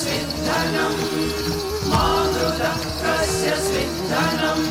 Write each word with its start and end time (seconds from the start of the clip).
सिद्धनम् 0.00 1.00
आदुलक्त्रस्य 2.00 3.48
सिद्धनम् 3.68 4.64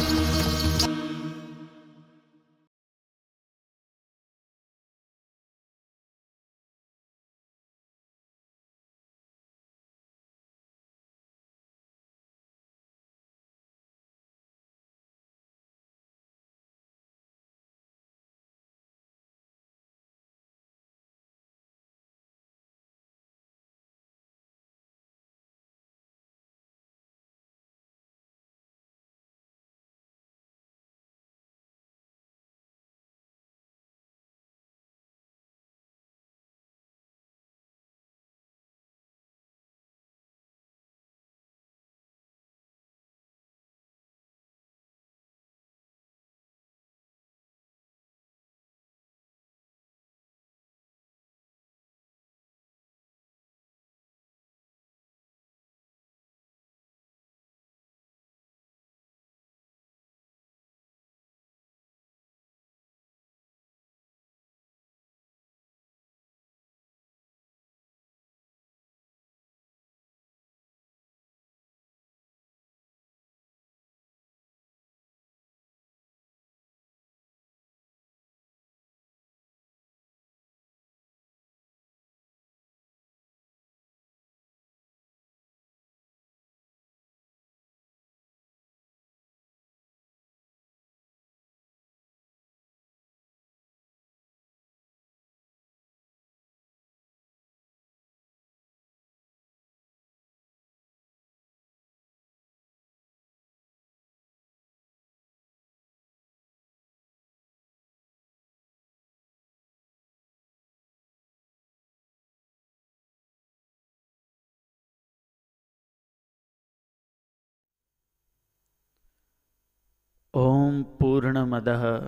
ओम 120.72 120.84
पूर्णमदः 120.84 122.00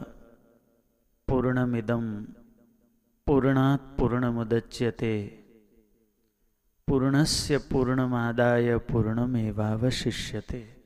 पूर्णमिदं 1.28 2.24
पूर्णात् 3.28 4.00
पूर्णमुदच्यते। 4.00 5.44
पूर्णस्य 6.88 7.58
पूर्णमादाय 7.58 8.78
पूर्णमेवावशिष्यते। 8.78 10.78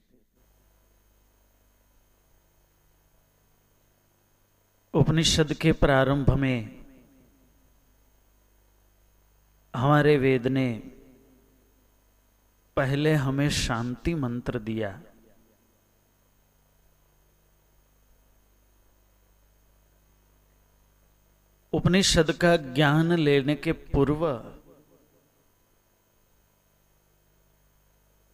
उपनिषद 4.94 5.54
के 5.54 5.72
प्रारंभ 5.72 6.30
में 6.30 6.86
हमारे 9.76 10.18
वेद 10.18 10.48
ने 10.48 10.84
पहले 12.76 13.14
हमें 13.14 13.50
शांति 13.50 14.16
मंत्र 14.16 14.60
दिया। 14.60 15.02
उपनिषद 21.74 22.32
का 22.32 22.56
ज्ञान 22.58 23.12
लेने 23.14 23.56
के 23.56 23.72
पूर्व 23.72 24.26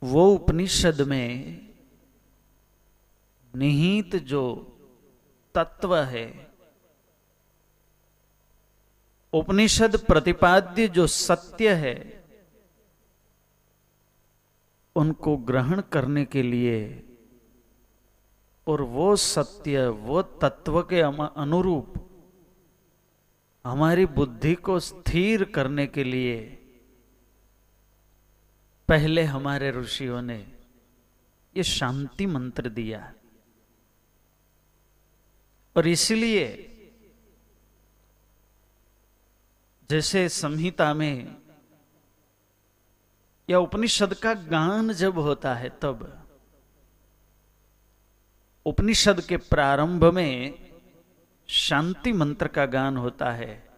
वो 0.02 0.26
उपनिषद 0.28 1.02
में 1.02 1.60
निहित 3.54 4.16
जो 4.24 4.44
तत्व 5.56 5.96
है, 5.96 6.28
उपनिषद 9.34 9.98
प्रतिपाद्य 9.98 10.88
जो 10.88 11.06
सत्य 11.08 11.74
है, 11.74 11.98
उनको 14.96 15.36
ग्रहण 15.50 15.82
करने 15.92 16.26
के 16.26 16.44
लिए 16.44 16.80
और 18.68 18.82
वो 18.82 19.16
सत्य, 19.16 19.88
वो 19.88 20.22
तत्व 20.42 20.82
के 20.84 21.02
अनुरूप 21.02 21.94
हमारी 23.66 24.06
बुद्धि 24.06 24.56
को 24.56 24.80
स्थिर 24.80 25.44
करने 25.44 25.88
के 25.88 26.04
लिए 26.04 26.40
पहले 28.90 29.24
हमारे 29.24 29.72
ऋषियों 29.72 30.22
ने 30.22 30.38
ये 31.58 31.64
शांति 31.64 32.26
मंत्र 32.26 32.70
दिया। 32.70 33.14
और 35.76 35.88
इसलिए 35.88 36.70
जैसे 39.90 40.30
संहिता 40.30 40.94
में 40.94 41.36
या 43.50 43.60
उपनिषद 43.60 44.14
का 44.14 44.34
गान 44.34 44.94
जब 44.94 45.18
होता 45.18 45.54
है 45.56 45.70
तब, 45.70 46.28
उपनिषद 48.66 49.22
के 49.22 49.38
प्रारंभ 49.38 50.06
में 50.06 50.63
शांति 51.48 52.14
मंत्र 52.14 52.48
का 52.48 52.66
गान 52.66 52.98
होता 52.98 53.32
है। 53.32 53.70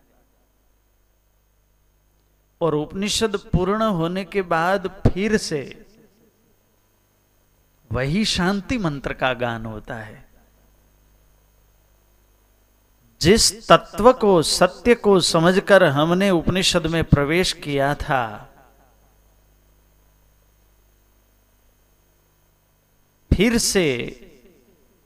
और 2.62 2.76
उपनिषद 2.76 3.36
पूर्ण 3.38 3.84
होने 3.84 4.26
के 4.26 4.42
बाद 4.42 4.88
फिर 4.88 5.38
से 5.38 5.86
वही 7.92 8.26
शांति 8.26 8.78
मंत्र 8.78 9.14
का 9.14 9.34
गान 9.34 9.66
होता 9.66 9.96
है। 9.96 10.26
जिस 13.22 13.68
तत्व 13.68 14.14
को, 14.14 14.42
सत्य 14.42 14.96
को 14.96 15.20
समझकर 15.20 15.84
हमने 15.84 16.30
उपनिषद 16.32 16.88
में 16.88 17.04
प्रवेश 17.04 17.54
किया 17.54 17.96
था, 17.96 18.52
फिर 23.34 23.58
से 23.58 23.86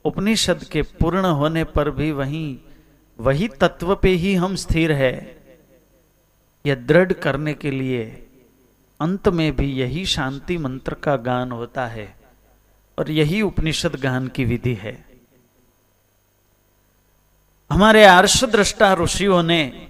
उपनिषद 0.06 0.64
के 0.64 0.82
पूर्ण 0.82 1.26
होने 1.26 1.64
पर 1.64 1.90
भी 1.92 2.12
वहीं, 2.12 2.58
वही 3.20 3.48
तत्व 3.48 3.96
पे 3.96 4.10
ही 4.10 4.36
हम 4.36 4.56
स्थिर 4.56 4.92
है। 4.92 5.14
यह 6.66 6.76
दृढ़ 6.76 7.14
करने 7.14 7.54
के 7.54 7.72
लिए 7.72 8.06
अंत 9.00 9.28
में 9.28 9.56
भी 9.56 9.72
यही 9.74 10.06
शांति 10.06 10.58
मंत्र 10.58 10.94
का 10.94 11.16
गान 11.16 11.52
होता 11.52 11.88
है 11.88 12.16
और 12.98 13.12
यही 13.12 13.42
उपनिषद 13.42 13.96
गान 13.96 14.28
की 14.28 14.46
विधि 14.46 14.74
है। 14.74 15.06
हमारे 17.72 18.06
आर्ष 18.06 18.44
दृष्टा 18.44 18.94
ऋषियों 18.94 19.44
ने 19.44 19.88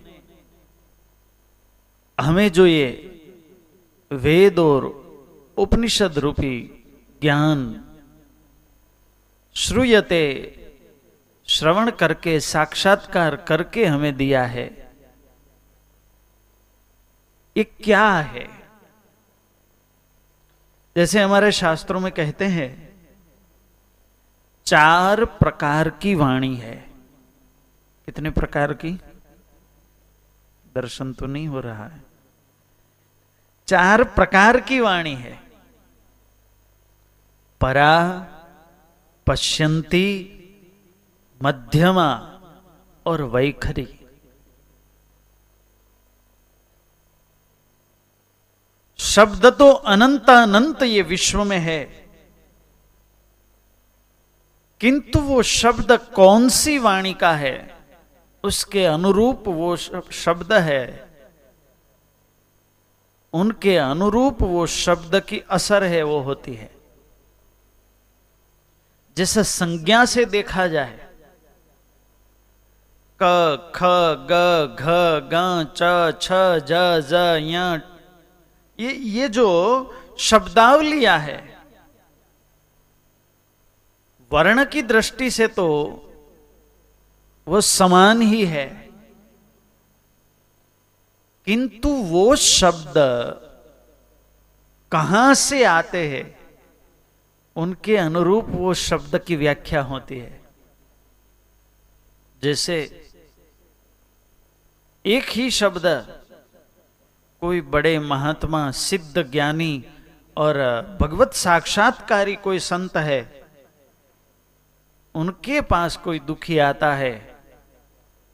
हमें 2.19 2.51
जो 2.51 2.65
ये 2.65 2.87
वेद 4.11 4.59
और 4.59 4.85
उपनिषद 5.57 6.17
रूपी 6.17 6.85
ज्ञान 7.21 7.83
श्रूयते, 9.53 10.55
श्रवण 11.47 11.91
करके, 11.91 12.39
साक्षात्कार 12.39 13.35
करके 13.35 13.85
हमें 13.85 14.17
दिया 14.17 14.45
है। 14.45 14.91
ये 17.57 17.63
क्या 17.63 18.11
है? 18.11 18.59
जैसे 20.95 21.21
हमारे 21.21 21.51
शास्त्रों 21.51 21.99
में 21.99 22.11
कहते 22.11 22.45
हैं, 22.45 22.89
चार 24.65 25.25
प्रकार 25.25 25.89
की 25.89 26.15
वाणी 26.15 26.55
है। 26.55 26.89
कितने 28.05 28.29
प्रकार 28.29 28.73
की? 28.73 28.91
दर्शन 30.75 31.13
तो 31.13 31.25
नहीं 31.25 31.47
हो 31.47 31.59
रहा 31.59 31.87
है। 31.87 32.01
चार 33.67 34.03
प्रकार 34.03 34.59
की 34.59 34.79
वाणी 34.79 35.15
है। 35.15 35.43
परा 37.61 38.25
पश्यंती 39.29 40.35
मध्यमा 41.43 42.41
और 43.05 43.21
वैखरी। 43.21 43.99
शब्द 48.99 49.45
तो 49.45 49.71
अनंत 49.71 50.29
अनंत 50.29 50.83
ये 50.83 51.01
विश्व 51.01 51.43
में 51.43 51.59
है। 51.59 52.09
किंतु 54.79 55.19
वो 55.19 55.43
शब्द 55.43 55.91
कौन 55.91 56.49
सी 56.49 56.77
वाणी 56.77 57.13
का 57.13 57.31
है? 57.31 57.79
उसके 58.43 58.85
अनुरूप 58.85 59.43
वो 59.47 59.75
शब्द 60.11 60.53
है। 60.53 61.09
उनके 63.33 63.77
अनुरूप 63.77 64.41
वो 64.41 64.65
शब्द 64.65 65.19
की 65.19 65.39
असर 65.39 65.83
है, 65.83 66.03
वो 66.03 66.19
होती 66.19 66.53
है। 66.53 66.78
जैसे 69.19 69.43
संज्ञा 69.43 70.05
से 70.05 70.25
देखा 70.25 70.67
जाए। 70.67 70.97
क, 73.19 73.71
ख, 73.75 73.79
ग, 74.31 74.33
घ, 74.79 74.83
ग, 75.31 75.35
च, 75.75 76.19
छ, 76.21 76.31
ज 76.63 76.71
ज, 77.09 77.81
ये 78.79 78.91
ये 78.91 79.27
जो 79.27 79.47
शब्दावलिया 80.19 81.17
है, 81.17 81.57
वर्ण 84.31 84.65
की 84.65 84.81
दृष्टि 84.81 85.31
से 85.31 85.47
तो 85.47 85.67
वो 87.47 87.61
समान 87.61 88.21
ही 88.21 88.45
है। 88.45 88.67
किंतु 91.47 91.89
वो 91.89 92.35
शब्द 92.35 92.93
कहाँ 94.91 95.33
से 95.33 95.63
आते 95.63 96.07
हैं? 96.07 96.38
उनके 97.55 97.97
अनुरूप 97.97 98.45
वो 98.49 98.73
शब्द 98.73 99.17
की 99.17 99.35
व्याख्या 99.35 99.81
होती 99.81 100.19
है। 100.19 100.41
जैसे, 102.43 103.05
एक 105.05 105.23
ही 105.23 105.51
शब्द 105.51 105.81
कोई 107.41 107.61
बड़े 107.61 107.99
महात्मा, 107.99 108.71
सिद्ध 108.71 109.31
ज्ञानी 109.31 109.83
और 110.37 110.57
भगवत 111.01 111.33
साक्षात्कारी 111.33 112.35
कोई 112.35 112.59
संत 112.59 112.97
है, 112.97 113.43
उनके 115.15 115.61
पास 115.61 115.97
कोई 115.97 116.19
दुखी 116.19 116.57
आता 116.57 116.93
है 116.95 117.35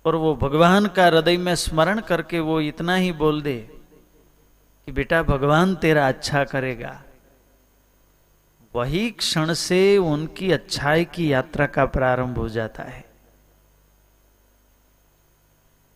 और 0.06 0.16
वो 0.16 0.36
भगवान 0.36 0.88
का 0.88 1.06
हृदय 1.06 1.38
में 1.38 1.56
स्मरण 1.56 2.02
करके 2.02 2.40
वो 2.40 2.62
इतना 2.62 2.96
ही 2.96 3.12
बोल 3.12 3.42
दे 3.42 3.82
कि, 4.86 4.92
बेटा, 4.92 5.24
भगवान 5.24 5.76
तेरा 5.76 6.08
अच्छा 6.08 6.44
करेगा। 6.44 7.05
वही 8.76 9.12
क्षण 9.12 9.54
से 9.54 9.98
उनकी 9.98 10.52
अच्छाई 10.52 11.06
की 11.06 11.34
यात्रा 11.34 11.66
का 11.66 11.86
प्रारंभ 11.86 12.38
हो 12.38 12.50
जाता 12.50 12.84
है। 12.84 13.04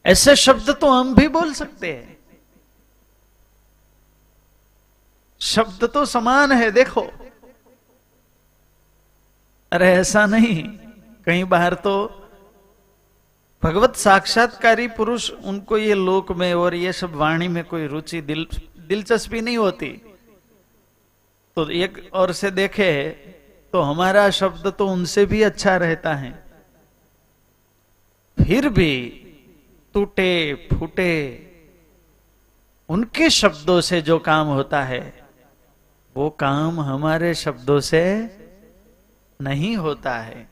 ऐसे 0.05 0.35
शब्द 0.35 0.69
तो 0.69 0.89
हम 0.89 1.15
भी 1.15 1.27
बोल 1.27 1.53
सकते 1.53 1.93
हैं। 1.93 2.17
शब्द 5.41 5.83
तो 5.83 6.05
समान 6.05 6.51
है, 6.51 6.71
देखो। 6.71 7.01
अरे 9.71 9.91
ऐसा 9.93 10.25
नहीं, 10.25 10.63
कहीं 11.25 11.43
बाहर 11.45 11.73
तो 11.73 11.95
भगवत 13.63 13.95
साक्षात्कारी 13.95 14.87
पुरुष, 14.87 15.31
उनको 15.31 15.77
ये 15.77 15.93
लोक 15.93 16.31
में 16.31 16.53
और 16.53 16.75
ये 16.75 16.93
सब 16.93 17.15
वाणी 17.15 17.47
में 17.47 17.63
कोई 17.63 17.87
रुचि, 17.87 18.21
दिल, 18.21 18.47
दिलचस्पी 18.79 19.41
नहीं 19.41 19.57
होती। 19.57 20.08
तो 21.57 21.69
एक 21.69 22.09
और 22.13 22.31
से 22.33 22.51
देखे 22.51 23.09
तो 23.73 23.81
हमारा 23.81 24.29
शब्द 24.29 24.67
तो 24.67 24.87
उनसे 24.87 25.25
भी 25.25 25.41
अच्छा 25.43 25.75
रहता 25.77 26.13
है। 26.15 26.31
फिर 28.37 28.69
भी 28.69 28.93
टूटे, 29.95 30.67
फूटे, 30.73 31.13
उनके 32.89 33.29
शब्दों 33.29 33.79
से 33.81 34.01
जो 34.01 34.17
काम 34.19 34.47
होता 34.47 34.81
है, 34.83 35.01
वो 36.15 36.29
काम 36.29 36.79
हमारे 36.79 37.33
शब्दों 37.33 37.79
से 37.79 38.03
नहीं 39.39 39.75
होता 39.77 40.17
है। 40.17 40.47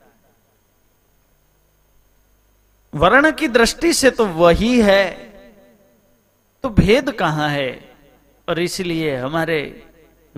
वर्ण 2.92 3.30
की 3.32 3.48
दृष्टि 3.48 3.92
से 3.92 4.10
तो 4.10 4.26
वही 4.26 4.80
है 4.80 5.04
तो 6.64 6.68
भेद 6.68 7.10
कहाँ 7.10 7.48
है? 7.48 7.70
और 8.48 8.60
इसलिए 8.60 9.16
हमारे 9.16 9.87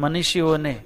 मनुष्यों 0.01 0.59
ने 0.59 0.85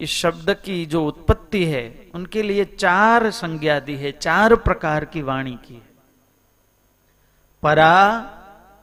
इस 0.00 0.10
शब्द 0.10 0.54
की 0.54 0.86
जो 0.86 1.06
उत्पत्ति 1.06 1.64
है, 1.64 2.10
उनके 2.14 2.42
लिए 2.42 2.64
चार 2.64 3.30
संज्ञा 3.30 3.80
दी 3.80 3.96
है, 3.96 4.12
चार 4.12 4.56
प्रकार 4.56 5.04
की 5.04 5.22
वाणी 5.22 5.58
की 5.68 5.74
है। 5.74 5.92
परा, 7.62 8.20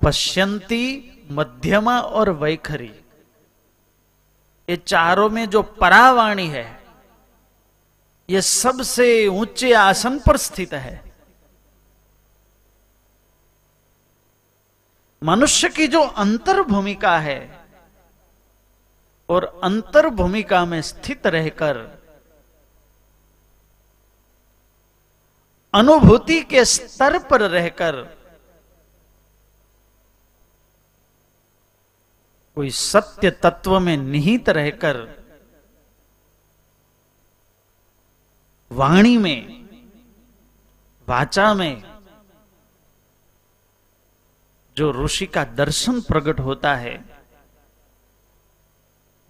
पश्यंती, 0.04 1.12
मध्यमा 1.32 2.00
और 2.00 2.30
वैखरी। 2.30 2.92
ये 4.70 4.76
चारों 4.76 5.30
में 5.30 5.50
जो 5.50 5.62
परावाणी 5.62 6.48
है, 6.48 6.84
ये 8.30 8.42
सबसे 8.42 9.28
ऊँचे 9.28 9.74
आसन 9.74 10.20
पर 10.20 10.38
स्थित 10.38 10.74
है। 10.74 11.14
मनुष्य 15.24 15.70
की 15.70 15.88
जो 15.88 16.02
अंतर 16.02 16.62
भूमिका 16.62 17.20
है 17.20 17.59
और 19.30 19.60
अंतर 19.64 20.10
भूमिका 20.10 20.66
में 20.66 20.82
स्थित 20.82 21.28
रहकर 21.28 21.78
अनुभूति 25.74 26.42
के 26.42 26.66
स्तर 26.66 27.20
पर 27.20 27.42
रहकर 27.42 27.96
कोई 32.56 32.70
सत्य 32.70 33.32
तत्व 33.32 33.80
में 33.80 33.98
निहित 33.98 34.50
रहकर 34.50 34.98
वाणी 38.72 39.18
में, 39.18 39.68
वाचा 41.08 41.54
में 41.54 41.84
जो 44.78 45.06
ऋषि 45.06 45.26
का 45.26 45.44
दर्शन 45.44 46.02
प्रकट 46.02 46.40
होता 46.40 46.76
है 46.76 47.19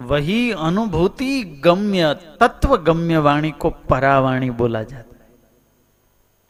वही 0.02 0.52
अनुभूति 0.52 1.44
गम्य 1.44 2.14
तत्व 2.14 2.78
गम्य 2.78 3.18
वाणी 3.18 3.52
को 3.52 3.70
परावाणी 3.70 4.50
बोला 4.50 4.84
जाता 4.84 5.20
है। 5.24 5.30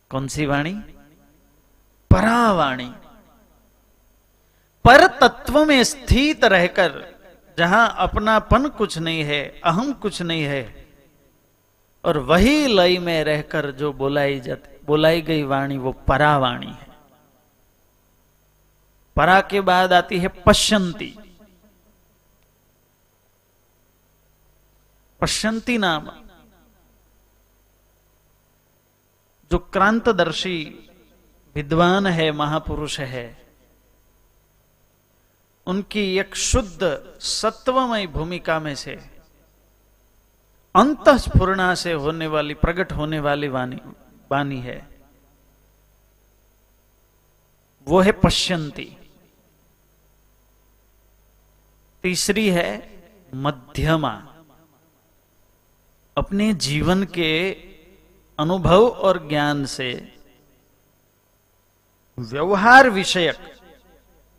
कौन 0.10 0.28
सी 0.28 0.46
वाणी? 0.46 0.74
परावाणी। 2.12 2.92
पर 4.86 5.08
तत्व 5.08 5.66
में 5.66 5.84
स्थित 5.84 6.46
रहकर, 6.46 7.16
जहाँ 7.58 7.96
अपनापन 7.98 8.68
कुछ 8.68 8.98
नहीं 8.98 9.24
है, 9.24 9.62
अहम 9.66 9.94
कुछ 9.94 10.22
नहीं 10.22 10.44
है, 10.44 10.88
और 12.06 12.18
वही 12.18 12.68
लय 12.68 12.98
में 12.98 13.24
रहकर 13.24 13.72
जो 13.72 13.94
बोलाई 13.94 14.40
जाती, 14.40 14.82
बोलाई 14.88 15.22
गई 15.22 15.44
वाणी, 15.44 15.78
वो 15.78 15.92
परावाणी 15.92 16.68
है। 16.68 16.90
परा 19.16 19.42
के 19.42 19.62
बाद 19.62 19.94
आती 19.94 20.20
है 20.20 20.28
पश्यंती। 20.28 21.19
पश्यंती 25.22 25.78
नाम। 25.78 26.10
जो 29.52 29.58
क्रांतदर्शी 29.58 30.90
विद्वान 31.56 32.08
है, 32.08 32.32
महापुरुष 32.32 33.00
है, 33.00 33.54
उनकी 35.66 36.18
एक 36.18 36.36
शुद्ध 36.36 36.80
सत्वमय 37.20 38.08
भूमिका 38.08 38.60
में 38.60 38.76
से 38.76 38.96
अंत 40.76 41.10
स्फुरणा 41.10 41.76
से 41.76 41.94
होने 41.94 42.28
वाली, 42.28 42.54
प्रकट 42.54 42.92
होने 42.92 43.20
वाली 43.20 43.48
वाणी 43.48 43.80
वाणी 44.32 44.62
है। 44.62 45.02
वो 47.88 48.02
है 48.02 48.12
पश्यंती 48.12 48.98
तीसरी 52.04 52.50
है 52.50 52.70
मध्यमा। 53.36 54.29
अपने 56.20 56.54
जीवन 56.54 57.04
के 57.04 57.52
अनुभव 58.40 58.88
और 58.88 59.28
ज्ञान 59.28 59.66
से 59.66 60.18
व्यवहार 62.20 62.90
विषयक 62.90 63.36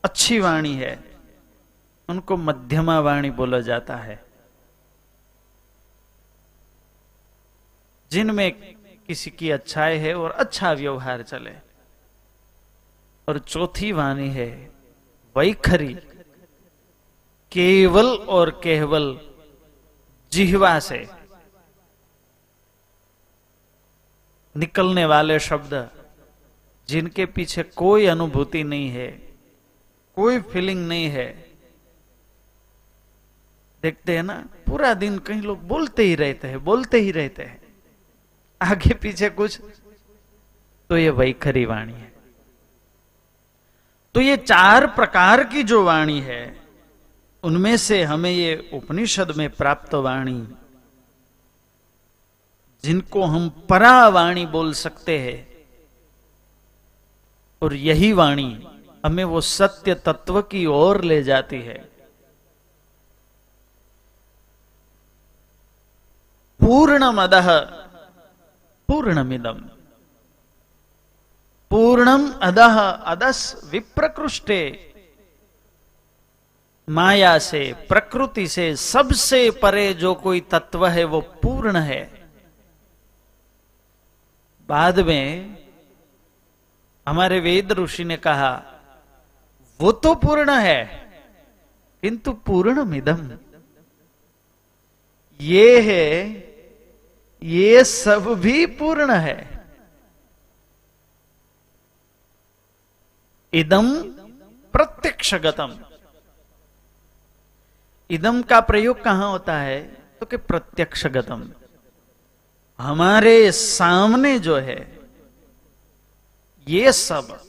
अच्छी 0.05 0.41
वाणी 0.41 0.75
है। 0.75 1.19
उनको 2.09 2.37
मध्यमा 2.37 3.01
वाणी 3.01 3.31
बोला 3.31 3.61
जाता 3.61 3.97
है। 3.97 4.25
जिनमें 8.11 8.75
किसी 9.07 9.31
की 9.31 9.51
अच्छाई 9.51 9.99
है 9.99 10.15
और 10.15 10.31
अच्छा 10.31 10.73
व्यवहार 10.73 11.23
चले। 11.23 11.53
और 13.29 13.39
चौथी 13.39 13.93
वाणी 13.93 14.29
है, 14.29 14.73
वैखरी। 15.37 15.95
केवल 17.53 18.07
और 18.07 18.51
केवल 18.51 19.21
जिहवा 20.33 20.79
से। 20.81 21.20
निकलने 24.57 25.05
वाले 25.05 25.39
शब्द, 25.41 25.91
जिनके 26.89 27.27
पीछे 27.27 27.63
कोई 27.63 28.07
अनुभूति 28.07 28.65
नहीं 28.65 28.91
है, 28.91 29.11
कोई 30.17 30.41
फीलिंग 30.41 30.89
नहीं 30.89 31.07
है। 31.07 31.51
देखते 33.83 34.17
हैं 34.17 34.23
ना, 34.23 34.49
पूरा 34.67 34.95
दिन 34.95 35.19
कहीं 35.19 35.43
लोग 35.43 35.63
बोलते 35.69 36.03
ही 36.03 36.15
रहते 36.15 36.49
हैं, 36.49 36.65
बोलते 36.65 37.01
ही 37.01 37.11
रहते 37.11 37.43
हैं। 37.43 37.61
आगे 38.63 38.95
पीछे 38.95 39.31
कुछ? 39.31 39.61
तो 40.89 40.97
ये 40.97 41.11
वैखरी 41.11 41.65
वाणी 41.65 41.93
है। 41.93 42.13
तो 44.15 44.21
ये 44.21 44.37
चार 44.37 44.87
प्रकार 44.87 45.45
की 45.45 45.63
जो 45.63 45.85
वाणी 45.85 46.21
है, 46.21 46.61
उनमें 47.43 47.77
से 47.77 48.03
हमें 48.03 48.31
ये 48.31 48.71
उपनिषद 48.73 49.31
में 49.37 49.51
प्राप्त 49.51 49.95
वाणी 49.95 50.49
जिनको 52.85 53.23
हम 53.23 53.49
परावाणी 53.69 54.47
बोल 54.47 54.73
सकते 54.73 55.19
हैं। 55.19 55.51
और 57.63 57.75
यही 57.75 58.13
वाणी 58.13 58.67
हमें 59.07 59.25
वो 59.25 59.41
सत्य 59.41 59.95
तत्व 59.95 60.43
की 60.43 60.67
ओर 60.67 61.01
ले 61.01 61.23
जाती 61.23 61.61
है। 61.61 61.91
पूर्णमद 66.61 67.31
पूर्णमिदम 68.89 69.65
पूर्णम 71.71 72.33
अदह 72.33 72.81
अदस 72.81 73.61
विप्रकृष्टे। 73.65 74.95
माया 76.89 77.39
से, 77.39 77.73
प्रकृति 77.89 78.49
से 78.49 78.77
सबसे 78.77 79.51
परे 79.51 79.95
जो 79.95 80.15
कोई 80.15 80.41
तत्व 80.41 80.87
है, 80.87 81.05
वो 81.05 81.21
पूर्ण 81.21 81.77
है। 81.77 82.20
बाद 84.71 84.99
में 85.01 85.59
हमारे 87.09 87.41
वेद 87.41 87.73
ऋषि 87.73 88.05
ने 88.05 88.17
कहा, 88.17 88.51
वो 89.81 89.93
तो 89.93 90.15
पूर्ण 90.15 90.51
है, 90.51 90.79
किंतु 92.03 92.33
पूर्ण 92.33 92.85
मिदम 92.85 93.39
ये 95.41 95.81
है, 95.81 96.09
ये 97.43 97.85
सब 97.85 98.35
भी 98.35 98.67
पूर्ण 98.67 99.11
है। 99.11 99.39
इदम 103.53 103.87
प्रत्यक्षगतम। 104.75 105.79
इदम 108.11 108.43
का 108.43 108.61
प्रयोग 108.61 109.03
कहाँ 109.03 109.31
होता 109.31 109.57
है? 109.59 109.81
तो 110.21 110.27
कि 110.27 110.37
प्रत्यक्षगतम। 110.37 111.51
हमारे 112.81 113.53
सामने 113.53 114.39
जो 114.39 114.57
है 114.57 114.99
ये 116.69 116.93
सब 116.93 117.45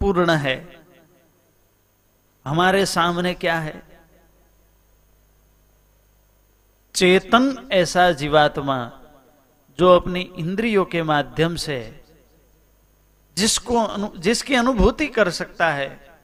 पूर्ण 0.00 0.30
है। 0.30 0.84
हमारे 2.46 2.86
सामने 2.86 3.34
क्या 3.34 3.58
है? 3.58 3.82
चेतन 6.94 7.68
ऐसा 7.72 8.10
जीवात्मा 8.12 8.78
जो 9.78 9.96
अपनी 9.96 10.20
इंद्रियों 10.20 10.84
के 10.84 11.02
माध्यम 11.02 11.56
से 11.56 12.04
जिसको 13.36 13.82
अनु, 13.84 14.08
जिसकी 14.18 14.54
अनुभूति 14.54 15.06
कर 15.06 15.30
सकता 15.30 15.70
है 15.70 16.20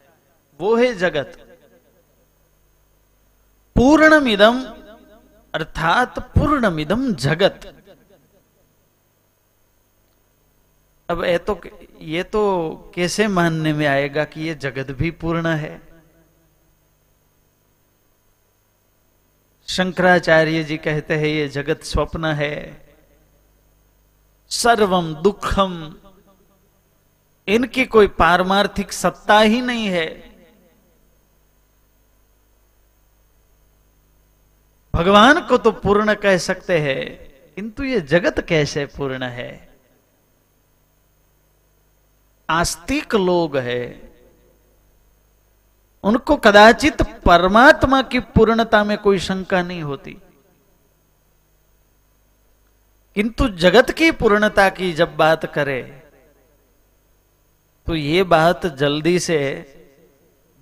वो 0.61 0.77
है 0.77 0.95
जगत। 0.95 1.59
पूर्णमिदम 3.77 4.65
अर्थात 5.55 6.19
पूर्णमिदम 6.19 7.15
जगत। 7.15 7.82
अब 11.13 11.25
ये 11.25 11.39
तो 11.39 11.61
ये 12.01 12.23
तो 12.23 12.93
कैसे 12.95 13.27
मानने 13.29 13.73
में 13.73 13.87
आएगा 13.87 14.25
कि 14.25 14.41
ये 14.41 14.55
जगत 14.55 14.91
भी 14.91 15.11
पूर्ण 15.11 15.47
है? 15.47 15.81
शंकराचार्य 19.69 20.63
जी 20.65 20.77
कहते 20.77 21.15
हैं, 21.15 21.27
ये 21.27 21.49
जगत 21.49 21.83
स्वप्न 21.83 22.25
है। 22.25 22.57
सर्वम 24.51 25.15
दुखम, 25.15 25.95
इनकी 27.49 27.85
कोई 27.85 28.07
पारमार्थिक 28.07 28.93
सत्ता 28.93 29.41
ही 29.41 29.61
नहीं 29.61 29.87
है। 29.87 30.07
भगवान 34.95 35.41
को 35.41 35.59
तो 35.59 35.71
पूर्ण 35.73 36.15
कह 36.15 36.37
सकते 36.39 36.79
हैं, 36.79 37.05
किंतु 37.55 37.85
ये 37.85 38.01
जगत 38.01 38.41
कैसे 38.41 38.87
पूर्ण 38.87 39.23
है? 39.23 39.72
आस्तिक 42.53 43.15
लोग 43.15 43.57
है, 43.59 43.83
उनको 46.05 46.37
कदाचित 46.37 47.03
परमात्मा 47.25 48.03
की 48.03 48.21
पूर्णता 48.35 48.83
में 48.85 48.97
कोई 48.99 49.19
शंका 49.19 49.63
नहीं 49.63 49.83
होती। 49.83 50.17
किंतु 53.17 53.49
जगत 53.49 53.91
की 53.91 54.11
पूर्णता 54.11 54.69
की 54.69 54.93
जब 54.93 55.17
बात 55.17 55.45
करे 55.55 55.83
तो 57.87 57.95
ये 57.95 58.23
बात 58.25 58.67
जल्दी 58.77 59.19
से 59.19 59.39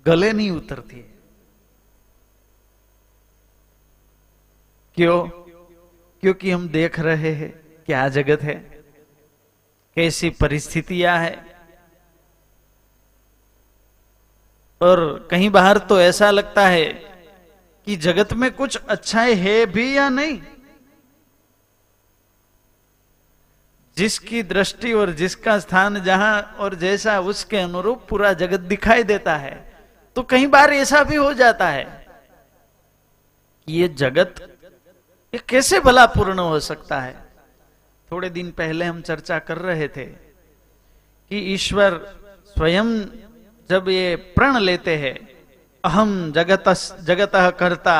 गले 0.05 0.31
नहीं 0.33 0.51
उतरती। 0.51 1.01
क्यों? 4.97 5.27
क्योंकि 6.23 6.51
हम 6.51 6.67
देख 6.69 6.99
रहे 6.99 7.31
हैं 7.33 7.51
क्या 7.87 8.07
जगत 8.09 8.41
है, 8.41 8.55
कैसी 9.97 10.29
परिस्थितियाँ 10.29 11.17
है 11.19 11.50
और 14.81 15.27
कहीं 15.31 15.49
बाहर 15.49 15.77
तो 15.77 16.01
ऐसा 16.01 16.31
लगता 16.31 16.67
है 16.67 16.85
कि 17.85 17.95
जगत 17.95 18.33
में 18.33 18.51
कुछ 18.51 18.77
अच्छाई 18.89 19.35
है 19.35 19.65
भी 19.65 19.97
या 19.97 20.09
नहीं? 20.09 20.41
जिसकी 23.97 24.43
दृष्टि 24.43 24.93
और 24.93 25.11
जिसका 25.11 25.59
स्थान 25.59 26.03
जहाँ 26.03 26.55
और 26.59 26.75
जैसा 26.75 27.19
उसके 27.19 27.57
अनुरूप 27.57 28.05
पूरा 28.09 28.33
जगत 28.33 28.59
दिखाई 28.59 29.03
देता 29.03 29.35
है 29.35 29.73
तो 30.15 30.23
कई 30.23 30.47
बार 30.47 30.73
ऐसा 30.73 31.03
भी 31.03 31.15
हो 31.15 31.33
जाता 31.33 31.67
है 31.69 32.07
कि 33.67 33.73
ये 33.73 33.87
जगत 33.87 34.35
ये 35.33 35.41
कैसे 35.49 35.79
भला 35.79 36.05
पूर्ण 36.05 36.39
हो 36.39 36.59
सकता 36.59 36.99
है? 37.01 37.15
थोड़े 38.11 38.29
दिन 38.29 38.51
पहले 38.51 38.85
हम 38.85 39.01
चर्चा 39.01 39.39
कर 39.39 39.57
रहे 39.57 39.87
थे 39.87 40.05
कि 40.05 41.37
ईश्वर 41.53 42.15
स्वयं 42.47 43.05
जब 43.71 43.89
ये 43.89 44.15
प्रण 44.35 44.57
लेते 44.59 44.95
हैं, 44.97 45.15
अहम 45.83 46.31
जगत 46.31 46.63
जगत 47.03 47.31
करता, 47.59 47.95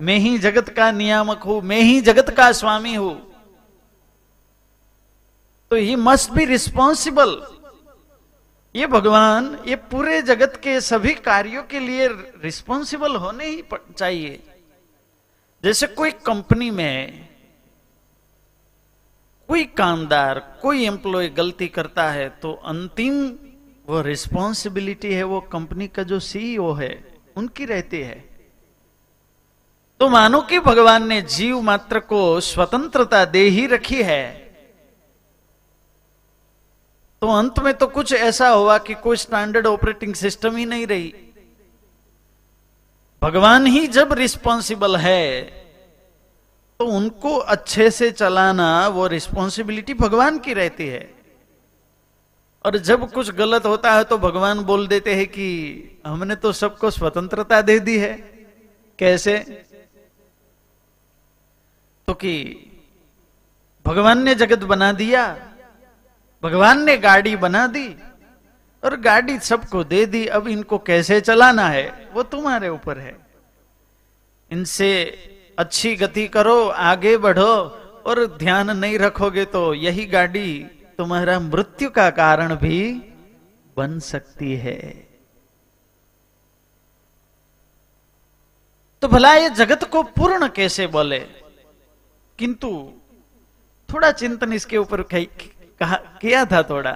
मैं 0.00 0.16
ही 0.18 0.38
जगत 0.38 0.68
का 0.68 0.90
नियामक 0.92 1.42
हूँ, 1.42 1.60
मैं 1.62 1.80
ही 1.80 2.00
जगत 2.00 2.30
का 2.30 2.50
स्वामी 2.52 2.94
हूँ। 2.94 3.14
तो 5.70 5.76
ही 5.76 5.94
मस्ट 5.98 6.30
बी 6.30 6.44
रिस्पॉन्सिबल 6.44 7.30
ये 8.74 8.86
भगवान, 8.86 9.58
ये 9.66 9.76
पूरे 9.90 10.20
जगत 10.22 10.60
के 10.62 10.80
सभी 10.82 11.14
कार्यों 11.22 11.62
के 11.62 11.80
लिए 11.80 12.08
रिस्पॉन्सिबल 12.42 13.16
होने 13.16 13.46
ही 13.46 13.62
चाहिए। 13.72 14.42
जैसे 15.64 15.86
कोई 15.88 16.10
कंपनी 16.26 16.70
में 16.70 17.28
कोई 19.48 19.64
कामदार, 19.78 20.38
कोई 20.62 20.84
एम्प्लॉय 20.86 21.28
गलती 21.30 21.68
करता 21.68 22.08
है 22.10 22.28
तो 22.42 22.52
अंतिम 22.66 23.26
वो 23.88 24.00
रिस्पॉन्सिबिलिटी 24.00 25.12
है, 25.14 25.22
वो 25.22 25.40
कंपनी 25.40 25.88
का 25.88 26.02
जो 26.02 26.20
सीईओ 26.20 26.72
है, 26.72 27.04
उनकी 27.36 27.64
रहती 27.64 28.00
है। 28.00 28.24
तो 30.00 30.08
मानो 30.08 30.40
कि 30.40 30.58
भगवान 30.60 31.06
ने 31.06 31.22
जीव 31.22 31.60
मात्र 31.60 32.00
को 32.00 32.40
स्वतंत्रता 32.40 33.24
दे 33.24 33.42
ही 33.48 33.66
रखी 33.66 34.02
है। 34.02 34.46
तो 37.22 37.26
अंत 37.28 37.58
में 37.58 37.74
तो 37.74 37.86
कुछ 37.86 38.12
ऐसा 38.12 38.48
हुआ 38.48 38.78
कि 38.78 38.94
कोई 38.94 39.16
स्टैंडर्ड 39.16 39.66
ऑपरेटिंग 39.66 40.14
सिस्टम 40.14 40.56
ही 40.56 40.64
नहीं 40.66 40.86
रही। 40.86 41.14
भगवान 43.22 43.66
ही 43.66 43.86
जब 43.86 44.12
रिस्पॉन्सिबल 44.12 44.96
है 44.96 45.42
तो 46.80 46.86
उनको 46.86 47.36
अच्छे 47.36 47.90
से 47.90 48.10
चलाना, 48.10 48.88
वो 48.88 49.06
रिस्पॉन्सिबिलिटी 49.06 49.94
भगवान 49.94 50.38
की 50.38 50.54
रहती 50.54 50.86
है। 50.86 51.15
और 52.66 52.76
जब 52.78 53.10
कुछ 53.12 53.30
गलत 53.30 53.66
होता 53.66 53.92
है 53.92 54.04
तो 54.04 54.18
भगवान 54.18 54.60
बोल 54.60 54.86
देते 54.86 55.14
हैं 55.14 55.26
कि 55.26 55.48
हमने 56.06 56.36
तो 56.36 56.52
सबको 56.52 56.90
स्वतंत्रता 56.90 57.60
दे 57.62 57.78
दी 57.78 57.98
है। 57.98 58.14
कैसे? 58.98 59.38
तो 62.08 62.14
कि 62.14 62.34
भगवान 63.86 64.22
ने 64.22 64.34
जगत 64.34 64.64
बना 64.64 64.92
दिया, 64.92 65.22
भगवान 66.42 66.82
ने 66.84 66.96
गाड़ी 66.96 67.36
बना 67.36 67.66
दी 67.66 67.86
और 68.82 68.96
गाड़ी 68.96 69.38
सबको 69.38 69.84
दे 69.84 70.04
दी। 70.06 70.26
अब 70.26 70.48
इनको 70.48 70.78
कैसे 70.78 71.20
चलाना 71.20 71.68
है? 71.68 72.10
वो 72.14 72.22
तुम्हारे 72.22 72.68
ऊपर 72.68 72.98
है। 72.98 73.16
इनसे 74.50 74.90
अच्छी 75.58 75.96
गति 75.96 76.26
करो, 76.28 76.68
आगे 76.68 77.16
बढ़ो 77.18 77.54
और 78.06 78.26
ध्यान 78.38 78.76
नहीं 78.78 78.98
रखोगे 78.98 79.44
तो 79.44 79.74
यही 79.74 80.06
गाड़ी 80.06 80.66
तुम्हारा 80.98 81.40
मृत्यु 81.40 81.90
का 81.90 82.10
कारण 82.10 82.54
भी 82.54 82.92
बन 83.76 83.98
सकती 83.98 84.56
है। 84.56 84.78
तो 89.02 89.08
भला 89.08 89.34
ये 89.34 89.50
जगत 89.50 89.84
को 89.84 90.02
पूर्ण 90.02 90.48
कैसे 90.48 90.86
बोले? 90.86 91.18
किंतु 92.38 92.92
थोड़ा 93.94 94.12
चिंतन 94.12 94.52
इसके 94.52 94.78
ऊपर 94.78 95.02
किया 95.82 96.44
था 96.44 96.62
थोड़ा। 96.62 96.92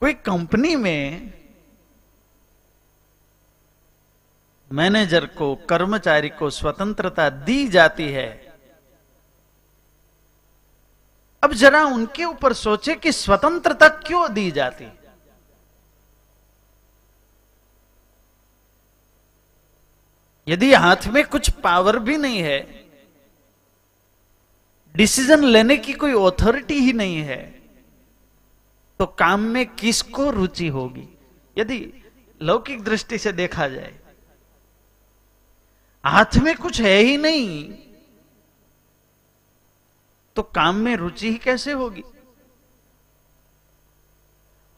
कोई 0.00 0.14
कंपनी 0.14 0.76
में 0.76 1.32
मैनेजर 4.72 5.26
को, 5.26 5.56
कर्मचारी 5.56 6.28
को 6.28 6.50
स्वतंत्रता 6.50 7.30
दी 7.30 7.68
जाती 7.68 8.08
है 8.12 8.45
अब 11.46 11.52
जरा 11.54 11.84
उनके 11.86 12.24
ऊपर 12.24 12.52
सोचे 12.52 12.94
कि 12.94 13.10
स्वतंत्रता 13.12 13.88
क्यों 13.88 14.32
दी 14.34 14.50
जाती? 14.50 14.86
यदि 20.46 20.72
हाथ 20.74 21.06
में 21.06 21.22
कुछ 21.24 21.50
पावर 21.60 21.98
भी 21.98 22.16
नहीं 22.16 22.38
है, 22.38 22.58
डिसीज़न 24.94 25.44
लेने 25.44 25.76
की 25.76 25.92
कोई 25.92 26.12
ऑथोरिटी 26.12 26.74
ही 26.74 26.92
नहीं 26.92 27.16
है 27.22 27.38
तो 29.00 29.06
काम 29.18 29.40
में 29.40 29.66
किसको 29.74 30.30
रुचि 30.30 30.68
होगी? 30.68 31.08
यदि 31.56 31.80
लौकिक 32.40 32.82
दृष्टि 32.84 33.18
से 33.18 33.32
देखा 33.32 33.68
जाए, 33.68 33.94
हाथ 36.04 36.38
में 36.38 36.54
कुछ 36.56 36.80
है 36.80 36.98
ही 36.98 37.16
नहीं 37.16 37.85
तो 40.36 40.42
काम 40.42 40.76
में 40.76 40.96
रुचि 40.96 41.30
ही 41.30 41.38
कैसे 41.38 41.72
होगी? 41.72 42.02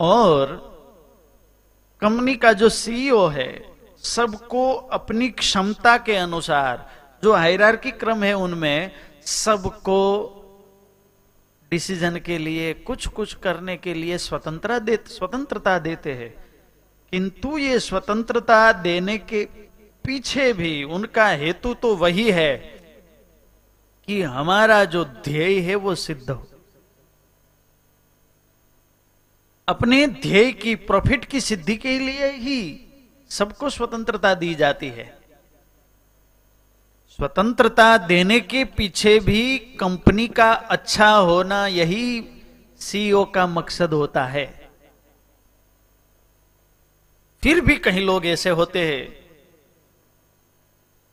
और 0.00 0.46
कंपनी 2.00 2.36
का 2.36 2.52
जो 2.52 2.68
सीईओ 2.68 3.26
है, 3.26 3.76
सबको 3.98 4.72
अपनी 4.72 5.28
क्षमता 5.28 5.98
के 5.98 6.16
अनुसार, 6.16 6.90
जो 7.22 7.32
हायरार्की 7.32 7.90
क्रम 7.90 8.22
है 8.22 8.34
उनमें, 8.34 8.90
सबको 9.22 10.34
डिसीज़न 11.70 12.18
के 12.18 12.38
लिए 12.38 12.74
कुछ 12.74 13.06
कुछ 13.06 13.34
करने 13.34 13.76
के 13.76 13.94
लिए 13.94 14.18
स्वतंत्रता 14.18 14.78
दे 14.78 14.98
स्वतंत्रता 15.06 15.78
देते 15.78 16.12
हैं। 16.14 16.44
किंतु 17.10 17.58
ये 17.58 17.80
स्वतंत्रता 17.80 18.72
देने 18.72 19.18
के 19.18 19.44
पीछे 20.04 20.52
भी 20.52 20.84
उनका 20.84 21.28
हेतु 21.28 21.74
तो 21.74 21.96
वही 21.96 22.30
है 22.30 22.77
कि 24.08 24.22
हमारा 24.22 24.84
जो 24.84 25.04
ध्येय 25.04 25.60
है 25.60 25.74
वो 25.74 25.94
सिद्ध 25.94 26.30
हो। 26.30 26.46
अपने 29.68 30.06
ध्येय 30.06 30.52
की 30.52 30.74
प्रॉफिट 30.74 31.24
की 31.24 31.40
सिद्धि 31.40 31.76
के 31.76 31.98
लिए 31.98 32.30
ही 32.32 32.86
सबको 33.30 33.70
स्वतंत्रता 33.70 34.34
दी 34.34 34.54
जाती 34.54 34.88
है। 34.88 35.18
स्वतंत्रता 37.08 37.98
देने 37.98 38.40
के 38.40 38.64
पीछे 38.64 39.18
भी 39.18 39.58
कंपनी 39.58 40.28
का 40.28 40.52
अच्छा 40.52 41.10
होना 41.10 41.66
यही 41.66 42.24
सीईओ 42.80 43.24
का 43.24 43.46
मकसद 43.46 43.92
होता 43.92 44.24
है। 44.24 44.70
फिर 47.42 47.60
भी 47.60 47.76
कहीं 47.76 48.06
लोग 48.06 48.26
ऐसे 48.26 48.50
होते 48.50 48.86
हैं 48.86 49.27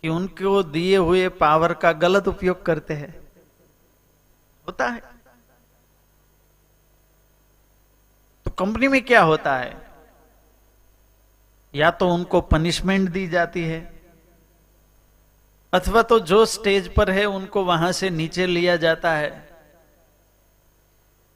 कि 0.06 0.10
उनको 0.10 0.64
दिए 0.64 0.98
हुए 0.98 1.30
पावर 1.30 1.74
का 1.74 1.92
गलत 1.92 2.28
उपयोग 2.28 2.66
करते 2.66 2.94
हैं। 2.94 3.28
होता 4.68 4.88
है। 4.88 5.00
तो 8.46 8.52
कंपनी 8.52 8.88
में 8.88 9.02
क्या 9.02 9.22
होता 9.22 9.56
है? 9.58 9.88
या 11.76 11.92
तो 11.92 12.10
उनको 12.10 12.42
पनिशमेंट 12.42 13.10
दी 13.10 13.28
जाती 13.28 13.64
है, 13.64 13.82
अथवा 15.74 16.02
तो 16.02 16.20
जो 16.20 16.46
स्टेज 16.46 16.94
पर 16.94 17.10
है, 17.10 17.26
उनको 17.26 17.64
वहाँ 17.64 17.92
से 17.92 18.10
नीचे 18.10 18.46
लिया 18.46 18.76
जाता 18.76 19.14
है। 19.14 19.50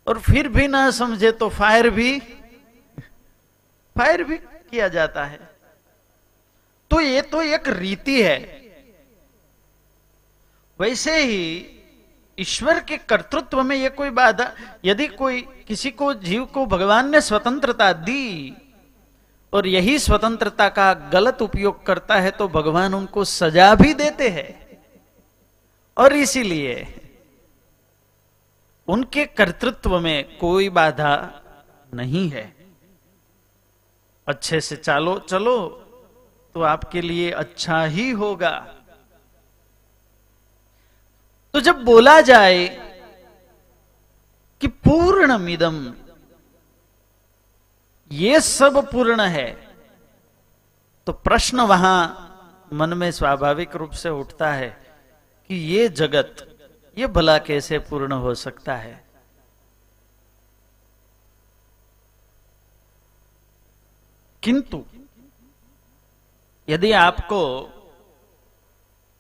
और 0.08 0.20
फिर 0.20 0.48
भी 0.48 0.68
ना 0.68 0.92
समझे 0.92 1.32
तो 1.32 1.50
फायर 1.50 1.90
भी 1.90 2.20
फायर 3.96 4.24
भी 4.24 4.38
किया 4.38 4.88
जाता 4.88 5.26
है। 5.26 5.50
तो 6.92 7.02
ये 7.02 7.22
तो 7.22 7.42
एक 7.42 7.68
रीति 7.68 8.24
है। 8.24 8.59
वैसे 10.80 11.24
ही 11.24 11.66
ईश्वर 12.40 12.80
के 12.80 12.98
कर्तृत्व 12.98 13.64
में 13.64 13.76
यह 13.76 13.90
कोई 13.90 14.10
बाधा, 14.10 14.52
यदि 14.86 15.08
कोई 15.08 15.42
किसी 15.68 15.92
को, 15.92 16.14
जीव 16.14 16.46
को 16.46 16.66
भगवान 16.66 17.10
ने 17.10 17.22
स्वतंत्रता 17.22 17.94
दी 17.94 18.54
और 19.54 19.68
यही 19.68 20.00
स्वतंत्रता 20.00 20.70
का 20.70 20.94
गलत 20.94 21.42
उपयोग 21.42 21.86
करता 21.86 22.16
है 22.16 22.32
तो 22.32 22.48
भगवान 22.48 22.94
उनको 22.94 23.24
सजा 23.24 23.76
भी 23.76 23.94
देते 23.94 24.30
हैं। 24.30 24.50
और 25.98 26.14
इसीलिए 26.14 26.96
उनके 28.88 29.26
कर्तृत्व 29.26 30.00
में 30.00 30.38
कोई 30.38 30.70
बाधा 30.70 31.42
नहीं 31.94 32.30
है। 32.30 32.56
अच्छे 34.28 34.62
से 34.62 34.76
चालो, 34.76 35.20
चलो 35.20 35.68
तो 36.56 36.62
आपके 36.62 37.02
लिए 37.02 37.32
अच्छा 37.32 37.84
ही 37.84 38.12
होगा। 38.12 38.79
तो 41.54 41.60
जब 41.60 41.84
बोला 41.84 42.22
जाए 42.22 42.68
कि 44.62 44.68
पूर्ण 44.68 45.38
मिदम 45.38 45.94
ये 48.12 48.40
सब 48.40 48.92
पूर्ण 48.92 49.22
है 49.22 49.70
तो 51.06 51.14
प्रश्न 51.14 51.60
वहाँ 51.60 52.26
मन 52.74 52.94
में 52.94 53.12
स्वाभाविक 53.12 53.76
रूप 53.76 53.92
से 53.92 54.10
उठता 54.10 54.54
है 54.54 54.98
कि 55.48 55.56
ये 55.56 55.90
जगत, 55.90 56.58
ये 56.98 57.08
भला 57.08 57.38
कैसे 57.38 57.80
पूर्ण 57.80 58.12
हो 58.12 58.36
सकता 58.36 58.76
है? 58.76 59.10
किंतु, 64.44 64.86
यदि 66.70 66.92
आपको 66.92 67.70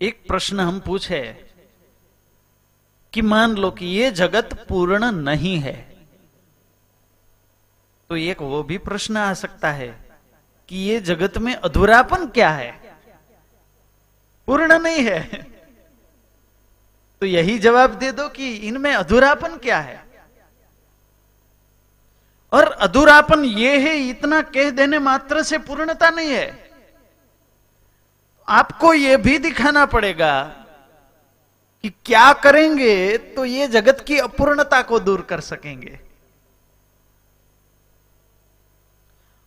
एक 0.02 0.28
प्रश्न 0.28 0.60
हम 0.60 0.80
पूछे 0.80 1.48
कि 3.13 3.22
मान 3.22 3.56
लो 3.56 3.72
कि 3.72 3.86
ये 3.86 4.12
जगत 4.12 4.65
पूर्ण 4.69 5.12
नहीं 5.12 5.60
है 5.60 5.89
तो 8.10 8.15
एक 8.15 8.41
वो 8.41 8.63
भी 8.63 8.78
प्रश्न 8.78 9.17
आ 9.17 9.34
सकता 9.34 9.72
है 9.72 10.10
कि 10.69 10.78
ये 10.78 11.00
जगत 11.00 11.38
में 11.38 11.56
अधूरापन 11.56 12.28
क्या 12.28 12.50
है? 12.50 12.72
पूर्ण 14.48 14.80
नहीं 14.80 15.04
है। 15.04 15.48
तो 17.22 17.26
यही 17.26 17.60
जवाब 17.60 17.89
दे 17.89 18.12
दो 18.12 18.30
कि 18.30 18.56
इनमें 18.56 18.93
अधूरापन 18.93 19.58
क्या 19.58 19.80
है? 19.80 20.04
और 22.54 22.72
अधूरापन 22.72 23.45
ये 23.45 23.78
है, 23.80 24.10
इतना 24.10 24.41
कह 24.41 24.69
देने 24.69 25.00
मात्र 25.00 25.43
से 25.43 25.58
पूर्णता 25.58 26.10
नहीं 26.10 26.30
है। 26.30 26.72
आपको 28.50 28.93
यह 28.93 29.17
भी 29.17 29.38
दिखाना 29.38 29.86
पड़ेगा 29.86 30.59
कि 31.84 31.89
क्या 32.06 32.32
करेंगे 32.34 33.18
तो 33.18 33.46
ये 33.46 33.68
जगत 33.68 34.04
की 34.08 34.18
अपूर्णता 34.20 34.82
को 34.82 35.00
दूर 35.00 35.22
कर 35.22 35.39
सकेंगे। 35.39 36.00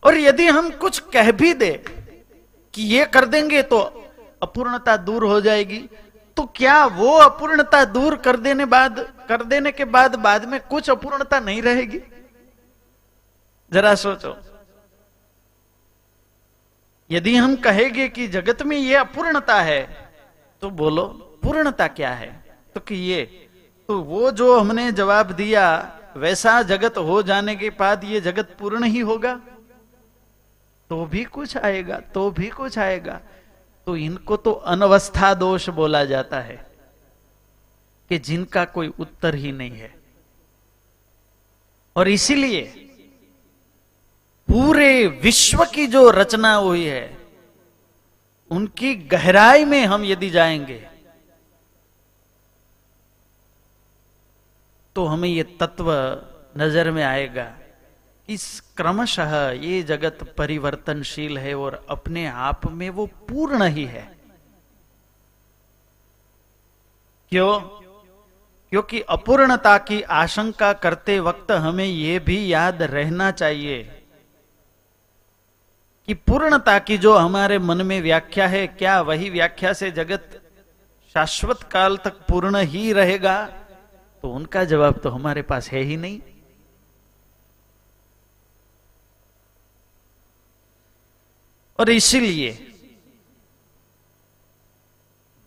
और 0.03 0.17
यदि 0.17 0.47
हम 0.47 0.69
कुछ 0.71 0.99
कह 1.13 1.31
भी 1.31 1.53
दे 1.53 1.71
कि 2.73 2.83
ये 2.83 3.05
कर 3.05 3.25
देंगे 3.25 3.61
तो 3.63 3.79
अपूर्णता 4.41 4.97
दूर 4.97 5.23
हो 5.23 5.41
जाएगी। 5.41 5.79
तो 6.37 6.43
क्या 6.55 6.85
वो 6.85 7.11
अपूर्णता 7.17 7.83
दूर 7.85 8.15
कर 8.15 8.37
देने 8.37 8.65
बाद, 8.65 8.99
कर 9.29 9.43
देने 9.43 9.71
के 9.71 9.85
बाद 9.85 10.15
बाद 10.15 10.45
में 10.45 10.59
कुछ 10.59 10.89
अपूर्णता 10.89 11.39
नहीं 11.39 11.61
रहेगी? 11.61 11.99
जरा 13.71 13.93
सोचो। 13.95 14.35
यदि 17.09 17.35
हम 17.35 17.55
कहेंगे 17.55 18.07
कि 18.09 18.27
जगत 18.27 18.61
में 18.63 18.77
ये 18.77 18.95
अपूर्णता 18.95 19.59
है 19.61 19.83
तो 20.61 20.69
बोलो। 20.71 21.22
पूर्णता 21.43 21.87
क्या 21.87 22.11
है? 22.11 22.31
तो 22.75 22.79
कि 22.79 22.95
ये 22.95 23.49
तो 23.89 23.99
वो 23.99 24.31
जो 24.31 24.59
हमने 24.59 24.91
जवाब 24.91 25.31
दिया, 25.31 25.65
वैसा 26.17 26.61
जगत 26.61 26.97
हो 26.97 27.21
जाने 27.23 27.55
के 27.55 27.69
बाद 27.69 28.03
ये 28.03 28.21
जगत 28.21 28.55
पूर्ण 28.59 28.83
ही 28.83 28.99
होगा? 28.99 29.35
तो 30.89 31.05
भी 31.05 31.23
कुछ 31.23 31.57
आएगा 31.57 31.99
तो 32.13 32.29
भी 32.31 32.49
कुछ 32.49 32.77
आएगा। 32.79 33.19
तो 33.87 33.95
इनको 33.97 34.37
तो 34.37 34.51
अनवस्था 34.51 35.33
दोष 35.33 35.69
बोला 35.69 36.03
जाता 36.05 36.39
है, 36.39 36.55
कि 38.09 38.17
जिनका 38.19 38.65
कोई 38.65 38.87
उत्तर 38.99 39.35
ही 39.35 39.51
नहीं 39.51 39.71
है। 39.71 39.93
और 41.95 42.07
इसीलिए 42.07 42.61
पूरे 44.47 45.07
विश्व 45.23 45.63
की 45.65 45.87
जो 45.87 46.09
रचना 46.09 46.53
हुई 46.53 46.83
है, 46.83 47.17
उनकी 48.51 48.95
गहराई 48.95 49.65
में 49.65 49.85
हम 49.85 50.03
यदि 50.05 50.29
जाएँगे 50.29 50.92
तो 54.95 55.05
हमें 55.05 55.29
ये 55.29 55.43
तत्व 55.59 55.91
नज़र 56.57 56.91
में 56.91 57.03
आएगा। 57.03 57.51
इस 58.29 58.59
क्रमशः 58.77 59.33
ये 59.51 59.81
जगत 59.83 60.19
परिवर्तनशील 60.37 61.37
है 61.37 61.53
और 61.55 61.85
अपने 61.89 62.25
आप 62.27 62.65
में 62.71 62.89
वो 62.89 63.05
पूर्ण 63.29 63.67
ही 63.67 63.85
है। 63.85 64.03
क्यों? 67.31 67.59
क्योंकि 68.71 68.99
अपूर्णता 69.09 69.77
की 69.77 70.01
आशंका 70.01 70.71
करते 70.73 71.19
वक्त 71.19 71.51
हमें 71.51 71.85
यह 71.85 72.19
भी 72.19 72.53
याद 72.53 72.81
रहना 72.81 73.31
चाहिए 73.31 73.83
कि 76.07 76.13
पूर्णता 76.13 76.77
की 76.79 76.97
जो 76.97 77.13
हमारे 77.17 77.59
मन 77.59 77.85
में 77.85 78.01
व्याख्या 78.01 78.47
है, 78.47 78.65
क्या 78.67 79.01
वही 79.01 79.29
व्याख्या 79.29 79.73
से 79.73 79.91
जगत 79.91 80.41
शाश्वत 81.15 81.63
काल 81.63 81.97
तक 81.97 82.13
पूर्ण 82.29 82.57
ही 82.57 82.93
रहेगा? 82.93 83.35
तो 84.23 84.29
उनका 84.29 84.63
जवाब 84.63 84.99
तो 85.03 85.09
हमारे 85.09 85.41
पास 85.41 85.67
है 85.69 85.79
ही 85.79 85.95
नहीं। 85.97 86.19
और 91.79 91.89
इसीलिए 91.89 92.51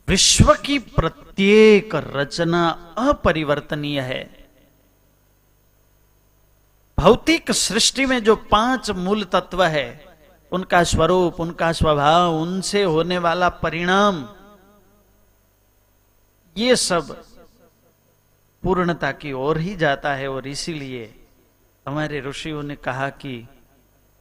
विश्व 0.09 0.53
की 0.55 0.79
प्रत्येक 0.79 1.95
रचना 1.95 2.69
अपरिवर्तनीय 2.99 4.01
है। 4.01 4.23
भौतिक 6.99 7.51
सृष्टि 7.53 8.07
में 8.07 8.19
जो 8.25 8.37
पाँच 8.51 8.91
मूल 8.91 9.25
तत्व 9.25 9.65
है, 9.65 9.89
उनका 10.53 10.83
स्वरूप, 10.85 11.41
उनका 11.41 11.73
स्वभाव, 11.73 12.35
उनसे 12.35 12.83
होने 12.83 13.19
वाला 13.19 13.49
परिणाम, 13.49 14.29
ये 16.57 16.77
सब 16.77 17.17
पूर्णता 18.63 19.11
की 19.13 19.33
ओर 19.33 19.59
ही 19.59 19.75
जाता 19.77 20.15
है 20.15 20.29
और 20.29 20.47
इसीलिए 20.49 21.15
हमारे 21.87 22.21
ऋषियों 22.21 22.63
ने 22.63 22.75
कहा 22.77 23.09
कि 23.11 23.47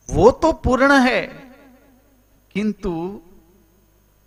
वो 0.09 0.29
तो 0.31 0.51
पूर्ण 0.53 0.99
है, 0.99 1.21
किंतु 2.55 2.91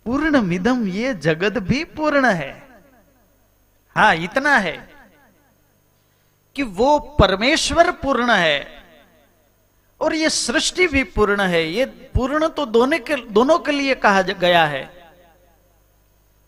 पूर्ण 0.05 0.41
मिदम 0.41 0.87
ये 0.87 1.13
जगत 1.15 1.57
भी 1.59 1.83
पूर्ण 1.95 2.25
है। 2.25 2.51
हा, 3.95 4.11
इतना 4.13 4.57
है 4.57 4.77
कि 6.55 6.63
वो 6.63 6.97
परमेश्वर 7.19 7.91
पूर्ण 7.91 8.31
है 8.31 8.67
और 10.01 10.15
ये 10.15 10.29
सृष्टि 10.29 10.87
भी 10.87 11.03
पूर्ण 11.15 11.41
है। 11.43 11.63
ये 11.65 11.85
पूर्ण 11.85 12.47
तो 12.49 12.65
दोनों 12.67 12.99
के 12.99 13.15
दोनों 13.31 13.57
के 13.59 13.71
लिए 13.71 13.95
कहा 13.97 14.21
गया 14.21 14.65
है। 14.65 14.83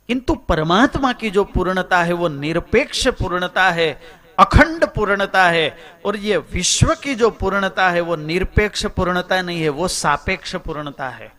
किंतु 0.08 0.36
परमात्मा 0.36 1.14
की 1.14 1.30
जो 1.30 1.44
पूर्णता 1.44 2.04
है, 2.04 2.14
वो 2.14 2.28
निरपेक्ष 2.28 3.08
पूर्णता 3.08 3.70
है, 3.70 4.02
अखंड 4.40 4.86
पूर्णता 4.86 5.48
है, 5.48 5.78
और 6.06 6.18
ये 6.18 6.38
विश्व 6.38 6.96
की 6.96 7.16
जो 7.16 7.30
पूर्णता 7.30 7.90
है, 7.90 8.02
वो 8.02 8.16
निरपेक्ष 8.16 8.86
पूर्णता 8.86 9.42
नहीं 9.42 9.62
है, 9.62 9.70
वो 9.70 9.88
सापेक्ष 9.88 10.56
पूर्णता 10.56 11.10
है। 11.10 11.34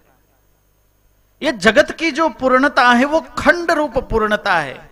ये 1.42 1.52
जगत 1.52 1.90
की 1.90 2.10
जो 2.10 2.28
पूर्णता 2.28 2.92
है, 2.92 3.04
वो 3.04 3.20
खंड 3.20 3.70
रूप 3.70 3.98
पूर्णता 3.98 4.58
है। 4.58 4.90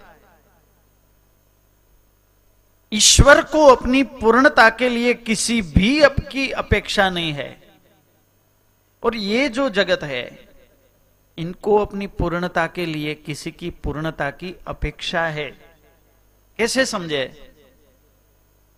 ईश्वर 2.93 3.43
को 3.43 3.67
अपनी 3.67 4.03
पूर्णता 4.03 4.71
के 4.71 4.89
लिए 4.89 5.15
किसी 5.15 5.63
भी 5.63 6.01
अप 6.01 6.17
की 6.33 6.51
अपेक्षा 6.51 7.11
नहीं 7.11 7.33
है। 7.33 7.63
और 9.05 9.17
ये 9.17 9.49
जो 9.49 9.69
जगत 9.69 10.03
है 10.03 10.50
इनको 11.41 11.77
अपनी 11.77 12.07
पूर्णता 12.07 12.67
के 12.67 12.87
लिए 12.87 13.15
किसी 13.15 13.51
की 13.51 13.71
पूर्णता 13.71 14.31
की 14.31 14.55
अपेक्षा 14.69 15.27
है। 15.27 15.51
कैसे 16.59 16.87
समझे? 16.87 17.53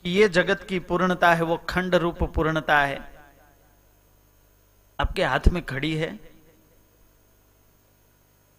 कि 0.03 0.11
ये 0.11 0.29
जगत 0.29 0.66
की 0.68 0.79
पूर्णता 0.79 1.35
है, 1.35 1.42
वो 1.42 1.57
खंड 1.57 1.94
रूप 1.94 2.25
पूर्णता 2.25 2.81
है। 2.81 3.12
आपके 5.01 5.25
हाथ 5.25 5.48
में 5.48 5.66
खड़ी 5.66 5.94
है। 5.94 6.14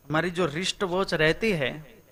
हमारी 0.06 0.32
जो 0.32 0.46
रिष्ट 0.46 0.84
वोच 0.84 1.14
रहती 1.14 1.52
है, 1.52 2.04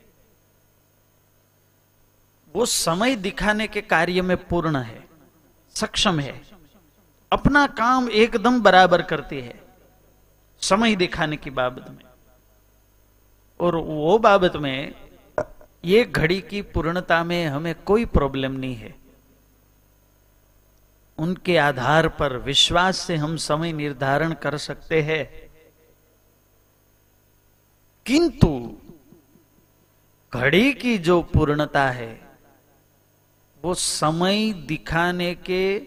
वो 2.56 2.66
समय 2.66 3.16
दिखाने 3.16 3.68
के 3.68 3.82
कार्य 3.82 4.22
में 4.22 4.48
पूर्ण 4.48 4.78
है, 4.78 5.08
सक्षम 5.70 6.20
है। 6.20 6.42
अपना 7.32 7.68
काम 7.68 8.10
एकदम 8.10 8.62
बराबर 8.62 9.02
करती 9.02 9.42
है। 9.42 9.61
समय 10.62 10.96
दिखाने 10.96 11.38
की 11.38 11.50
बाबत 11.50 11.90
में। 11.90 12.12
और 13.60 13.76
वो 13.76 14.18
बाबत 14.18 14.56
में 14.56 14.94
ये 15.86 16.04
घड़ी 16.04 16.42
की 16.42 16.62
पूर्णता 16.62 17.24
में 17.24 17.46
हमें 17.46 17.76
कोई 17.76 18.06
प्रॉब्लम 18.06 18.52
नहीं 18.52 18.76
है। 18.76 18.96
उनके 21.18 21.58
आधार 21.58 22.10
पर 22.10 22.38
विश्वास 22.38 22.98
से 22.98 23.16
हम 23.16 23.38
समय 23.38 23.74
निर्धारण 23.74 24.34
कर 24.34 24.58
सकते 24.58 25.02
हैं। 25.02 25.52
किंतु 28.06 28.78
घड़ी 30.34 30.74
की 30.74 30.98
जो 30.98 31.22
पूर्णता 31.22 31.90
है, 31.90 32.22
वो 33.64 33.74
समय 33.74 34.54
दिखाने 34.54 35.36
के 35.36 35.80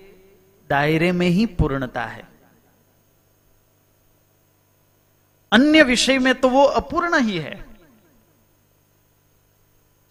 दायरे 0.69 1.13
में 1.13 1.29
ही 1.29 1.47
पूर्णता 1.47 2.05
है। 2.07 2.34
अन्य 5.55 5.83
विषय 5.83 6.19
में 6.19 6.35
तो 6.35 6.49
वो 6.49 6.65
अपूर्ण 6.65 7.19
ही 7.19 7.39
है। 7.39 7.65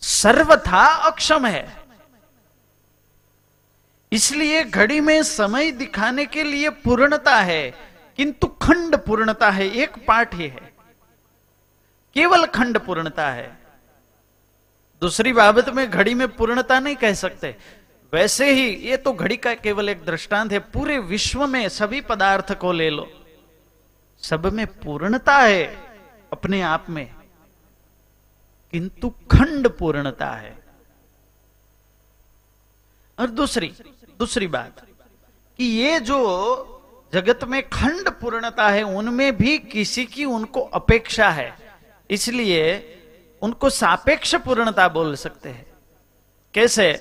सर्वथा 0.02 0.86
अक्षम 0.86 1.46
है। 1.46 1.84
इसलिए 4.12 4.64
घड़ी 4.64 5.00
में 5.00 5.24
समय 5.24 5.72
दिखाने 5.72 6.26
के 6.26 6.44
लिए 6.44 6.70
पूर्णता 6.70 7.36
है, 7.38 7.74
किंतु 8.18 8.48
खंड 8.48 8.96
पूर्णता 8.96 9.50
है, 9.52 9.70
एक 9.72 10.06
पाठ 10.08 10.36
ही 10.36 10.48
है। 10.48 10.74
केवल 12.14 12.46
खंड 12.46 12.78
पूर्णता 12.78 13.30
है। 13.30 13.58
दूसरी 15.02 15.34
बाबत 15.34 15.70
में 15.70 15.92
घड़ी 15.92 16.14
में 16.14 16.28
पूर्णता 16.28 16.80
नहीं 16.80 16.96
कह 16.96 17.14
सकते। 17.14 17.56
वैसे 18.14 18.54
ही 18.54 18.70
ये 18.70 18.98
तो 18.98 19.14
घड़ी 19.14 19.38
का 19.38 19.54
केवल 19.54 19.90
एक 19.90 20.06
दृष्टांत 20.06 20.52
है, 20.52 20.60
पूरे 20.60 21.00
विश्व 21.00 21.48
में 21.48 21.70
सभी 21.70 22.02
पदार्थ 22.02 22.54
को 22.54 22.72
ले 22.72 22.90
लो। 22.90 23.23
सब 24.24 24.46
में 24.54 24.66
पूर्णता 24.68 25.38
है 25.38 25.64
अपने 26.32 26.62
आप 26.62 26.86
में, 26.90 27.14
किंतु 28.72 29.10
खंड 29.10 29.68
पूर्णता 29.70 30.32
है। 30.32 30.58
और 33.20 33.30
दूसरी 33.30 33.68
दूसरी 34.20 34.48
बात, 34.48 34.86
कि 35.58 35.64
ये 35.64 36.00
जो 36.00 36.20
जगत 37.14 37.44
में 37.44 37.62
खंड 37.70 38.10
पूर्णता 38.10 38.70
है, 38.70 38.84
उनमें 38.84 39.36
भी 39.38 39.58
किसी 39.60 40.06
की 40.06 40.26
उनको 40.26 40.62
अपेक्षा 40.62 41.30
है। 41.30 41.58
इसलिए 42.10 42.62
उनको 43.42 43.70
सापेक्ष 43.70 44.36
पूर्णता 44.36 44.88
बोल 44.88 45.16
सकते 45.16 45.50
हैं। 45.50 45.66
कैसे? 46.54 46.94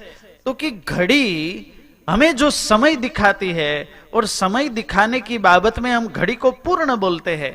तो 0.44 0.52
कि 0.54 0.70
घड़ी 0.70 1.72
हमें 2.08 2.34
जो 2.36 2.50
समय 2.50 2.96
दिखाती 2.96 3.50
है 3.52 3.88
और 4.14 4.26
समय 4.26 4.68
दिखाने 4.70 5.20
की 5.20 5.38
बाबत 5.40 5.78
में 5.78 5.90
हम 5.90 6.06
घड़ी 6.08 6.34
को 6.34 6.50
पूर्ण 6.64 6.96
बोलते 6.96 7.36
हैं, 7.36 7.52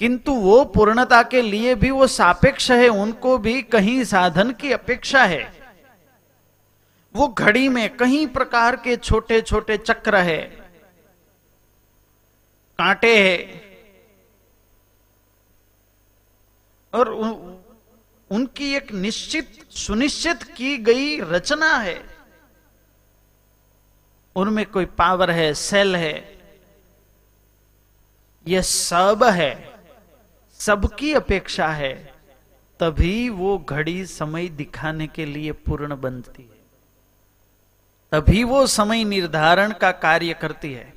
किंतु 0.00 0.32
वो 0.32 0.64
पूर्णता 0.66 1.22
के 1.24 1.42
लिए 1.42 1.74
भी 1.74 1.90
वो 1.90 2.06
सापेक्ष 2.06 2.70
है, 2.70 2.88
उनको 2.88 3.36
भी 3.38 3.60
कहीं 3.64 4.02
साधन 4.04 4.50
की 4.52 4.72
अपेक्षा 4.72 5.24
है। 5.24 5.44
वो 7.14 7.28
घड़ी 7.28 7.68
में 7.68 7.88
कहीं 7.96 8.26
प्रकार 8.28 8.76
के 8.76 8.96
छोटे 8.98 9.40
छोटे 9.42 9.76
चक्र 9.78 10.16
है, 10.18 10.40
कांटे 12.78 13.16
है, 13.18 13.62
और 16.92 17.08
उनकी 18.30 18.74
एक 18.74 18.92
निश्चित, 18.94 19.48
सुनिश्चित 19.70 20.42
की 20.56 20.76
गई 20.78 21.18
रचना 21.22 21.76
है। 21.76 21.98
उनमें 24.36 24.64
कोई 24.66 24.84
पावर 24.84 25.30
है, 25.30 25.52
सेल 25.54 25.96
है 25.96 26.38
यह 28.46 28.62
सब 28.62 29.24
है, 29.24 29.52
सबकी 30.60 31.12
अपेक्षा 31.14 31.68
है, 31.68 31.94
तभी 32.80 33.28
वो 33.28 33.56
घड़ी 33.58 34.04
समय 34.06 34.48
दिखाने 34.48 35.06
के 35.06 35.24
लिए 35.24 35.52
पूर्ण 35.52 36.00
बनती 36.00 36.42
है। 36.42 36.54
तभी 38.12 38.44
वो 38.44 38.66
समय 38.66 39.04
निर्धारण 39.04 39.72
का 39.72 39.90
कार्य 39.92 40.34
करती 40.34 40.72
है। 40.72 40.92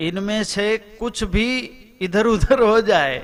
इनमें 0.00 0.42
से 0.44 0.76
कुछ 0.78 1.22
भी 1.24 1.58
इधर 2.00 2.26
उधर 2.26 2.60
हो 2.60 2.80
जाए 2.80 3.18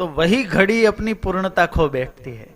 तो 0.00 0.06
वही 0.08 0.42
घड़ी 0.44 0.84
अपनी 0.84 1.14
पूर्णता 1.14 1.66
खो 1.66 1.88
बैठती 1.88 2.30
है। 2.30 2.48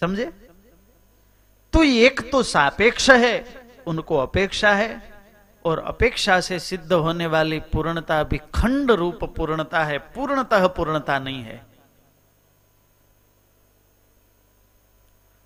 समझे? 0.00 0.47
तो 1.72 1.82
एक 1.82 2.20
तो 2.32 2.42
सापेक्ष 2.42 3.10
है, 3.10 3.44
उनको 3.86 4.16
अपेक्षा 4.16 4.72
है, 4.74 4.90
और 5.64 5.78
अपेक्षा 5.78 6.40
से 6.40 6.58
सिद्ध 6.58 6.92
होने 6.92 7.26
वाली 7.26 7.58
पूर्णता 7.72 8.22
भी 8.22 8.38
खंड 8.54 8.90
रूप 8.90 9.24
पूर्णता 9.36 9.84
है, 9.84 9.98
पूर्णतः 9.98 10.66
पूर्णता 10.66 11.18
नहीं 11.18 11.42
है। 11.42 11.66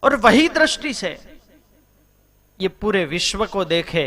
और 0.03 0.17
वही 0.17 0.49
दृष्टि 0.49 0.93
से 0.95 1.17
ये 2.61 2.69
पूरे 2.69 3.05
विश्व 3.05 3.45
को 3.47 3.65
देखे, 3.65 4.05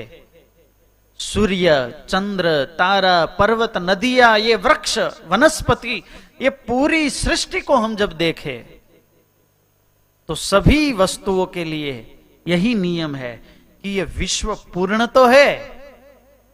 सूर्य, 1.19 2.05
चंद्र, 2.09 2.63
तारा, 2.77 3.25
पर्वत, 3.25 3.73
नदियाँ, 3.79 4.37
ये 4.39 4.55
वृक्ष, 4.55 4.97
वनस्पति, 5.27 6.03
ये 6.41 6.49
पूरी 6.49 7.09
सृष्टि 7.09 7.61
को 7.61 7.75
हम 7.75 7.95
जब 7.95 8.13
देखें 8.13 8.74
तो 10.29 10.35
सभी 10.35 10.91
वस्तुओं 10.93 11.45
के 11.45 11.63
लिए 11.63 11.93
यही 12.47 12.73
नियम 12.75 13.15
है 13.15 13.35
कि 13.83 13.89
ये 13.89 14.03
विश्व 14.17 14.53
पूर्ण 14.73 15.05
तो 15.07 15.25
है, 15.27 15.55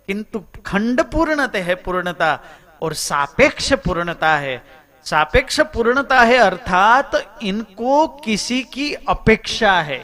किंतु 0.10 0.40
खंड 0.66 1.02
पूर्णत 1.04 1.56
है 1.58 1.76
पूर्णता 1.76 2.40
और 2.82 2.94
सापेक्ष 2.94 3.72
पूर्णता 3.86 4.36
है। 4.38 4.62
सापेक्ष 5.06 5.60
पूर्णता 5.74 6.22
है 6.22 6.38
अर्थात 6.38 7.40
इनको 7.44 8.08
किसी 8.26 8.62
की 8.64 8.94
अपेक्षा 8.94 9.72
है। 9.82 10.04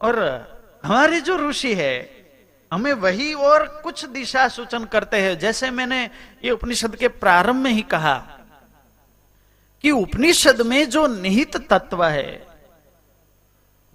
और 0.00 0.20
हमारे 0.84 1.20
जो 1.20 1.36
ऋषि 1.48 1.74
है, 1.74 2.10
हमें 2.72 2.92
वही 2.92 3.32
और 3.34 3.66
कुछ 3.84 4.04
दिशा 4.04 4.46
सूचन 4.48 4.84
करते 4.84 5.20
हैं। 5.20 5.38
जैसे 5.38 5.70
मैंने 5.70 6.02
ये 6.44 6.50
उपनिषद 6.50 6.96
के 6.96 7.08
प्रारंभ 7.08 7.62
में 7.62 7.70
ही 7.70 7.82
कहा 7.82 8.16
कि 9.84 9.90
उपनिषद 9.90 10.60
में 10.62 10.90
जो 10.90 11.06
निहित 11.06 11.56
तत्व 11.56 12.04
है, 12.04 12.46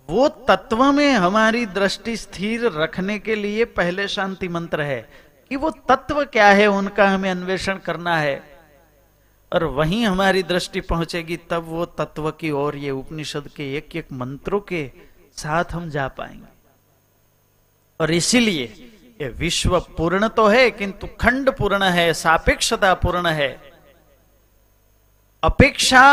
वो 0.09 0.27
तत्व 0.27 0.91
में 0.91 1.11
हमारी 1.13 1.65
दृष्टि 1.65 2.17
स्थिर 2.17 2.71
रखने 2.71 3.19
के 3.19 3.35
लिए 3.35 3.65
पहले 3.65 4.07
शांति 4.07 4.47
मंत्र 4.47 4.81
है 4.81 5.09
कि 5.49 5.55
वो 5.55 5.69
तत्व 5.69 6.23
क्या 6.25 6.47
है 6.47 6.67
उनका 6.67 7.09
हमें 7.09 7.31
अन्वेषण 7.31 7.77
करना 7.77 8.17
है। 8.17 8.59
और 9.53 9.63
वहीं 9.63 10.05
हमारी 10.05 10.43
दृष्टि 10.43 10.81
पहुंचेगी, 10.81 11.37
तब 11.37 11.63
वो 11.63 11.85
तत्व 11.85 12.31
की 12.31 12.51
ओर, 12.51 12.75
ये 12.75 12.91
उपनिषद 12.91 13.47
के 13.47 13.77
एक 13.77 13.95
एक 13.95 14.07
मंत्रों 14.11 14.59
के 14.59 14.91
साथ 15.37 15.65
हम 15.71 15.89
जा 15.89 16.07
पाएँगे। 16.07 16.47
और 17.99 18.11
इसीलिए 18.11 18.63
ये 19.21 19.29
विश्व 19.29 19.79
पूर्ण 19.79 20.27
तो 20.27 20.47
है, 20.47 20.71
किंतु 20.71 21.07
खंड 21.07 21.49
पूर्ण 21.49 21.83
है, 21.83 22.13
सापेक्षता 22.13 22.93
पूर्ण 22.93 23.27
है। 23.27 23.78
अपेक्षा 25.43 26.03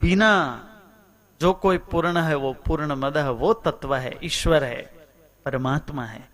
बिना 0.00 0.30
जो 1.40 1.52
कोई 1.54 1.78
पूर्ण 1.90 2.16
है, 2.18 2.34
वो 2.34 2.52
पूर्ण 2.66 2.94
मद 2.94 3.16
वो 3.38 3.52
तत्व 3.56 3.94
है, 3.96 4.12
ईश्वर 4.24 4.64
है, 4.64 4.82
परमात्मा 5.44 6.04
है। 6.04 6.28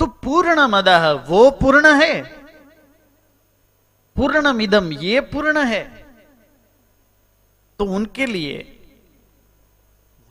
तो 0.00 0.06
पूर्ण 0.06 0.66
मद 0.68 0.88
वो 1.28 1.50
पूर्ण 1.52 1.94
है 2.02 2.22
पूर्ण 4.16 4.52
मिदम 4.52 4.92
ये 4.92 5.20
पूर्ण 5.32 5.64
है 5.64 5.82
तो 7.78 7.84
उनके 7.86 8.26
लिए 8.26 8.58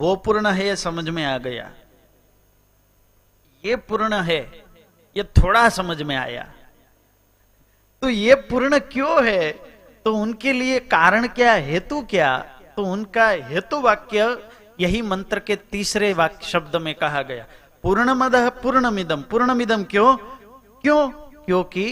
वो 0.00 0.14
पूर्ण 0.16 0.46
है, 0.46 0.66
ये 0.66 0.76
समझ 0.76 1.08
में 1.08 1.24
आ 1.24 1.36
गया। 1.38 1.70
ये 3.64 3.76
पूर्ण 3.78 4.20
है, 4.22 4.40
ये 5.16 5.24
थोड़ा 5.36 5.68
समझ 5.70 6.02
में 6.02 6.16
आया। 6.16 6.46
तो 8.02 8.08
ये 8.08 8.34
पूर्ण 8.34 8.78
क्यों 8.92 9.24
है? 9.24 9.50
तो 10.04 10.14
उनके 10.14 10.52
लिए 10.52 10.78
कारण 10.80 11.26
क्या, 11.28 11.52
हेतु 11.52 12.00
क्या? 12.02 12.36
तो 12.76 12.84
उनका 12.84 13.28
हेतु 13.28 13.80
वाक्य 13.80 14.36
यही 14.80 15.02
मंत्र 15.02 15.38
के 15.38 15.56
तीसरे 15.56 16.12
वाक्य 16.12 16.46
शब्द 16.46 16.76
में 16.76 16.94
कहा 16.94 17.22
गया। 17.22 17.44
पूर्णमद 17.84 18.36
पूर्णमिदम 18.62 19.22
पूर्णमिदम 19.22 19.84
क्यों? 19.84 20.16
क्यों? 20.82 21.08
क्योंकि 21.46 21.84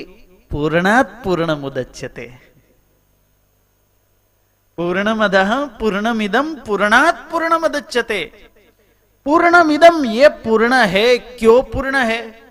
पूर्णात 0.50 1.20
पूर्ण 1.24 1.56
मुदच्यते 1.56 2.26
पूर्णमद 4.78 5.36
पूर्णमिदम 5.80 6.54
पूर्णात 6.54 7.28
पूर्ण 7.30 7.58
मुदच्यते 7.58 8.20
पूर्णमिदम 9.26 10.04
ये 10.04 10.28
पूर्ण 10.28 10.72
है, 10.72 11.18
क्यों 11.18 11.62
पूर्ण 11.62 11.96
है? 11.96 12.47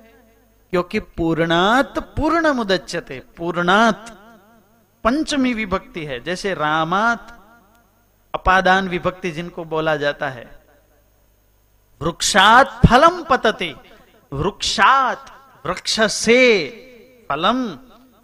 क्योंकि 0.74 1.00
पूर्णात 1.00 2.00
पूर्ण 2.16 2.48
मुदच्यते 2.48 3.20
पूर्णात 3.38 4.10
पंचमी 5.04 5.54
विभक्ति 5.54 6.04
है। 6.06 6.20
जैसे 6.24 6.54
रामात 6.54 7.34
अपादान 8.34 8.88
विभक्ति 8.88 9.32
जिनको 9.32 9.64
बोला 9.66 9.96
जाता 9.96 10.30
है, 10.30 10.46
वृक्षात 12.02 12.82
फलम 12.86 13.24
पतते, 13.24 13.74
वृक्षात 14.32 15.32
वृक्ष 15.66 16.00
से 16.14 16.42
फलम, 17.30 17.68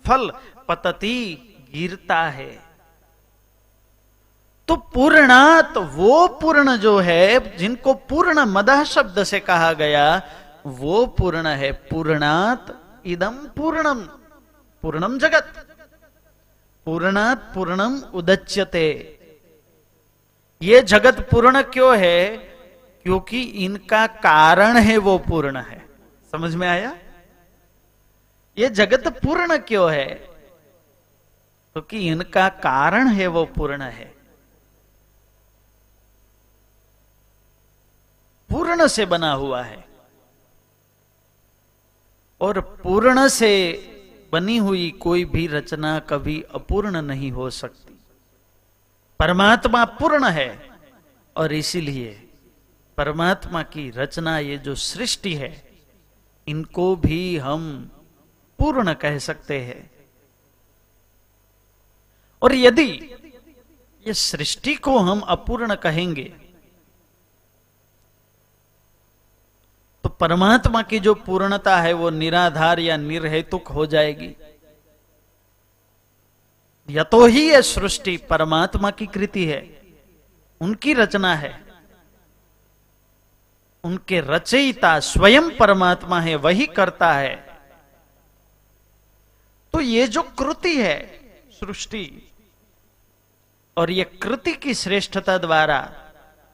फल 0.06 0.32
पतती 0.68 1.18
गिरता 1.74 2.22
है। 2.22 2.52
तो 4.68 4.76
पूर्णात 4.94 5.78
वो 5.78 6.28
पूर्ण 6.42 6.76
जो 6.78 6.98
है, 7.00 7.58
जिनको 7.58 7.94
पूर्ण 7.94 8.46
मदह 8.48 8.84
शब्द 8.84 9.24
से 9.24 9.40
कहा 9.40 9.74
गया 9.74 10.06
वो 10.66 11.06
पूर्ण 11.06 11.48
है, 11.48 11.72
पूर्णात 11.72 12.84
इदम 13.06 13.48
पूर्णम। 13.48 14.02
पूर्णम 14.82 15.20
जगत। 15.20 15.68
पूर्णात 16.86 17.52
पूर्णम 17.56 18.00
उदच्यते। 18.00 19.20
ये 20.62 20.82
जगत 20.82 21.30
पूर्ण 21.32 21.62
क्यों 21.62 21.98
है? 21.98 22.38
क्योंकि 23.04 23.42
इनका 23.42 24.08
कारण 24.08 24.78
है 24.78 24.98
वो 24.98 25.18
पूर्ण 25.18 25.58
है। 25.58 25.86
समझ 26.32 26.56
में 26.56 26.68
आया? 26.68 26.98
ये 28.58 28.70
जगत 28.70 29.08
पूर्ण 29.08 29.58
क्यों 29.58 29.92
है? 29.92 30.08
क्योंकि 31.74 31.98
तो 31.98 32.04
इनका 32.04 32.50
कारण 32.50 33.08
है 33.08 33.28
वो 33.28 33.46
पूर्ण 33.46 33.82
है। 33.82 34.06
पूर्ण 38.50 38.88
से 38.88 39.06
बना 39.06 39.32
हुआ 39.32 39.64
है। 39.64 39.83
और 42.42 42.60
पूर्ण 42.84 43.28
से 43.28 43.52
बनी 44.32 44.58
हुई 44.58 44.90
कोई 44.92 45.26
भी 45.26 45.46
रचना 45.48 46.00
कभी 46.00 46.42
अपूर्ण 46.52 47.02
नहीं 47.02 47.32
हो 47.32 47.50
सकती। 47.50 47.98
परमात्मा 49.20 49.84
पूर्ण 49.86 50.30
है 50.30 50.50
और 51.36 51.54
इसीलिए 51.54 52.12
परमात्मा 52.98 53.62
की 53.64 53.90
रचना 53.90 54.38
ये 54.40 54.58
जो 54.58 54.76
सृष्टि 54.76 55.34
है, 55.36 55.52
इनको 56.48 56.96
भी 56.96 57.38
हम 57.38 57.92
पूर्ण 58.60 58.94
कह 58.94 59.18
सकते 59.20 59.60
हैं। 59.62 59.92
और 62.42 62.54
यदि 62.54 62.90
ये 64.06 64.14
सृष्टि 64.14 64.76
को 64.76 64.98
हम 65.00 65.20
अपूर्ण 65.28 65.76
कहेंगे 65.76 66.24
तो 70.04 70.10
परमात्मा 70.24 70.82
की 70.82 71.00
जो 71.00 71.14
पूर्णता 71.14 71.78
है 71.78 71.94
वो 71.94 72.10
निराधार 72.10 72.80
या 72.80 72.98
निर्हेतुक 72.98 73.68
हो 73.68 73.86
जाएगी। 73.86 74.36
या 76.90 77.04
तो 77.04 77.26
ही 77.26 77.50
यह 77.52 77.62
सृष्टि 77.62 78.18
परमात्मा 78.18 78.92
की 78.92 79.06
कृति 79.06 79.46
है, 79.46 79.60
उनकी 80.62 80.94
रचना 80.94 81.36
है। 81.36 81.52
उनके 83.84 84.22
रचयिता 84.22 85.00
स्वयं 85.00 85.50
परमात्मा 85.58 86.20
है, 86.22 86.36
वही 86.36 86.66
करता 86.66 87.12
है। 87.14 87.36
तो 89.74 89.82
ये 89.82 90.08
जो 90.08 90.22
कृति 90.22 90.76
है 90.78 90.98
सृष्टि, 91.52 92.06
और 93.78 93.92
ये 93.92 94.04
कृति 94.04 94.54
की 94.54 94.74
श्रेष्ठता 94.74 95.38
द्वारा 95.38 95.80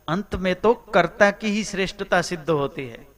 अंत 0.07 0.35
में 0.35 0.55
तो 0.55 0.73
कर्ता 0.73 1.31
की 1.31 1.47
ही 1.47 1.63
श्रेष्ठता 1.63 2.21
सिद्ध 2.21 2.49
होती 2.49 2.87
है। 2.87 3.08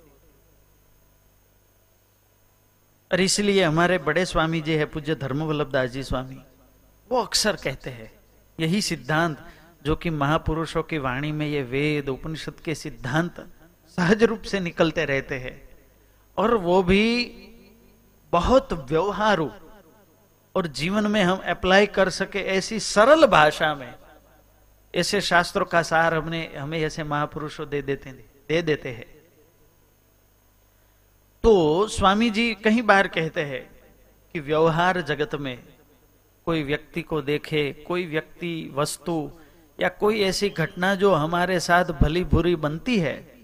और 3.12 3.22
इसलिए 3.22 3.64
हमारे 3.64 3.98
बड़े 3.98 4.26
स्वामी 4.26 4.62
जी 4.62 4.74
है, 4.74 4.86
पूज्य 4.86 5.16
धर्मवल्लभ 5.16 5.72
दास 5.72 5.90
जी 5.90 6.04
स्वामी। 6.04 6.44
वो 7.12 7.24
अक्सर 7.24 7.56
कहते 7.56 7.90
हैं, 7.90 8.12
यही 8.60 8.82
सिद्धांत 8.82 9.48
जो 9.84 9.96
कि 9.96 10.10
महापुरुषों 10.10 10.84
की 10.84 10.98
वाणी 10.98 11.32
में 11.32 11.48
ये 11.48 11.64
वेद, 11.64 12.10
उपनिषद 12.10 12.54
के 12.54 12.76
सिद्धांत 12.76 13.48
सहज 13.88 14.24
रूप 14.24 14.42
से 14.42 14.60
निकलते 14.60 15.06
रहते 15.06 15.36
हैं। 15.36 15.70
और 16.38 16.56
वो 16.56 16.84
भी 16.84 17.26
बहुत 18.32 18.74
व्यवहारु 18.74 19.50
और 20.56 20.68
जीवन 20.68 21.08
में 21.08 21.24
हम 21.24 21.38
अप्लाई 21.38 21.86
कर 21.86 22.10
सके 22.10 22.40
ऐसी 22.40 22.80
सरल 22.80 23.26
भाषा 23.26 23.76
में। 23.76 23.94
ऐसे 24.96 25.22
शास्त्रों 25.22 25.66
का 25.66 25.82
सार 25.82 26.14
हमने, 26.14 26.54
हमें 26.58 26.80
ऐसे 26.80 27.04
महापुरुषों 27.04 27.70
दे 27.70 27.82
देते 27.82 28.12
दे 28.12 28.62
देते 28.62 28.90
हैं। 28.90 29.11
तो 31.44 31.88
स्वामी 31.88 32.30
जी 32.30 32.54
कहीं 32.54 32.82
बार 32.82 33.08
कहते 33.08 33.42
हैं 33.42 33.70
कि 34.34 34.40
व्यवहार 34.40 35.02
जगत 35.02 35.36
में 35.36 35.64
कोई 36.46 36.64
व्यक्ति 36.64 37.02
को 37.02 37.22
देखे, 37.22 37.72
कोई 37.88 38.06
व्यक्ति, 38.06 38.72
वस्तु 38.74 39.32
या 39.82 39.90
कोई 39.90 40.22
ऐसी 40.22 40.50
घटना 40.50 40.96
जो 40.96 41.14
हमारे 41.14 41.60
साथ 41.60 41.86
भली 41.86 42.24
बुरी 42.24 42.56
बनती 42.56 43.00
है। 43.00 43.40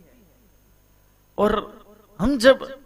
और 1.37 1.83
हम 2.19 2.37
जब 2.37 2.81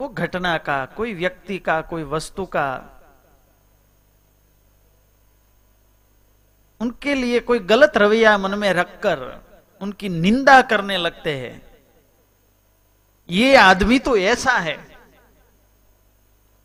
वो 0.00 0.08
घटना 0.08 0.58
का, 0.58 0.84
कोई 0.86 1.14
व्यक्ति 1.14 1.58
का, 1.58 1.80
कोई 1.80 2.02
वस्तु 2.02 2.44
का, 2.44 2.94
उनके 6.80 7.14
लिए 7.14 7.40
कोई 7.40 7.58
गलत 7.58 7.96
रवैया 7.96 8.38
मन 8.38 8.58
में 8.58 8.72
रखकर 8.72 9.44
उनकी 9.80 10.08
निंदा 10.08 10.62
करने 10.62 10.96
लगते 10.96 11.36
हैं 11.36 11.67
ये 13.28 13.54
आदमी 13.56 13.98
तो 13.98 14.16
ऐसा 14.16 14.52
है। 14.52 14.76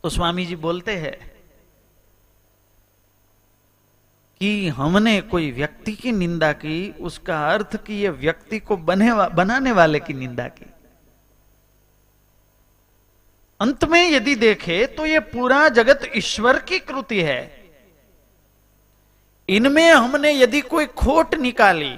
तो 0.04 0.10
स्वामी 0.10 0.46
जी 0.46 0.56
बोलते 0.56 0.96
हैं 0.96 1.16
कि 4.42 4.68
हमने 4.68 5.20
कोई 5.22 5.52
व्यक्ति 5.52 5.92
की 5.92 6.12
निंदा 6.12 6.52
की 6.54 6.90
उसका 7.02 7.38
अर्थ 7.50 7.76
कि 7.86 7.94
यह 7.94 8.12
व्यक्ति 8.12 8.60
को 8.60 8.78
बने 8.78 9.12
वा, 9.12 9.28
बनाने 9.28 9.72
वाले 9.72 10.00
की 10.00 10.14
निंदा 10.14 10.48
की। 10.48 10.66
अंत 13.60 13.84
में 13.86 14.10
यदि 14.12 14.36
देखे 14.36 14.86
तो 14.86 15.06
यह 15.06 15.20
पूरा 15.20 15.68
जगत 15.70 16.10
ईश्वर 16.16 16.60
की 16.60 16.80
कृति 16.80 17.22
है। 17.22 17.72
इनमें 19.50 19.92
हमने 19.92 20.32
यदि 20.32 20.62
कोई 20.62 20.86
खोट 20.86 21.36
निकाली 21.36 21.96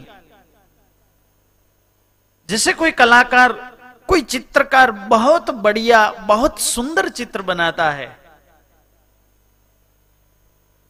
जैसे 2.50 2.74
कोई 2.74 2.92
कलाकार 2.92 3.65
कोई 4.10 4.22
चित्रकार 4.24 4.92
बहुत 4.92 5.50
बढ़िया, 5.52 6.10
बहुत 6.12 6.60
सुंदर 6.60 7.10
चित्र 7.10 7.42
बनाता 7.42 7.90
है 7.92 8.08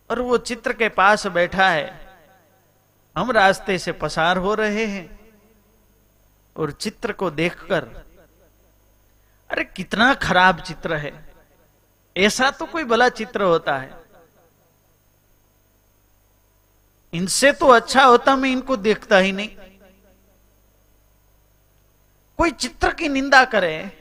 और 0.09 0.19
वो 0.19 0.37
चित्र 0.39 0.73
के 0.73 0.89
पास 0.91 1.25
बैठा 1.27 1.69
है, 1.69 1.87
हम 3.15 3.31
रास्ते 3.31 3.77
से 3.79 3.91
पसार 3.93 4.37
हो 4.37 4.53
रहे 4.53 4.85
हैं 4.85 5.07
और 6.55 6.71
चित्र 6.71 7.13
को 7.13 7.29
देखकर, 7.31 7.83
अरे 9.49 9.63
कितना 9.65 10.13
खराब 10.13 10.59
चित्र 10.61 10.95
है, 10.95 11.13
ऐसा 12.15 12.49
तो 12.51 12.65
कोई 12.65 12.83
भला 12.83 13.09
चित्र 13.11 13.43
होता 13.43 13.77
है। 13.77 14.03
इनसे 17.13 17.51
तो 17.51 17.67
अच्छा 17.67 18.03
होता 18.03 18.35
मैं 18.35 18.49
इनको 18.49 18.75
देखता 18.77 19.17
ही 19.17 19.31
नहीं। 19.31 19.49
कोई 22.37 22.51
चित्र 22.51 22.93
की 22.93 23.09
निंदा 23.09 23.45
करे? 23.45 23.91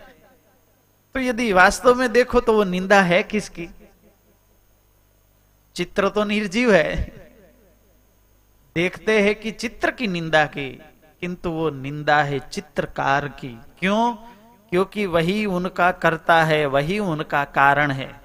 तो 1.14 1.20
यदि 1.20 1.52
वास्तव 1.52 1.94
में 1.94 2.12
देखो 2.12 2.40
तो 2.40 2.52
वो 2.52 2.64
निंदा 2.64 3.02
है 3.02 3.22
किसकी? 3.22 3.68
चित्र 5.74 6.08
तो 6.08 6.24
निर्जीव 6.24 6.74
है। 6.74 6.94
देखते 8.74 9.20
हैं 9.20 9.34
कि 9.34 9.50
चित्र 9.50 9.90
की 9.90 10.06
निंदा 10.06 10.46
की, 10.46 10.82
किंतु 11.20 11.50
वो 11.50 11.70
निंदा 11.70 12.22
है 12.22 12.38
चित्रकार 12.38 13.28
की। 13.28 13.58
क्यों? 13.78 14.14
क्योंकि 14.70 15.06
वही 15.06 15.46
उनका 15.46 15.92
करता 15.92 16.44
है, 16.44 16.66
वही 16.66 16.98
उनका 16.98 17.44
कारण 17.44 17.90
है। 17.90 18.20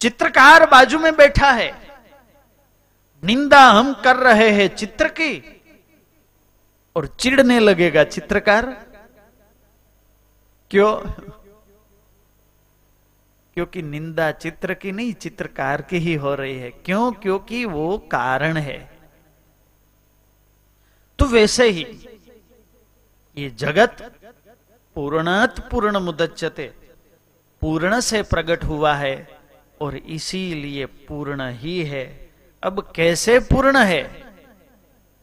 चित्रकार 0.00 0.70
बाजू 0.70 0.98
में 0.98 1.16
बैठा 1.16 1.50
है। 1.50 1.88
निंदा 3.24 3.60
हम 3.60 3.94
कर 3.94 4.16
रहे 4.16 4.50
हैं 4.50 4.76
चित्र 4.76 5.08
की 5.08 5.55
और 6.96 7.06
चिड़ने 7.06 7.58
लगेगा, 7.58 8.04
चित्रकार। 8.04 8.86
क्यों? 10.70 10.94
क्योंकि 13.54 13.82
निंदा 13.82 14.32
चित्र 14.32 14.74
की 14.74 14.92
नहीं, 14.92 15.12
चित्रकार 15.12 15.82
की 15.82 15.98
ही 15.98 16.14
हो 16.14 16.34
रही 16.34 16.58
है। 16.58 16.70
क्यों? 16.70 17.12
क्योंकि 17.12 17.64
वो 17.64 17.98
कारण 17.98 18.56
है। 18.56 18.98
तो 21.18 21.24
वैसे 21.24 21.68
ही 21.68 22.08
ये 23.38 23.50
जगत 23.50 24.14
पूर्णात 24.94 25.70
पूर्ण 25.70 25.98
मुदच्यते, 25.98 26.72
पूर्ण 27.60 28.00
से 28.00 28.22
प्रकट 28.22 28.64
हुआ 28.64 28.94
है 28.94 29.40
और 29.80 29.96
इसीलिए 29.96 30.86
पूर्ण 30.86 31.50
ही 31.50 31.84
है। 31.84 32.30
अब 32.62 32.92
कैसे 32.96 33.38
पूर्ण 33.38 33.76
है, 33.76 34.24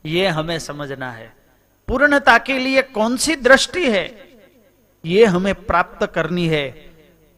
ये 0.06 0.28
हमें 0.28 0.60
समझना 0.60 1.12
है। 1.12 1.43
पूर्णता 1.88 2.38
के 2.38 2.60
लिए 2.60 2.82
कौन 2.82 3.18
सी 3.18 3.36
दृष्टि 3.36 3.92
है? 3.92 4.06
ये 5.06 5.26
हमें 5.26 5.54
प्राप्त 5.56 6.06
करनी 6.06 6.48
है। 6.48 6.70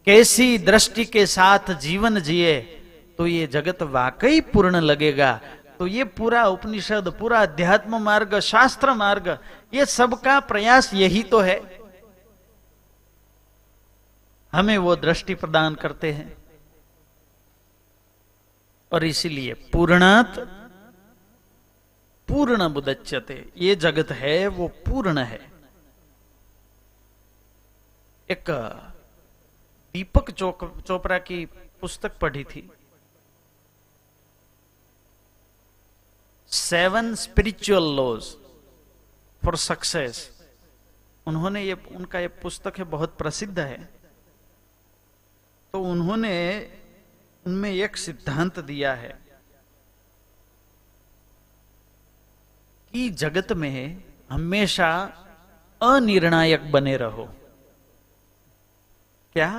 कैसी 0.06 0.58
दृष्टि 0.58 1.04
के 1.04 1.26
साथ 1.26 1.72
जीवन 1.80 2.20
जिए 2.20 2.60
तो 3.18 3.26
ये 3.26 3.46
जगत 3.46 3.82
वाकई 3.82 4.40
पूर्ण 4.40 4.80
लगेगा। 4.80 5.40
तो 5.78 5.86
ये 5.86 6.04
पूरा 6.04 6.44
उपनिषद, 6.44 7.08
पूरा 7.20 7.40
अध्यात्म 7.42 7.98
मार्ग, 8.02 8.38
शास्त्र 8.40 8.94
मार्ग, 8.94 9.38
ये 9.74 9.86
सबका 9.86 10.40
प्रयास 10.40 10.94
यही 10.94 11.22
तो 11.22 11.40
है। 11.40 11.60
हमें 14.52 14.78
वो 14.78 14.96
दृष्टि 14.96 15.34
प्रदान 15.34 15.74
करते 15.74 16.12
हैं। 16.12 16.36
और 18.92 19.04
इसीलिए 19.04 19.54
पूर्णात 19.54 20.34
पूर्ण 22.28 22.68
बुदच्यते 22.68 23.52
ये 23.56 23.74
जगत 23.74 24.10
है, 24.10 24.46
वो 24.46 24.68
पूर्ण 24.68 25.18
है। 25.18 25.52
एक, 28.30 28.50
दीपक 29.94 30.30
चोपड़ा 30.30 31.18
की 31.18 31.46
पुस्तक 31.80 32.18
पढ़ी 32.18 32.44
थी। 32.44 32.70
Seven 36.46 37.14
spiritual 37.14 37.96
laws 37.96 38.24
for 39.44 39.56
success. 39.56 40.42
उन्होंने 41.26 41.62
ये, 41.62 41.72
उनका 41.72 42.18
ये 42.18 42.28
पुस्तक 42.28 42.78
है, 42.78 42.84
बहुत 42.84 43.16
प्रसिद्ध 43.18 43.58
है। 43.58 43.84
तो 45.72 45.82
उन्होंने 45.82 46.66
उनमें 47.46 47.70
एक 47.70 47.96
सिद्धांत 47.96 48.58
दिया 48.58 48.94
है। 48.94 49.25
जगत 53.22 53.52
में 53.52 54.02
हमेशा 54.30 54.90
अनिर्णायक 55.80 56.70
बने 56.72 56.96
रहो 56.96 57.24
क्या 59.34 59.50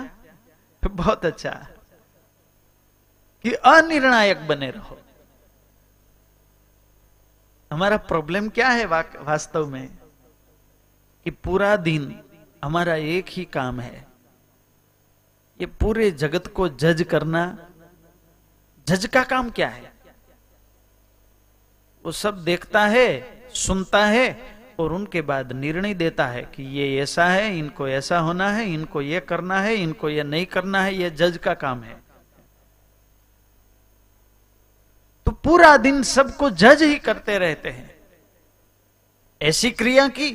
बहुत 0.84 1.26
अच्छा 1.26 1.52
कि 3.45 3.54
अनिर्णायक 3.71 4.47
बने 4.47 4.69
रहो 4.71 4.97
हमारा 7.71 7.97
प्रॉब्लम 8.10 8.50
क्या 8.50 8.69
है 8.69 8.86
वा, 8.86 9.02
वास्तव 9.19 9.65
में 9.67 9.88
कि 11.26 11.32
पूरा 11.43 11.76
दिन 11.88 12.13
हमारा 12.63 12.95
एक 13.15 13.26
ही 13.30 13.43
काम 13.54 13.80
है 13.80 14.06
ये 15.60 15.65
पूरे 15.82 16.10
जगत 16.23 16.47
को 16.47 16.67
जज 16.84 17.04
करना 17.12 17.43
जज 18.88 19.06
का 19.13 19.23
काम 19.23 19.50
क्या 19.50 19.67
है 19.69 19.91
वो 22.07 22.11
सब 22.11 22.43
देखता 22.43 22.85
है, 22.85 23.07
सुनता 23.53 24.05
है 24.05 24.27
और 24.79 24.93
उनके 24.93 25.21
बाद 25.21 25.51
निर्णय 25.51 25.93
देता 25.93 26.27
है 26.27 26.41
कि 26.55 26.63
ये 26.63 27.01
ऐसा 27.01 27.25
है, 27.25 27.57
इनको 27.57 27.87
ऐसा 27.87 28.19
होना 28.19 28.49
है, 28.51 28.65
इनको 28.73 29.01
ये 29.01 29.19
करना 29.19 29.59
है, 29.61 29.75
इनको 29.75 30.09
ये 30.09 30.23
नहीं 30.23 30.45
करना 30.45 30.83
है, 30.83 30.93
ये 30.95 31.09
जज 31.09 31.37
का 31.37 31.53
काम 31.53 31.83
है। 31.83 31.95
तो 35.25 35.31
पूरा 35.31 35.75
दिन 35.77 36.01
सबको 36.03 36.49
जज 36.49 36.83
ही 36.83 36.95
करते 36.99 37.37
रहते 37.37 37.69
हैं। 37.69 37.95
ऐसी 39.41 39.71
क्रिया 39.71 40.08
की 40.10 40.33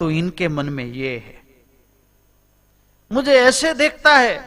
तो 0.00 0.10
इनके 0.10 0.48
मन 0.48 0.68
में 0.68 0.84
ये 0.84 1.16
है। 1.18 1.40
मुझे 3.10 3.40
ऐसे 3.40 3.74
देखता 3.74 4.14
है 4.14 4.38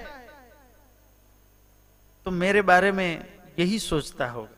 तो 2.25 2.31
मेरे 2.31 2.61
बारे 2.61 2.91
में 2.91 3.25
यही 3.59 3.79
सोचता 3.79 4.27
होगा। 4.27 4.55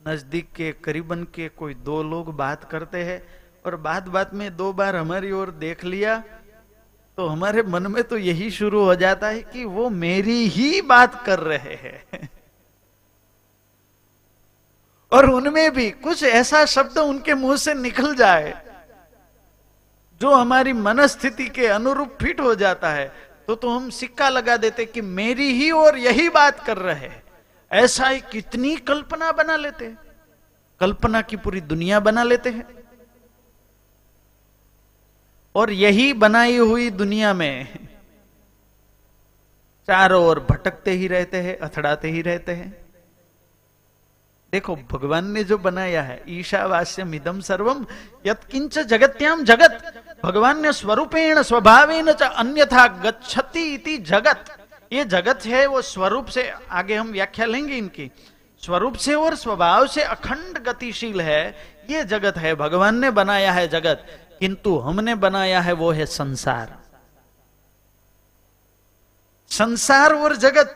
नज़दीक 0.00 0.48
के, 0.56 0.72
करीबन 0.74 1.22
के 1.24 1.48
कोई 1.48 1.74
दो 1.74 2.02
लोग 2.02 2.34
बात 2.36 2.64
करते 2.70 3.02
हैं 3.04 3.22
और 3.66 3.76
बात 3.76 4.08
बात 4.08 4.34
में 4.34 4.56
दो 4.56 4.72
बार 4.72 4.96
हमारी 4.96 5.30
ओर 5.32 5.50
देख 5.50 5.84
लिया 5.84 6.16
तो 7.18 7.26
हमारे 7.26 7.62
मन 7.62 7.86
में 7.86 8.02
तो 8.04 8.16
यही 8.18 8.50
शुरू 8.50 8.84
हो 8.84 8.94
जाता 8.94 9.28
है 9.28 9.40
कि 9.42 9.64
वो 9.64 9.88
मेरी 9.90 10.46
ही 10.48 10.80
बात 10.82 11.22
कर 11.26 11.38
रहे 11.40 11.74
हैं। 11.74 12.28
और 15.12 15.30
उनमें 15.30 15.70
भी 15.74 15.90
कुछ 15.90 16.22
ऐसा 16.22 16.64
शब्द 16.66 16.98
उनके 16.98 17.34
मुँह 17.34 17.56
से 17.56 17.74
निकल 17.74 18.14
जाए, 18.14 18.54
जो 20.20 20.34
हमारी 20.34 20.72
मनस्थिति 20.72 21.46
के 21.48 21.66
अनुरूप 21.66 22.16
फिट 22.20 22.40
हो 22.40 22.54
जाता 22.54 22.90
है 22.90 23.06
तो 23.48 23.54
तो 23.54 23.68
हम 23.70 23.88
सिक्का 23.90 24.28
लगा 24.28 24.56
देते 24.56 24.84
कि 24.84 25.00
मेरी 25.00 25.52
ही 25.52 25.70
और 25.70 25.98
यही 25.98 26.28
बात 26.28 26.64
कर 26.66 26.76
रहे 26.78 27.06
हैं। 27.06 27.22
ऐसा 27.72 28.08
ही 28.08 28.20
कितनी 28.20 28.76
कल्पना 28.76 29.32
बना 29.32 29.56
लेते 29.56 29.84
हैं। 29.84 29.98
कल्पना 30.80 31.22
की 31.22 31.36
पूरी 31.36 31.60
दुनिया 31.60 32.00
बना 32.00 32.22
लेते 32.22 32.50
हैं। 32.50 32.78
और 35.54 35.70
यही 35.70 36.12
बनाई 36.12 36.56
हुई 36.56 36.90
दुनिया 36.90 37.34
में 37.34 37.74
चारों 39.86 40.26
ओर 40.26 40.46
भटकते 40.50 40.90
ही 40.90 41.08
रहते 41.08 41.36
हैं, 41.36 41.58
अथड़ाते 41.58 42.08
ही 42.08 42.22
रहते 42.22 42.52
हैं। 42.52 42.88
देखो, 44.52 44.76
भगवान 44.76 45.30
ने 45.30 45.44
जो 45.44 45.58
बनाया 45.58 46.02
है 46.02 46.22
ईशावास्य 46.28 47.04
मिदम 47.04 47.40
सर्वम 47.40 47.86
यत्किंच 48.26 48.78
जगत्याम 48.78 49.44
जगत। 49.44 50.04
भगवान 50.24 50.62
ने 50.62 50.72
स्वरूपेण, 50.72 51.42
स्वभावेन 51.42 52.12
च 52.12 52.22
अन्यथा 52.22 52.86
गच्छति 52.86 53.74
इति 53.74 53.98
जगत। 53.98 54.67
ये 54.92 55.04
जगत 55.04 55.46
है, 55.46 55.66
वो 55.66 55.82
स्वरूप 55.82 56.26
से 56.26 56.50
आगे 56.70 56.94
हम 56.94 57.08
व्याख्या 57.08 57.46
लेंगे 57.46 57.76
इनकी। 57.76 58.10
स्वरूप 58.62 58.94
से 58.94 59.14
और 59.14 59.34
स्वभाव 59.34 59.86
से 59.86 60.02
अखंड 60.02 60.58
गतिशील 60.58 61.20
है, 61.20 61.56
ये 61.90 62.04
जगत 62.04 62.38
है। 62.38 62.54
भगवान 62.54 62.98
ने 62.98 63.10
बनाया 63.10 63.52
है 63.52 63.68
जगत, 63.68 64.06
किंतु 64.40 64.78
हमने 64.78 65.14
बनाया 65.14 65.60
है 65.60 65.72
वो 65.72 65.90
है 65.92 66.06
संसार। 66.06 66.76
संसार 69.50 70.14
और 70.14 70.36
जगत, 70.36 70.74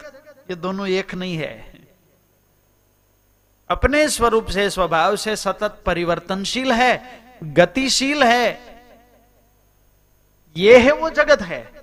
ये 0.51 0.57
दोनों 0.57 0.87
एक 0.89 1.15
नहीं 1.15 1.37
है। 1.37 1.73
अपने 3.71 4.09
स्वरूप 4.09 4.47
से, 4.47 4.71
स्वभाव 4.71 5.17
से 5.17 5.37
सतत 5.37 5.83
परिवर्तनशील 5.87 6.73
है, 6.73 7.21
गतिशील 7.45 8.23
है, 8.23 8.73
ये 10.57 10.79
है 10.79 10.93
वो 10.93 11.11
जगत 11.11 11.43
है। 11.43 11.82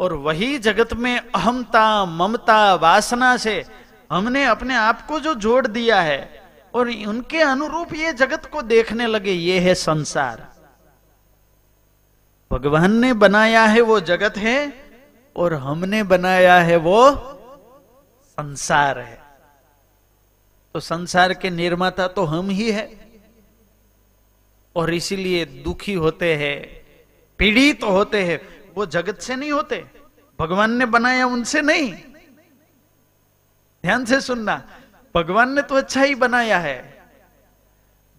और 0.00 0.12
वही 0.12 0.58
जगत 0.58 0.92
में 0.94 1.18
अहमता, 1.18 2.04
ममता, 2.04 2.74
वासना 2.74 3.36
से 3.36 3.64
हमने 4.10 4.44
अपने 4.44 4.74
आप 4.74 5.06
को 5.06 5.20
जो 5.20 5.34
जोड़ 5.34 5.66
दिया 5.66 6.00
है 6.00 6.20
और 6.74 6.88
उनके 7.06 7.40
अनुरूप 7.40 7.92
ये 7.94 8.12
जगत 8.12 8.46
को 8.46 8.62
देखने 8.62 9.06
लगे, 9.06 9.32
ये 9.32 9.58
है 9.60 9.74
संसार। 9.74 10.48
भगवान 12.50 12.98
ने 12.98 13.12
बनाया 13.12 13.64
है 13.64 13.80
वो 13.80 14.00
जगत 14.00 14.36
है 14.36 14.72
और 15.36 15.54
हमने 15.54 16.02
बनाया 16.02 16.58
है 16.60 16.76
वो 16.76 17.10
संसार 18.38 18.98
है। 18.98 19.18
तो 20.74 20.80
संसार 20.80 21.34
के 21.34 21.50
निर्माता 21.50 22.06
तो 22.08 22.24
हम 22.24 22.50
ही 22.50 22.70
है 22.70 22.88
और 24.76 24.94
इसीलिए 24.94 25.44
दुखी 25.44 25.94
होते 25.94 26.34
हैं, 26.36 26.56
पीड़ित 27.38 27.80
तो 27.80 27.90
होते 27.90 28.24
हैं। 28.24 28.40
वो 28.80 28.86
जगत 28.86 29.18
से 29.20 29.36
नहीं 29.36 29.52
होते। 29.52 29.84
भगवान 30.38 30.72
ने 30.72 30.86
बनाया 30.86 31.26
उनसे 31.26 31.60
नहीं। 31.62 31.92
ध्यान 33.84 34.04
से 34.04 34.20
सुनना, 34.20 34.54
भगवान 35.14 35.52
ने 35.54 35.62
तो 35.62 35.74
अच्छा 35.74 36.02
ही 36.02 36.14
बनाया 36.14 36.58
है। 36.58 36.78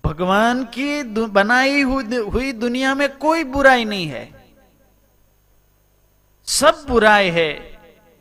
भगवान 0.03 0.63
की 0.65 1.03
बनाई 1.31 1.81
हुई 1.81 2.51
दुनिया 2.53 2.93
में 2.95 3.07
कोई 3.17 3.43
बुराई 3.43 3.85
नहीं 3.85 4.07
है। 4.07 4.23
सब 6.47 6.85
बुराई 6.87 7.29
है, 7.29 7.49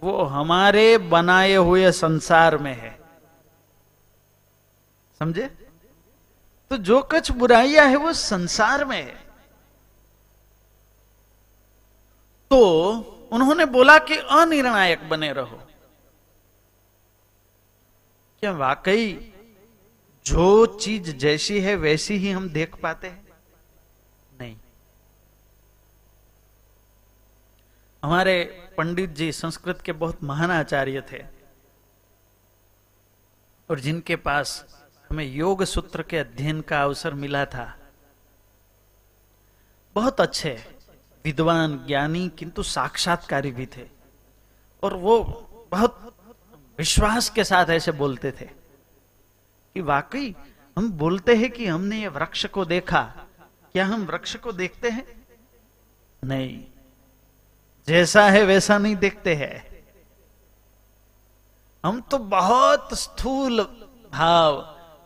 वो 0.03 0.23
हमारे 0.25 0.99
बनाए 0.99 1.55
हुए 1.55 1.91
संसार 1.93 2.57
में 2.59 2.75
है। 2.75 2.99
समझे? 5.21 5.47
तो 6.71 6.77
जो 6.79 7.01
कुछ 7.03 7.31
बुराइयाँ 7.33 7.87
है, 7.87 7.97
वो 7.97 8.13
संसार 8.13 8.85
में 8.85 9.03
है। 9.03 9.30
तो 12.51 12.59
उन्होंने 13.33 13.65
बोला 13.65 13.99
कि 13.99 14.17
अनिर्णायक 14.17 15.09
बने 15.09 15.33
रहो। 15.33 15.61
क्या 18.43 18.53
वाकई 18.53 19.13
जो 20.27 20.67
चीज़ 20.77 21.11
जैसी 21.17 21.61
है, 21.61 21.75
वैसी 21.75 22.17
ही 22.17 22.31
हम 22.31 22.49
देख 22.49 22.75
पाते 22.77 23.09
हैं? 23.09 23.27
नहीं। 24.33 24.57
हमारे 28.03 28.43
पंडित 28.79 29.11
जी 29.11 29.31
संस्कृत 29.33 29.81
के 29.81 29.93
बहुत 29.95 30.23
महान 30.25 30.51
आचार्य 30.51 31.03
थे 31.13 31.23
और 33.69 33.81
जिनके 33.81 34.17
पास 34.19 34.65
हमें 35.11 35.25
योग 35.25 35.65
सूत्र 35.65 36.03
के 36.03 36.19
अध्ययन 36.19 36.61
का 36.61 36.83
अवसर 36.83 37.15
मिला 37.15 37.45
था, 37.45 37.75
बहुत 39.97 40.21
अच्छे 40.21 40.57
विद्वान, 41.25 41.87
ज्ञानी, 41.87 42.29
किंतु 42.29 42.63
साक्षात्कारी 42.63 43.51
भी 43.51 43.67
थे। 43.67 43.89
और 44.83 44.95
वो 44.95 45.23
बहुत 45.71 46.15
विश्वास 46.79 47.31
के 47.31 47.45
साथ 47.45 47.71
ऐसे 47.71 47.93
बोलते 47.93 48.33
थे 48.33 48.45
कि 49.75 49.81
वाकई 49.81 50.35
हम 50.79 50.93
बोलते 50.93 51.37
हैं 51.37 51.51
कि 51.51 51.67
हमने 51.67 52.01
ये 52.01 52.09
वृक्ष 52.09 52.47
को 52.47 52.65
देखा। 52.65 53.03
क्या 53.73 53.87
हम 53.87 54.03
वृक्ष 54.03 54.37
को 54.37 54.53
देखते 54.53 54.91
हैं? 54.91 55.27
नहीं। 56.25 56.65
जैसा 57.87 58.31
है 58.31 58.43
वैसा 58.43 58.79
नहीं 58.79 58.97
देखते 58.97 59.35
हैं। 59.35 59.85
हम 61.85 62.01
तो 62.01 62.19
बहुत 62.19 62.99
स्थूल 62.99 63.63
भाव 64.13 64.55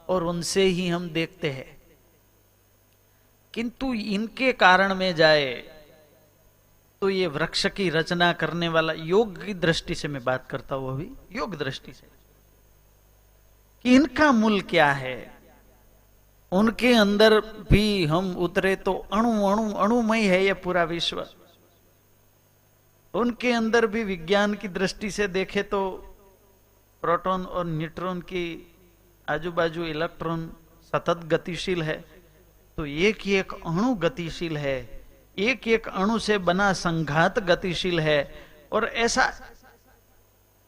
और 0.09 0.25
उनसे 0.25 0.63
ही 0.63 0.89
हम 0.89 1.11
देखते 1.11 1.51
हैं। 1.51 1.83
किंतु 3.55 3.95
इनके 3.95 4.53
कारण 4.53 4.95
में 4.95 5.15
जाए 5.15 5.74
तो 7.01 7.11
ये 7.11 7.27
वृक्ष 7.27 7.67
की 7.67 7.91
रचना 7.91 8.33
करने 8.33 8.69
वाला 8.69 8.93
योग 8.93 9.45
की 9.45 9.55
दृष्टि 9.55 9.95
से 9.95 10.09
मैं 10.09 10.25
बात 10.25 10.49
करता 10.51 10.75
हूँ 10.75 10.93
अभी, 10.93 11.11
योग 11.33 11.59
दृष्टि 11.59 11.93
से। 11.93 12.07
कि 13.83 13.95
इनका 13.95 14.33
मूल 14.33 14.61
क्या 14.61 14.93
है? 14.93 15.35
उनके 16.53 16.93
अंदर 16.93 17.41
भी 17.41 18.05
हम 18.05 18.37
उतरे 18.37 18.77
तो 18.77 18.95
अणु 18.95 19.47
अणु, 19.47 19.73
अणुमय 19.73 20.21
है 20.21 20.45
यह 20.45 20.55
पूरा 20.55 20.85
विश्व। 20.85 21.27
उनके 23.15 23.53
अंदर 23.53 23.87
भी 23.87 24.05
विज्ञान 24.05 24.55
की 24.55 24.69
दृष्टि 24.69 25.11
से 25.11 25.29
देखे 25.29 25.63
तो 25.63 25.91
प्रोटॉन 27.03 27.45
और 27.45 27.67
न्यूट्रॉन 27.67 28.21
की 28.21 28.73
आजू 29.29 29.53
बाजू 29.53 29.85
इलेक्ट्रॉन 29.85 30.53
सतत 30.83 31.17
गतिशील 31.17 31.83
है। 31.83 32.05
तो 32.77 32.87
एक 32.87 33.19
ही 33.21 33.35
एक 33.35 33.53
अणु 33.53 33.95
गतिशील 33.95 34.57
है 34.57 35.04
एक 35.37 35.69
एक 35.69 35.89
अणु 35.89 36.19
से 36.19 36.39
बना 36.41 36.73
संघात 36.75 37.39
गतिशील 37.41 38.01
है। 38.01 38.35
और 38.73 38.85
ऐसा 38.87 39.33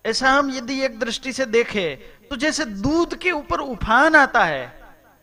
ऐसा 0.05 0.31
हम 0.31 0.51
यदि 0.51 0.81
एक 0.85 0.99
दृष्टि 1.01 1.33
से 1.33 1.45
देखें 1.47 2.29
तो 2.29 2.37
जैसे 2.37 2.65
दूध 2.65 3.15
के 3.19 3.31
ऊपर 3.31 3.61
उफान 3.61 4.15
आता 4.17 4.45
है, 4.45 4.73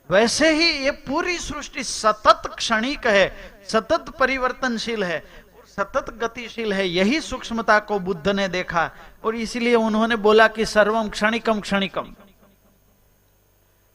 वैसे 0.09 0.49
ही 0.51 0.71
ये 0.83 0.91
पूरी 1.03 1.37
सृष्टि 1.39 1.83
सतत 1.83 2.53
क्षणिक 2.57 3.07
है, 3.07 3.27
सतत 3.69 4.09
परिवर्तनशील 4.19 5.03
है 5.03 5.23
सतत 5.67 6.09
गतिशील 6.13 6.73
है। 6.73 6.87
यही 6.87 7.19
सूक्ष्मता 7.21 7.77
को 7.81 7.99
बुद्ध 7.99 8.27
ने 8.29 8.47
देखा, 8.47 8.89
और 9.23 9.35
इसीलिए 9.35 9.75
उन्होंने 9.75 10.15
बोला 10.17 10.47
कि 10.47 10.65
सर्वम 10.65 11.09
क्षणिकम 11.09 11.59
क्षणिकम 11.59 12.13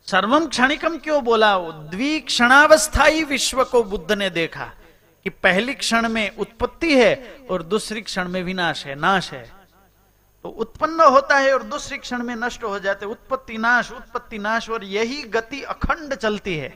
सर्वम 0.08 0.46
क्षणिकम 0.46 0.96
क्यों 0.98 1.22
बोला? 1.24 1.56
द्विक्षणावस्थाई 1.90 3.22
विश्व 3.24 3.64
को 3.64 3.82
बुद्ध 3.84 4.12
ने 4.12 4.30
देखा। 4.30 4.70
कि 5.28 5.32
पहली 5.42 5.72
क्षण 5.74 6.08
में 6.08 6.36
उत्पत्ति 6.36 6.94
है 6.96 7.14
और 7.50 7.62
दूसरी 7.62 8.00
क्षण 8.00 8.28
में 8.28 8.42
विनाश 8.42 8.84
है, 8.86 8.94
नाश 8.94 9.32
है। 9.32 9.42
तो 10.44 10.48
उत्पन्न 10.48 11.08
होता 11.12 11.38
है 11.38 11.52
और 11.54 11.62
दूसरी 11.62 11.98
क्षण 11.98 12.22
में 12.22 12.34
नष्ट 12.36 12.64
हो 12.64 12.78
जाते 12.78 13.06
उत्पत्ति 13.06 13.58
नाश 13.58 13.90
उत्पत्ति 13.92 14.38
नाश 14.38 14.68
और 14.70 14.84
यही 14.84 15.22
गति 15.28 15.60
अखंड 15.64 16.14
चलती 16.14 16.56
है। 16.56 16.68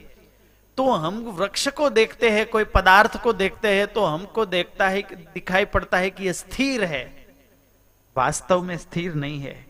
तो 0.78 0.90
हम 0.90 1.22
वृक्ष 1.32 1.66
को 1.70 1.88
देखते 1.90 2.30
हैं, 2.30 2.46
कोई 2.46 2.64
पदार्थ 2.66 3.20
को 3.22 3.32
देखते 3.32 3.68
हैं 3.68 3.86
तो 3.86 4.05
हमको 4.05 4.46
देखता 4.46 4.88
है 4.88 5.03
दिखाई 5.34 5.64
पड़ता 5.64 5.98
है 5.98 6.11
कि 6.11 6.26
यह 6.26 6.32
स्थिर 6.34 6.84
है। 6.84 7.05
वास्तव 8.16 8.62
में 8.62 8.76
स्थिर 8.78 9.14
नहीं 9.14 9.40
है। 9.40 9.66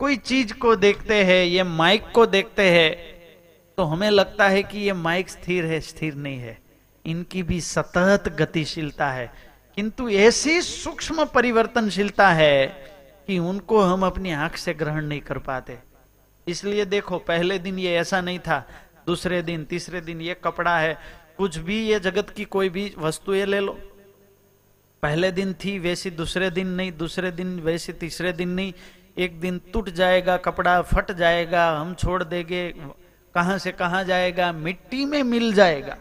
कोई 0.00 0.16
चीज़ 0.16 0.54
को 0.54 0.76
देखते 0.76 1.22
हैं, 1.24 1.44
ये 1.44 1.62
माइक 1.62 2.12
को 2.14 2.26
देखते 2.26 2.70
हैं 2.70 2.94
तो 3.78 3.84
हमें 3.84 4.10
लगता 4.10 4.48
है 4.48 4.62
कि 4.62 4.78
ये 4.78 4.92
माइक 4.92 5.28
स्थिर 5.30 5.64
है, 5.64 5.80
स्थिर 5.82 6.14
नहीं 6.16 6.38
है। 6.38 6.65
इनकी 7.06 7.42
भी 7.42 7.60
सतत 7.60 8.24
गतिशीलता 8.28 9.10
है। 9.10 9.32
किंतु 9.74 10.08
ऐसी 10.08 10.62
सूक्ष्म 10.62 11.24
परिवर्तनशीलता 11.24 12.28
है 12.28 12.66
कि 13.26 13.38
उनको 13.38 13.80
हम 13.80 14.06
अपनी 14.06 14.32
आँख 14.32 14.56
से 14.56 14.74
ग्रहण 14.74 15.04
नहीं 15.04 15.20
कर 15.20 15.38
पाते। 15.38 15.78
इसलिए 16.48 16.84
देखो, 16.84 17.18
पहले 17.18 17.58
दिन 17.58 17.78
ये 17.78 17.96
ऐसा 17.96 18.20
नहीं 18.20 18.38
था, 18.38 18.68
दूसरे 19.06 19.42
दिन, 19.42 19.64
तीसरे 19.64 20.00
दिन 20.00 20.20
ये 20.20 20.34
कपड़ा 20.34 20.78
है, 20.78 20.98
कुछ 21.38 21.56
भी 21.56 21.86
ये 21.88 22.00
जगत 22.00 22.30
की 22.30 22.44
कोई 22.44 22.68
भी 22.68 22.94
वस्तु 22.98 23.34
ये 23.34 23.46
ले 23.46 23.60
लो। 23.60 23.72
पहले 25.02 25.32
दिन 25.32 25.52
थी, 25.52 25.78
वैसी 25.78 26.10
दूसरे 26.10 26.50
दिन 26.50 26.66
नहीं, 26.66 26.92
दूसरे 26.92 27.30
दिन 27.30 27.60
वैसी, 27.60 27.92
तीसरे 27.92 28.32
दिन 28.32 28.48
नहीं। 28.48 28.72
एक 29.18 29.40
दिन 29.40 29.60
टूट 29.72 29.90
जाएगा, 29.90 30.36
कपड़ा 30.36 30.82
फट 30.82 31.12
जाएगा, 31.12 31.70
हम 31.70 31.94
छोड़ 31.94 32.24
देंगे, 32.24 32.74
कहाँ 33.34 33.58
से 33.58 33.72
कहाँ 33.72 34.04
जाएगा, 34.04 34.52
मिट्टी 34.52 35.04
में 35.04 35.22
मिल 35.22 35.52
जाएगा। 35.52 35.96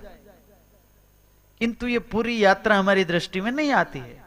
किंतु 1.60 1.88
ये 1.88 1.99
पूरी 1.99 2.43
यात्रा 2.43 2.80
हमारी 2.80 3.06
दृष्टि 3.06 3.41
में 3.41 3.51
नहीं 3.51 3.72
आती 3.72 3.99
है। 3.99 4.26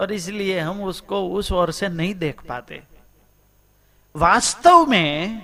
और 0.00 0.12
इसलिए 0.12 0.60
हम 0.60 0.82
उसको 0.82 1.28
उस 1.28 1.52
ओर 1.52 1.72
से 1.72 1.88
नहीं 1.88 2.14
देख 2.14 2.42
पाते। 2.42 2.82
वास्तव 4.16 4.86
में 4.86 5.42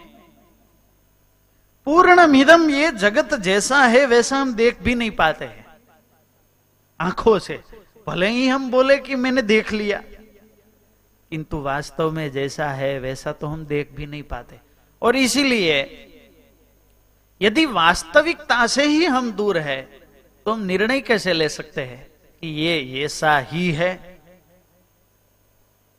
पूर्ण 1.85 2.27
मिदम 2.27 2.71
ये 2.71 2.91
जगत 2.91 3.35
जैसा 3.35 3.83
है, 3.83 4.07
वैसा 4.07 4.37
हम 4.37 4.55
देख 4.55 4.83
भी 4.83 4.95
नहीं 4.95 5.11
पाते 5.11 5.45
हैं। 5.45 5.67
आँखों 7.01 7.39
से। 7.39 7.63
भले 8.07 8.29
ही 8.29 8.49
हम 8.49 8.71
बोले 8.71 8.99
कि 8.99 9.15
मैंने 9.15 9.43
देख 9.43 9.73
लिया। 9.73 10.03
किंतु 11.31 11.61
वास्तव 11.61 12.11
में 12.11 12.33
जैसा 12.33 12.69
है, 12.71 12.99
वैसा 12.99 13.33
तो 13.33 13.47
हम 13.47 13.67
देख 13.67 13.91
भी 13.93 14.07
नहीं 14.07 14.23
पाते। 14.23 14.61
और 15.03 15.17
इसीलिए 15.17 16.09
यदि 17.43 17.67
वास्तविकता 17.67 18.67
से 18.67 18.87
ही 18.87 19.05
हम 19.05 19.33
दूर 19.33 19.59
है 19.59 20.01
तो 20.47 20.53
हम 20.53 20.61
निर्णय 20.61 21.01
कैसे 21.01 21.32
ले 21.32 21.49
सकते 21.49 21.84
हैं 21.84 22.07
कि 22.43 22.49
ये 22.61 23.05
ऐसा 23.05 23.38
ही 23.51 23.70
है? 23.72 23.93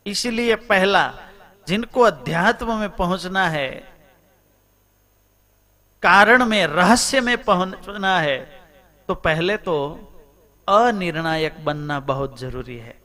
इसलिए 0.06 0.56
पहला, 0.66 1.12
जिनको 1.68 2.02
अध्यात्म 2.02 2.78
में 2.80 2.90
पहुँचना 2.90 3.48
है, 3.50 3.70
कारण 6.04 6.46
में, 6.46 6.66
रहस्य 6.68 7.22
में 7.22 7.38
पहुँचना 7.44 8.20
है 8.20 8.38
तो 9.10 9.16
पहले 9.16 9.56
तो 9.58 9.76
अनिर्णायक 10.68 11.64
बनना 11.66 12.00
बहुत 12.00 12.40
ज़रूरी 12.40 12.78
है। 12.78 12.96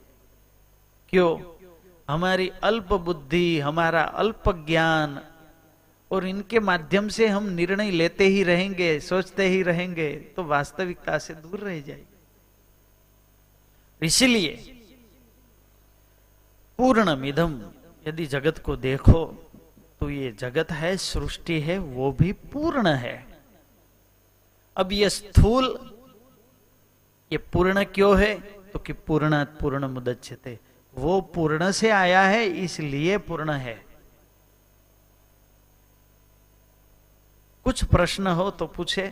क्यों? 1.09 1.31
हमारी 2.07 2.51
अल्प 2.63 2.93
बुद्धि, 2.93 3.59
हमारा 3.59 4.01
अल्प 4.01 4.49
ज्ञान 4.67 5.19
और 6.11 6.27
इनके 6.27 6.59
माध्यम 6.59 7.07
से 7.07 7.27
हम 7.27 7.49
निर्णय 7.49 7.91
लेते 7.91 8.25
ही 8.25 8.43
रहेंगे, 8.43 8.99
सोचते 8.99 9.47
ही 9.47 9.61
रहेंगे 9.63 10.09
तो 10.35 10.43
वास्तविकता 10.43 11.17
से 11.17 11.33
दूर 11.35 11.59
रह 11.59 11.79
जाएगी 11.81 12.05
इसलिए 14.01 14.55
पूर्ण 16.79 17.15
मिदम 17.15 17.61
यदि 18.05 18.25
जगत 18.25 18.57
को 18.57 18.75
देखो 18.77 19.25
तो 20.01 20.09
ये 20.09 20.31
जगत 20.39 20.71
है, 20.71 20.95
सृष्टि 20.97 21.59
है, 21.59 21.77
वो 21.77 22.11
भी 22.11 22.31
पूर्ण 22.31 22.87
है। 22.87 23.27
अब 24.77 24.91
ये 24.91 25.09
स्थूल, 25.09 25.65
ये 27.31 27.37
पूर्ण 27.53 27.83
क्यों 27.83 28.19
है? 28.19 28.35
तो 28.71 28.79
कि 28.79 28.93
पूर्ण 28.93 29.43
पूर्ण 29.59 29.87
मुदच्छते। 29.87 30.57
वो 30.93 31.19
पूर्ण 31.35 31.71
से 31.71 31.89
आया 31.89 32.21
है, 32.21 32.45
इसलिए 32.63 33.17
पूर्ण 33.17 33.51
है। 33.51 33.88
कुछ 37.69 37.83
प्रश्न 37.83 38.27
हो 38.27 38.51
तो 38.51 38.65
पूछे। 38.67 39.03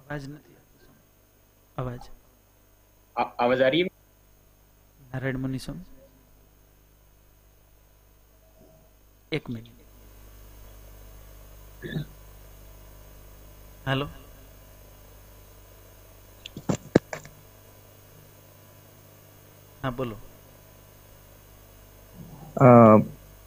आवाज़ 0.00 0.28
तो 0.28 0.38
आवाज़। 1.78 2.08
आवाज़ 3.16 3.62
आ 3.62 3.68
रही 3.68 3.80
है? 3.80 3.86
नारायण 5.14 5.36
मुनि 5.36 5.58
सुन। 5.58 5.84
एक 9.32 9.50
मिनट। 9.50 9.68
हेलो। 13.88 14.23
हाँ 19.84 19.92
बोलो। 19.94 20.20
अ, 22.56 22.66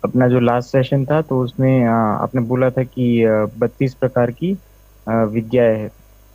अपना 0.04 0.28
जो 0.28 0.40
लास्ट 0.40 0.72
सेशन 0.72 1.06
था 1.06 1.22
तो 1.24 1.40
उसमें 1.44 1.86
अ, 1.86 1.92
आपने 1.92 2.42
बोला 2.48 2.70
था 2.72 2.84
कि 2.86 3.08
बत्तीस 3.58 3.96
प्रकार 3.96 4.32
की 4.34 4.54
विद्याएँ 5.30 5.78
है। 5.78 5.88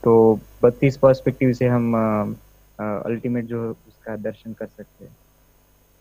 तो 0.02 0.14
बत्तीस 0.62 0.96
पर्सपेक्टिव 0.98 1.52
से 1.54 1.66
हम 1.68 1.94
अल्टीमेट 2.78 3.44
जो 3.46 3.62
उसका 3.86 4.16
दर्शन 4.18 4.52
कर 4.54 4.66
सकते 4.68 5.04
हैं। 5.04 5.14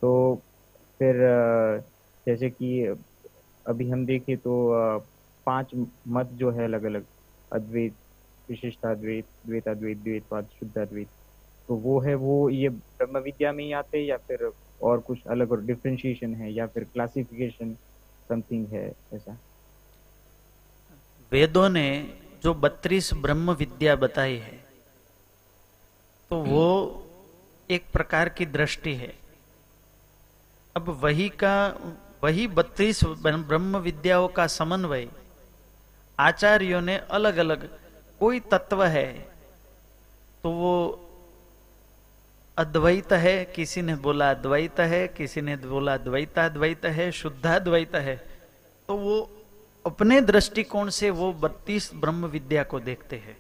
तो 0.02 0.12
फिर 0.99 1.18
जैसे 2.28 2.49
कि 2.52 2.86
अभी 3.66 3.89
हम 3.89 4.06
देखें 4.06 4.38
तो 4.38 4.56
पाँच 5.47 5.72
मत 6.10 6.30
जो 6.36 6.52
है 6.52 6.64
अलग 6.66 6.84
अलग 6.86 7.08
अद्वैत 7.52 7.97
विशिष्टाद्वैत 8.49 9.30
द्वैताद्वैत 9.47 9.97
द्वैतवाद 9.99 10.47
शुद्धाद्वैत। 10.52 11.10
तो 11.72 11.76
वो 11.76 12.00
है, 12.00 12.14
वो 12.16 12.50
ये 12.50 12.70
ब्रह्म 12.70 13.18
विद्या 13.18 13.52
में 13.52 13.64
ही 13.64 13.72
आते 13.72 13.98
हैं 13.98 14.06
या 14.06 14.16
फिर 14.18 14.52
और 14.84 15.00
कुछ 15.00 15.28
अलग 15.28 15.52
और 15.52 15.62
डिफ्रेंशिएशन 15.62 16.34
है 16.36 16.52
या 16.54 16.66
फिर 16.68 16.84
क्लासिफिकेशन 16.84 17.74
समथिंग 18.30 18.66
है 18.68 18.84
ऐसा? 19.14 19.38
वेदों 21.32 21.70
ने 21.70 21.86
जो 22.44 22.54
बत्तीस 22.54 23.14
ब्रह्म 23.14 23.52
विद्या 23.52 23.96
बताई 23.96 24.36
है 24.38 24.58
तो 26.32 26.38
वो 26.44 26.68
एक 27.70 27.86
प्रकार 27.94 28.30
की 28.30 28.46
दृष्टि 28.48 28.94
है। 28.96 29.14
अब 30.76 30.90
वही 31.04 31.30
का, 31.30 31.56
वही 32.24 32.48
बत्तीस 32.50 33.04
ब्रह्म 33.24 33.78
विद्याओं 33.78 34.28
का 34.28 34.48
समन्वय 34.48 35.08
आचार्यों 36.20 36.82
ने 36.82 36.98
अलग 37.12 37.38
अलग 37.38 37.68
कोई 38.20 38.40
तत्व 38.52 38.84
है 38.84 39.08
तो 40.44 40.52
वो 40.52 40.76
अद्वैत 42.58 43.14
है, 43.14 43.45
किसी 43.45 43.82
ने 43.82 43.95
बोला 43.95 44.30
अद्वैत 44.32 44.80
है, 44.80 45.08
किसी 45.08 45.41
ने 45.41 45.56
बोला 45.56 45.97
द्वैताद्वैत 45.97 46.86
है 46.86 47.12
शुद्धाद्वैत 47.12 47.95
है। 47.95 48.16
तो 48.88 48.97
वो 48.97 49.20
अपने 49.86 50.22
दृष्टिकोण 50.22 50.89
से 50.89 51.10
वो 51.10 51.34
बत्तीस 51.34 51.91
ब्रह्म 51.95 52.26
विद्या 52.26 52.64
को 52.64 52.80
देखते 52.80 53.16
हैं। 53.16 53.38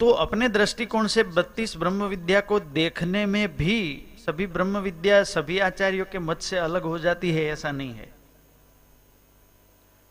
तो 0.00 0.10
अपने 0.10 0.48
दृष्टिकोण 0.48 1.06
से 1.06 1.22
बत्तीस 1.22 1.76
ब्रह्म 1.76 2.04
विद्या 2.04 2.40
को 2.40 2.60
देखने 2.60 3.26
में 3.26 3.56
भी 3.56 4.06
सभी 4.26 4.46
ब्रह्म 4.46 4.78
विद्या 4.78 5.22
सभी 5.24 5.58
आचार्यों 5.58 6.04
के 6.04 6.18
मत 6.18 6.40
से 6.40 6.58
अलग 6.58 6.82
हो 6.82 6.98
जाती 6.98 7.30
है, 7.30 7.44
ऐसा 7.44 7.70
नहीं 7.72 7.94
है। 7.94 8.08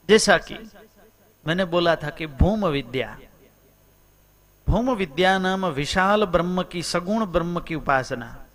जैसा 0.10 0.38
कि 0.38 0.58
मैंने 1.48 1.66
बोला 1.66 1.96
था 1.96 2.10
कि 2.10 2.28
भूम 2.28 2.66
विद्या 2.68 3.18
भूम 4.70 4.92
विद्या 4.92 5.38
नाम 5.38 5.66
विशाल 5.66 6.26
ब्रह्म 6.26 6.64
की 6.64 6.84
सगुण 6.84 7.26
ब्रह्म 7.26 7.60
की 7.60 7.76
उपासना। 7.76 8.46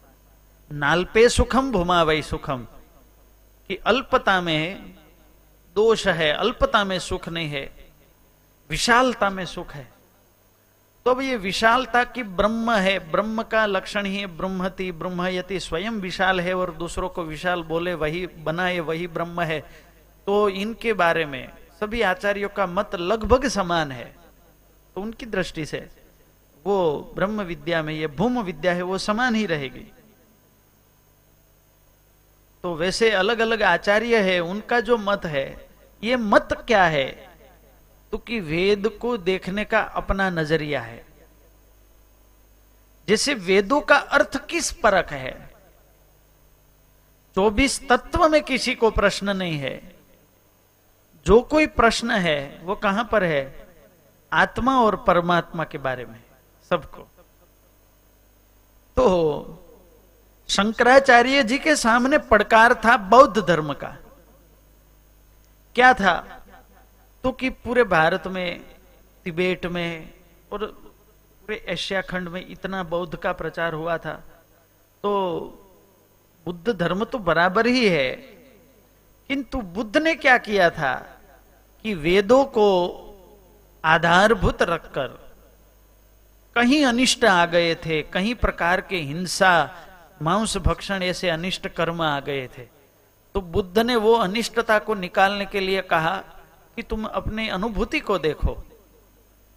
नालपे 0.72 1.28
सुखम 1.28 1.72
भूमा 1.72 2.02
वही 2.02 2.22
सुखम। 2.22 2.66
कि 3.68 3.76
अल्पता 3.76 4.40
में 4.40 4.94
दोष 5.74 6.06
है, 6.06 6.32
अल्पता 6.32 6.84
में 6.84 6.98
सुख 6.98 7.28
नहीं 7.28 7.48
है, 7.48 7.92
विशालता 8.70 9.30
में 9.30 9.46
सुख 9.46 9.72
है। 9.72 9.92
तो 11.04 11.10
अब 11.10 11.20
ये 11.20 11.36
विशालता 11.36 12.04
की 12.04 12.22
ब्रह्म 12.22 12.70
है, 12.70 13.10
ब्रह्म 13.10 13.42
का 13.42 13.66
लक्षण 13.66 14.06
ही, 14.06 14.26
ब्रह्मति, 14.26 14.92
ब्रह्मयति, 14.92 15.60
स्वयं 15.60 15.90
विशाल 15.90 16.40
है 16.40 16.54
और 16.54 16.72
दूसरों 16.72 17.08
को 17.08 17.24
विशाल 17.24 17.62
बोले, 17.62 17.94
वही 17.94 18.26
बनाए, 18.26 18.80
वही 18.80 19.06
ब्रह्म 19.06 19.40
है। 19.40 19.60
तो 20.26 20.48
इनके 20.48 20.92
बारे 20.92 21.26
में 21.26 21.52
सभी 21.80 22.02
आचार्यों 22.02 22.48
का 22.48 22.66
मत 22.66 22.94
लगभग 22.94 23.48
समान 23.48 23.92
है। 23.92 24.16
तो 24.94 25.00
उनकी 25.00 25.26
दृष्टि 25.26 25.66
से 25.66 25.99
वो 26.66 27.12
ब्रह्म 27.14 27.42
विद्या 27.42 27.82
में 27.82 27.94
ये 27.94 28.06
भूम 28.06 28.40
विद्या 28.40 28.72
है, 28.72 28.82
वो 28.82 28.98
समान 28.98 29.34
ही 29.34 29.46
रहेगी। 29.46 29.92
तो 32.62 32.74
वैसे 32.74 33.10
अलग 33.10 33.38
अलग 33.38 33.62
आचार्य 33.62 34.32
है, 34.32 34.40
उनका 34.40 34.80
जो 34.80 34.98
मत 34.98 35.24
है, 35.24 35.68
ये 36.04 36.16
मत 36.16 36.48
क्या 36.66 36.84
है? 36.84 37.30
तो 38.12 38.18
कि 38.18 38.40
वेद 38.40 38.88
को 38.88 39.16
देखने 39.16 39.64
का 39.64 39.80
अपना 39.80 40.30
नज़रिया 40.30 40.80
है। 40.80 41.06
जैसे 43.08 43.34
वेदों 43.34 43.80
का 43.80 43.96
अर्थ 43.96 44.46
किस 44.46 44.72
परक 44.72 45.10
है? 45.10 45.54
चौबीस 47.34 47.88
तत्व 47.88 48.28
में 48.28 48.42
किसी 48.42 48.74
को 48.74 48.90
प्रश्न 48.90 49.36
नहीं 49.36 49.58
है। 49.58 49.96
जो 51.26 51.40
कोई 51.40 51.66
प्रश्न 51.66 52.10
है, 52.10 52.60
वो 52.62 52.74
कहाँ 52.74 53.08
पर 53.12 53.24
है? 53.24 53.68
आत्मा 54.32 54.80
और 54.80 54.96
परमात्मा 54.96 55.64
के 55.64 55.78
बारे 55.78 56.04
में। 56.04 56.22
सबको। 56.70 57.02
तो 58.96 59.06
शंकराचार्य 60.48 61.42
जी 61.42 61.58
के 61.58 61.74
सामने 61.76 62.18
पड़कार 62.26 62.74
था 62.84 62.96
बौद्ध 63.10 63.46
धर्म 63.46 63.72
का। 63.74 63.96
क्या 65.76 65.92
था? 65.94 66.14
तो 67.24 67.32
कि 67.32 67.50
पूरे 67.64 67.84
भारत 67.86 68.26
में 68.26 68.60
तिबेट 69.26 69.66
में 69.66 70.12
और 70.52 70.66
पूरे 70.66 71.56
एशिया 71.68 72.00
खंड 72.02 72.28
में 72.28 72.44
इतना 72.46 72.82
बौद्ध 72.84 73.16
का 73.16 73.32
प्रचार 73.32 73.74
हुआ 73.74 73.96
था। 73.98 74.12
तो 75.04 75.10
बुद्ध 76.46 76.72
धर्म 76.72 77.04
तो 77.04 77.18
बराबर 77.20 77.66
ही 77.66 77.86
है, 77.88 78.10
किंतु 79.30 79.60
बुद्ध 79.74 79.96
ने 79.96 80.14
क्या 80.14 80.36
किया 80.38 80.68
था 80.70 80.94
कि 81.84 81.94
वेदों 81.96 82.44
को 82.46 82.68
आधारभूत 83.84 84.62
रखकर 84.64 85.18
कहीं 86.56 86.84
अनिष्ट 86.84 87.24
आ 87.24 87.44
गए 87.46 87.74
थे, 87.74 88.00
कहीं 88.02 88.34
प्रकार 88.34 88.80
के 88.80 88.96
हिंसा, 88.96 89.52
मांस 90.22 90.56
भक्षण 90.56 91.02
ऐसे 91.02 91.28
अनिष्ट 91.30 91.68
कर्म 91.68 92.02
आ 92.02 92.18
गए 92.20 92.46
थे। 92.58 92.62
तो 93.34 93.40
बुद्ध 93.40 93.78
ने 93.78 93.96
वो 93.96 94.14
अनिष्टता 94.14 94.78
को 94.78 94.94
निकालने 94.94 95.46
के 95.46 95.60
लिए 95.60 95.82
कहा 95.82 96.16
कि 96.76 96.82
तुम 96.82 97.04
अपने 97.04 97.48
अनुभूति 97.48 98.00
को 98.00 98.18
देखो। 98.18 98.54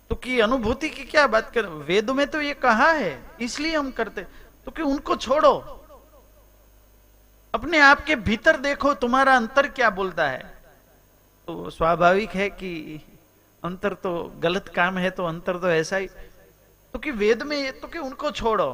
तो 0.09 0.15
कि 0.15 0.39
अनुभूति 0.39 0.89
की 0.89 1.03
क्या 1.05 1.25
बात 1.27 1.49
कर, 1.51 1.65
वेद 1.65 2.09
में 2.09 2.25
तो 2.27 2.41
ये 2.41 2.53
कहा 2.55 2.89
है, 2.91 3.19
इसलिए 3.41 3.75
हम 3.75 3.91
करते 3.91 4.21
तो 4.65 4.71
कि 4.71 4.81
उनको 4.81 5.15
छोड़ो। 5.15 5.55
अपने 7.53 7.79
आप 7.79 8.03
के 8.03 8.15
भीतर 8.17 8.57
देखो, 8.57 8.93
तुम्हारा 8.93 9.35
अंतर 9.35 9.67
क्या 9.69 9.89
बोलता 9.89 10.27
है। 10.27 10.43
तो 11.47 11.69
स्वाभाविक 11.69 12.29
है 12.29 12.49
कि 12.49 13.01
अंतर 13.63 13.93
तो 13.93 14.11
गलत 14.39 14.67
काम 14.67 14.97
है 14.97 15.09
तो 15.09 15.25
अंतर 15.25 15.57
तो 15.57 15.69
ऐसा 15.69 15.97
ही 15.97 16.07
तो 16.93 16.99
कि 16.99 17.11
वेद 17.11 17.43
में 17.43 17.79
तो 17.79 17.87
कि 17.87 17.99
उनको 17.99 18.31
छोड़ो। 18.31 18.71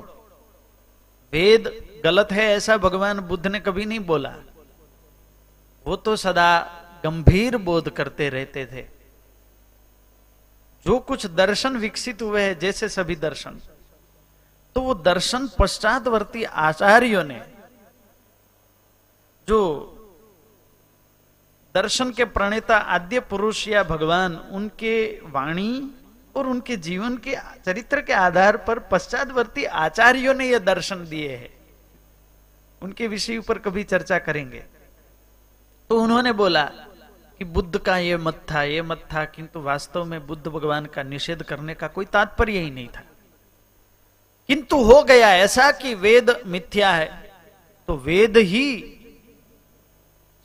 वेद 1.33 1.67
गलत 2.03 2.31
है 2.31 2.45
ऐसा 2.47 2.77
भगवान 2.77 3.19
बुद्ध 3.19 3.47
ने 3.47 3.59
कभी 3.59 3.85
नहीं 3.85 3.99
बोला। 3.99 4.33
वो 5.85 5.95
तो 5.95 6.15
सदा 6.15 6.59
गंभीर 7.03 7.57
बोध 7.57 7.89
करते 7.89 8.29
रहते 8.29 8.65
थे। 8.65 8.81
जो 10.85 10.99
कुछ 10.99 11.25
दर्शन 11.25 11.77
विकसित 11.77 12.21
हुए 12.21 12.41
हैं, 12.41 12.57
जैसे 12.59 12.89
सभी 12.89 13.15
दर्शन 13.15 13.59
तो 14.75 14.81
वो 14.81 14.93
दर्शन 14.95 15.47
पश्चातवर्ती 15.59 16.43
आचार्यों 16.43 17.23
ने, 17.23 17.41
जो 19.47 19.59
दर्शन 21.75 22.11
के 22.11 22.25
प्रणेता 22.25 22.77
आद्य 22.77 23.19
पुरुष 23.19 23.67
या 23.67 23.83
भगवान, 23.83 24.35
उनके 24.35 25.21
वाणी 25.23 25.71
और 26.35 26.47
उनके 26.47 26.75
जीवन 26.77 27.17
के 27.17 27.35
चरित्र 27.65 28.01
के 28.01 28.13
आधार 28.13 28.57
पर 28.57 28.79
पश्चातवर्ती 28.91 29.63
आचार्यों 29.65 30.33
ने 30.33 30.47
यह 30.47 30.59
दर्शन 30.59 31.05
दिए 31.05 31.35
हैं। 31.35 31.49
उनके 32.81 33.07
विषय 33.07 33.39
पर 33.39 33.57
कभी 33.57 33.83
चर्चा 33.83 34.19
करेंगे। 34.19 34.63
तो 35.89 36.01
उन्होंने 36.01 36.31
बोला 36.33 36.63
कि 37.39 37.45
बुद्ध 37.45 37.77
का 37.77 37.97
यह 37.97 38.17
मत 38.17 38.41
था 38.51 38.63
यह 38.63 38.83
मत 38.83 39.07
था, 39.13 39.23
किंतु 39.25 39.61
वास्तव 39.61 40.05
में 40.05 40.25
बुद्ध 40.27 40.47
भगवान 40.47 40.85
का 40.85 41.03
निषेध 41.03 41.43
करने 41.43 41.73
का 41.73 41.87
कोई 41.87 42.05
तात्पर्य 42.05 42.59
ही 42.59 42.71
नहीं 42.71 42.87
था। 42.87 43.03
किंतु 44.49 44.77
हो 44.83 45.01
गया 45.03 45.33
ऐसा 45.35 45.71
कि 45.71 45.93
वेद 45.95 46.29
मिथ्या 46.45 46.91
है 46.91 47.31
तो 47.87 47.95
वेद 47.97 48.37
ही 48.37 48.95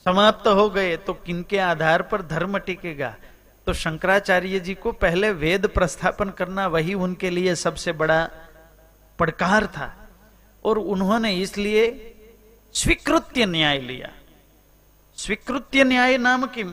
समाप्त 0.06 0.46
हो 0.48 0.68
गए 0.70 0.96
तो 0.96 1.12
किनके 1.16 1.58
आधार 1.58 2.02
पर 2.02 2.22
धर्म 2.22 2.58
टिकेगा? 2.58 3.14
तो 3.66 3.72
शंकराचार्य 3.72 4.58
जी 4.60 4.74
को 4.74 4.92
पहले 4.94 5.30
वेद 5.32 5.66
प्रस्थापन 5.66 6.30
करना 6.30 6.66
वही 6.66 6.94
उनके 6.96 7.30
लिए 7.30 7.54
सबसे 7.56 7.92
बड़ा 7.94 8.28
पड़कार 9.18 9.66
था। 9.66 9.94
और 10.64 10.78
उन्होंने 10.78 11.32
इसलिए 11.36 11.84
स्वीकृत्य 12.74 13.46
न्याय 13.46 13.78
लिया। 13.80 14.10
स्वीकृत्य 15.18 15.84
न्याय 15.84 16.16
नाम 16.18 16.46
की 16.46 16.64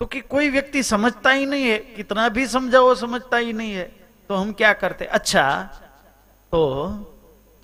तो 0.00 0.06
कि 0.06 0.20
कोई 0.20 0.48
व्यक्ति 0.50 0.82
समझता 0.82 1.30
ही 1.30 1.46
नहीं 1.46 1.64
है, 1.64 1.78
कितना 1.78 2.28
भी 2.28 2.46
समझाओ, 2.46 2.94
समझता 2.94 3.36
ही 3.36 3.52
नहीं 3.52 3.72
है 3.72 3.84
तो 4.30 4.34
हम 4.34 4.52
क्या 4.52 4.72
करते? 4.74 5.04
अच्छा 5.06 5.62
तो 6.52 6.88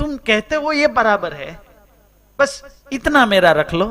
तुम 0.00 0.16
कहते 0.16 0.56
हो 0.56 0.72
ये 0.72 0.86
बराबर 0.88 1.32
है, 1.34 1.50
बस 2.38 2.62
इतना 2.92 3.24
मेरा 3.26 3.52
रख 3.52 3.74
लो। 3.74 3.86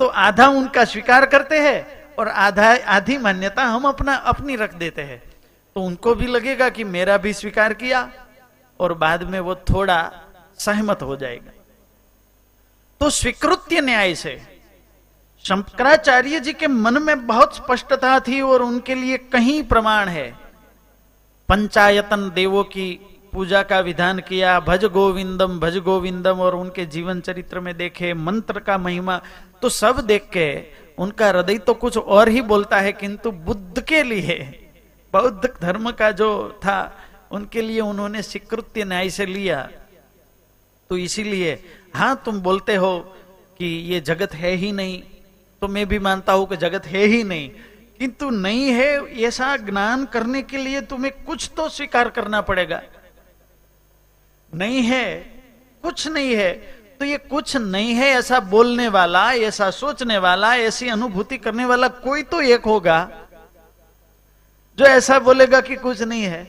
तो 0.00 0.06
आधा 0.06 0.48
उनका 0.50 0.84
स्वीकार 0.84 1.26
करते 1.26 1.58
हैं 1.60 2.01
और 2.18 2.28
आधा, 2.28 2.74
आधी 2.86 3.18
मान्यता 3.18 3.64
हम 3.64 3.84
अपना, 3.84 4.14
अपनी 4.14 4.56
रख 4.56 4.74
देते 4.74 5.02
हैं। 5.02 5.22
तो 5.76 5.82
उनको 5.82 6.14
भी 6.14 6.26
लगेगा 6.26 6.68
कि 6.68 6.84
मेरा 6.84 7.16
भी 7.16 7.32
स्वीकार 7.32 7.74
किया 7.74 8.08
और 8.80 8.94
बाद 8.94 9.22
में 9.22 9.38
वो 9.40 9.54
थोड़ा 9.70 9.98
सहमत 10.58 11.02
हो 11.02 11.16
जाएगा। 11.16 11.52
तो 13.00 13.10
स्वीकृत्य 13.10 13.80
न्याय 13.80 14.14
से 14.14 14.40
शंकराचार्य 15.44 16.40
जी 16.40 16.52
के 16.52 16.66
मन 16.66 17.02
में 17.02 17.26
बहुत 17.26 17.56
स्पष्टता 17.56 18.18
थी 18.20 18.40
और 18.40 18.62
उनके 18.62 18.94
लिए 18.94 19.16
कहीं 19.32 19.62
प्रमाण 19.62 20.08
है। 20.08 20.30
पंचायतन 21.48 22.30
देवों 22.34 22.64
की 22.64 22.92
पूजा 23.32 23.62
का 23.62 23.78
विधान 23.80 24.18
किया, 24.18 24.58
भज 24.60 24.84
गोविंदम 24.84 25.58
भज 25.60 25.76
गोविंदम 25.78 26.40
और 26.40 26.54
उनके 26.54 26.84
जीवन 26.86 27.20
चरित्र 27.20 27.60
में 27.60 27.76
देखे, 27.76 28.12
मंत्र 28.14 28.60
का 28.60 28.78
महिमा 28.78 29.20
तो 29.62 29.68
सब 29.68 30.00
देख 30.00 30.28
के 30.32 30.46
उनका 30.98 31.28
हृदय 31.28 31.58
तो 31.58 31.74
कुछ 31.74 31.96
और 31.98 32.28
ही 32.28 32.40
बोलता 32.42 32.80
है, 32.80 32.92
किंतु 32.92 33.30
बुद्ध 33.30 33.82
के 33.82 34.02
लिए, 34.02 34.36
बौद्ध 35.12 35.52
धर्म 35.62 35.90
का 35.90 36.10
जो 36.10 36.58
था, 36.64 36.98
उनके 37.30 37.62
लिए 37.62 37.80
उन्होंने 37.80 38.22
स्वीकृत्य 38.22 38.84
न्याय 38.84 39.10
से 39.10 39.26
लिया। 39.26 39.68
तो 40.90 40.96
इसीलिए 40.96 41.62
हाँ 41.94 42.22
तुम 42.24 42.40
बोलते 42.40 42.74
हो 42.74 42.98
कि 43.58 43.66
ये 43.66 44.00
जगत 44.00 44.34
है 44.34 44.50
ही 44.50 44.72
नहीं। 44.72 45.02
तो 45.62 45.68
मैं 45.68 45.86
भी 45.88 45.98
मानता 45.98 46.32
हूँ 46.32 46.46
कि 46.46 46.56
जगत 46.56 46.86
है 46.86 47.04
ही 47.04 47.22
नहीं। 47.24 47.50
किंतु 47.98 48.30
नहीं 48.30 48.68
है, 48.68 49.22
ऐसा 49.22 49.56
ज्ञान 49.56 50.04
करने 50.04 50.42
के 50.42 50.56
लिए 50.56 50.80
तुम्हें 50.80 51.12
कुछ 51.24 51.50
तो 51.56 51.68
स्वीकार 51.68 52.08
करना 52.08 52.40
पड़ेगा। 52.40 52.82
नहीं 54.54 54.82
है, 54.82 55.20
कुछ 55.82 56.06
नहीं 56.08 56.34
है। 56.36 56.81
तो 57.02 57.06
ये 57.06 57.18
कुछ 57.18 57.56
नहीं 57.56 57.94
है 57.94 58.08
ऐसा 58.08 58.40
बोलने 58.40 58.88
वाला, 58.88 59.32
ऐसा 59.32 59.70
सोचने 59.70 60.18
वाला, 60.18 60.56
ऐसी 60.56 60.88
अनुभूति 60.88 61.38
करने 61.38 61.64
वाला 61.64 61.88
कोई 61.88 62.22
तो 62.22 62.40
एक 62.40 62.64
होगा 62.64 63.10
जो 64.78 64.84
ऐसा 64.84 65.18
बोलेगा 65.18 65.60
कि 65.60 65.76
कुछ 65.76 66.02
नहीं 66.02 66.22
है। 66.22 66.44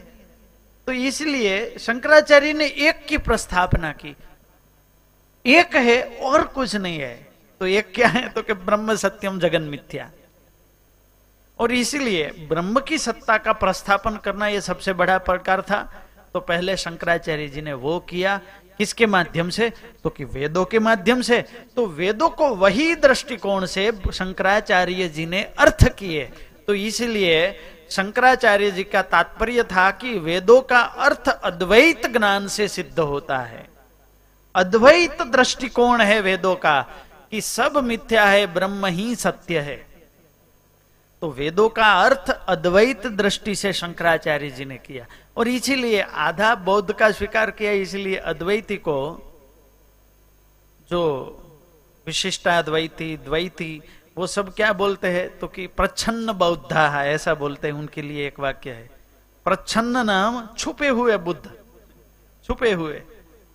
तो 0.87 0.91
इसलिए 0.91 1.77
शंकराचार्य 1.79 2.53
ने 2.53 2.65
एक 2.65 3.05
की 3.05 3.17
प्रस्थापना 3.17 3.91
की। 3.91 4.15
एक 5.45 5.75
है 5.75 6.03
और 6.03 6.43
कुछ 6.43 6.75
नहीं 6.75 6.99
है। 6.99 7.27
तो 7.59 7.65
एक 7.65 7.91
क्या 7.95 8.07
है? 8.07 8.29
तो 8.29 8.41
कि 8.41 8.53
ब्रह्म 8.53 8.95
सत्यम 8.95 9.39
जगन 9.39 9.61
मिथ्या। 9.61 10.11
और 11.59 11.71
इसीलिए 11.71 12.47
ब्रह्म 12.49 12.79
की 12.79 12.97
सत्ता 12.97 13.37
का 13.37 13.53
प्रस्थापन 13.53 14.15
करना 14.15 14.47
यह 14.47 14.59
सबसे 14.59 14.93
बड़ा 14.93 15.17
प्रकार 15.17 15.61
था। 15.61 15.93
तो 16.33 16.39
पहले 16.39 16.77
शंकराचार्य 16.77 17.47
जी 17.47 17.61
ने 17.61 17.73
वो 17.73 17.99
किया। 17.99 18.41
किसके 18.77 19.05
माध्यम 19.05 19.49
से? 19.49 19.69
तो 20.03 20.09
कि 20.09 20.23
वेदों 20.23 20.65
के 20.65 20.79
माध्यम 20.79 21.21
से। 21.21 21.41
तो 21.75 21.85
वेदों 21.85 22.29
को 22.29 22.55
वही 22.55 22.95
दृष्टिकोण 22.95 23.65
से 23.65 23.91
शंकराचार्य 24.13 25.07
जी 25.07 25.25
ने 25.25 25.43
अर्थ 25.43 25.93
किए। 25.93 26.31
तो 26.67 26.73
इसलिए 26.73 27.59
शंकराचार्य 27.89 28.71
जी 28.71 28.83
का 28.83 29.01
तात्पर्य 29.01 29.63
था 29.63 29.91
कि 29.91 30.19
वेदों 30.19 30.61
का 30.61 30.79
अर्थ 30.79 31.27
अद्वैत 31.27 32.07
ज्ञान 32.07 32.47
से 32.47 32.67
सिद्ध 32.67 32.99
होता 32.99 33.37
है। 33.37 33.69
अद्वैत 34.55 35.21
दृष्टिकोण 35.21 36.01
है 36.01 36.21
वेदों 36.21 36.55
का 36.55 36.81
कि 37.31 37.41
सब 37.41 37.77
मिथ्या 37.77 38.25
है, 38.25 38.53
ब्रह्म 38.53 38.85
ही 38.85 39.15
सत्य 39.15 39.59
है। 39.59 39.92
तो 41.23 41.29
वेदों 41.29 41.69
का 41.69 42.01
अर्थ 42.01 42.29
अद्वैत 42.29 43.07
दृष्टि 43.07 43.55
से 43.55 43.73
शंकराचार्य 43.73 44.49
जी 44.49 44.65
ने 44.65 44.77
किया। 44.77 45.05
और 45.37 45.47
इसीलिए 45.47 46.01
आधा 46.01 46.55
बौद्ध 46.55 46.93
का 46.93 47.11
स्वीकार 47.11 47.51
किया, 47.51 47.71
इसलिए 47.71 48.15
अद्वैती 48.15 48.77
को 48.77 48.97
जो 50.89 51.01
विशिष्टाद्वैती, 52.05 53.17
द्वैती, 53.17 53.81
वो 54.17 54.27
सब 54.27 54.53
क्या 54.53 54.73
बोलते 54.73 55.07
हैं? 55.07 55.39
तो 55.39 55.47
कि 55.47 55.67
प्रच्छन्न 55.67 56.33
बौद्धा 56.33 56.89
है, 56.89 57.13
ऐसा 57.13 57.33
बोलते 57.33 57.67
हैं, 57.67 57.75
उनके 57.75 58.01
लिए 58.01 58.27
एक 58.27 58.39
वाक्य 58.39 58.71
है। 58.71 58.89
प्रच्छन्न 59.45 59.97
नाम 59.97 60.47
छुपे 60.57 60.87
हुए 60.87 61.17
बुद्ध। 61.17 61.51
छुपे 62.43 62.71
हुए। 62.71 63.01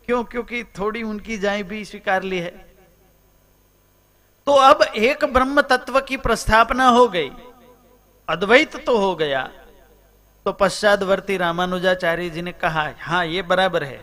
क्यों? 0.07 0.25
क्योंकि 0.25 0.65
थोड़ी 0.65 1.03
उनकी 1.03 1.39
जाए 1.39 1.63
भी 1.63 1.85
स्वीकार 1.85 2.23
ली 2.23 2.39
है। 2.39 2.77
तो 4.47 4.53
अब 4.53 4.83
एक 4.83 5.25
ब्रह्म 5.25 5.61
तत्व 5.61 6.01
की 6.01 6.17
प्रस्थापना 6.17 6.89
हो 6.89 7.09
गई। 7.09 7.31
अद्वैत 8.29 8.77
तो 8.87 8.97
हो 8.99 9.15
गया। 9.15 9.43
तो 10.47 10.53
पश्चातवर्ती 10.53 11.37
रामानुजाचार्य 11.37 12.31
जी 12.31 12.43
ने 12.43 12.53
कहा 12.53 12.89
हाँ 13.01 13.25
ये 13.27 13.43
बराबर 13.43 13.85
है। 13.85 14.01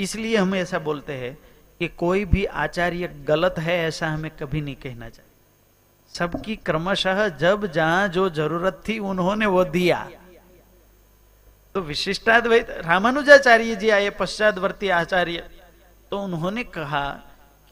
इसलिए 0.00 0.36
हम 0.36 0.54
ऐसा 0.54 0.78
बोलते 0.78 1.12
हैं 1.12 1.36
कि 1.80 1.88
कोई 1.88 2.24
भी 2.24 2.44
आचार्य 2.44 3.08
गलत 3.28 3.54
है 3.58 3.78
ऐसा 3.78 4.08
हमें 4.08 4.30
कभी 4.30 4.60
नहीं 4.60 4.74
कहना 4.74 5.08
चाहिए। 5.08 5.30
सबकी 6.14 6.56
क्रमशः 6.56 7.28
जब 7.28 7.66
जहाँ 7.66 8.08
जो 8.08 8.28
ज़रूरत 8.30 8.82
थी 8.88 8.98
उन्होंने 8.98 9.46
वो 9.46 9.64
दिया। 9.64 10.08
तो 11.74 11.80
विशिष्टाद्वैत 11.80 12.70
रामानुजाचार्य 12.70 13.76
जी 13.76 13.90
आए 13.90 14.10
पश्चातवर्ती 14.10 14.88
आचार्य। 14.88 15.48
तो 16.10 16.18
उन्होंने 16.18 16.64
कहा 16.64 17.08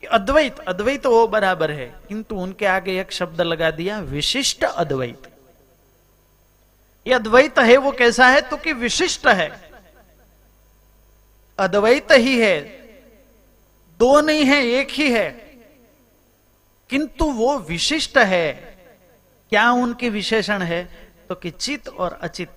कि 0.03 0.07
अद्वैत 0.07 0.59
अद्वैत 0.59 1.07
वो 1.07 1.27
बराबर 1.29 1.71
है। 1.71 1.87
किंतु 2.09 2.37
उनके 2.37 2.67
आगे 2.67 3.01
एक 3.01 3.13
शब्द 3.13 3.41
लगा 3.41 3.71
दिया, 3.71 3.99
विशिष्ट 4.01 4.65
अद्वैत। 4.65 5.32
ये 7.07 7.15
अद्वैत 7.15 7.59
है 7.59 7.77
वो 7.77 7.93
कैसा 7.93 8.29
है? 8.29 8.41
तो 8.41 8.57
कि 8.57 8.73
विशिष्ट 8.73 9.27
है। 9.27 9.71
अद्वैत 11.59 12.07
ही 12.13 12.39
है। 12.39 12.61
दो 13.99 14.21
नहीं 14.21 14.45
है, 14.45 14.67
एक 14.67 14.91
ही 14.91 15.13
है। 15.13 15.31
किंतु 16.91 17.25
वो 17.25 17.59
विशिष्ट 17.59 18.19
है। 18.19 18.53
क्या 19.51 19.73
उनके 19.73 20.09
विशेषण 20.09 20.63
है? 20.63 21.13
तो 21.29 21.35
कि 21.35 21.51
चित 21.51 21.89
और 21.89 22.19
अचित। 22.23 22.49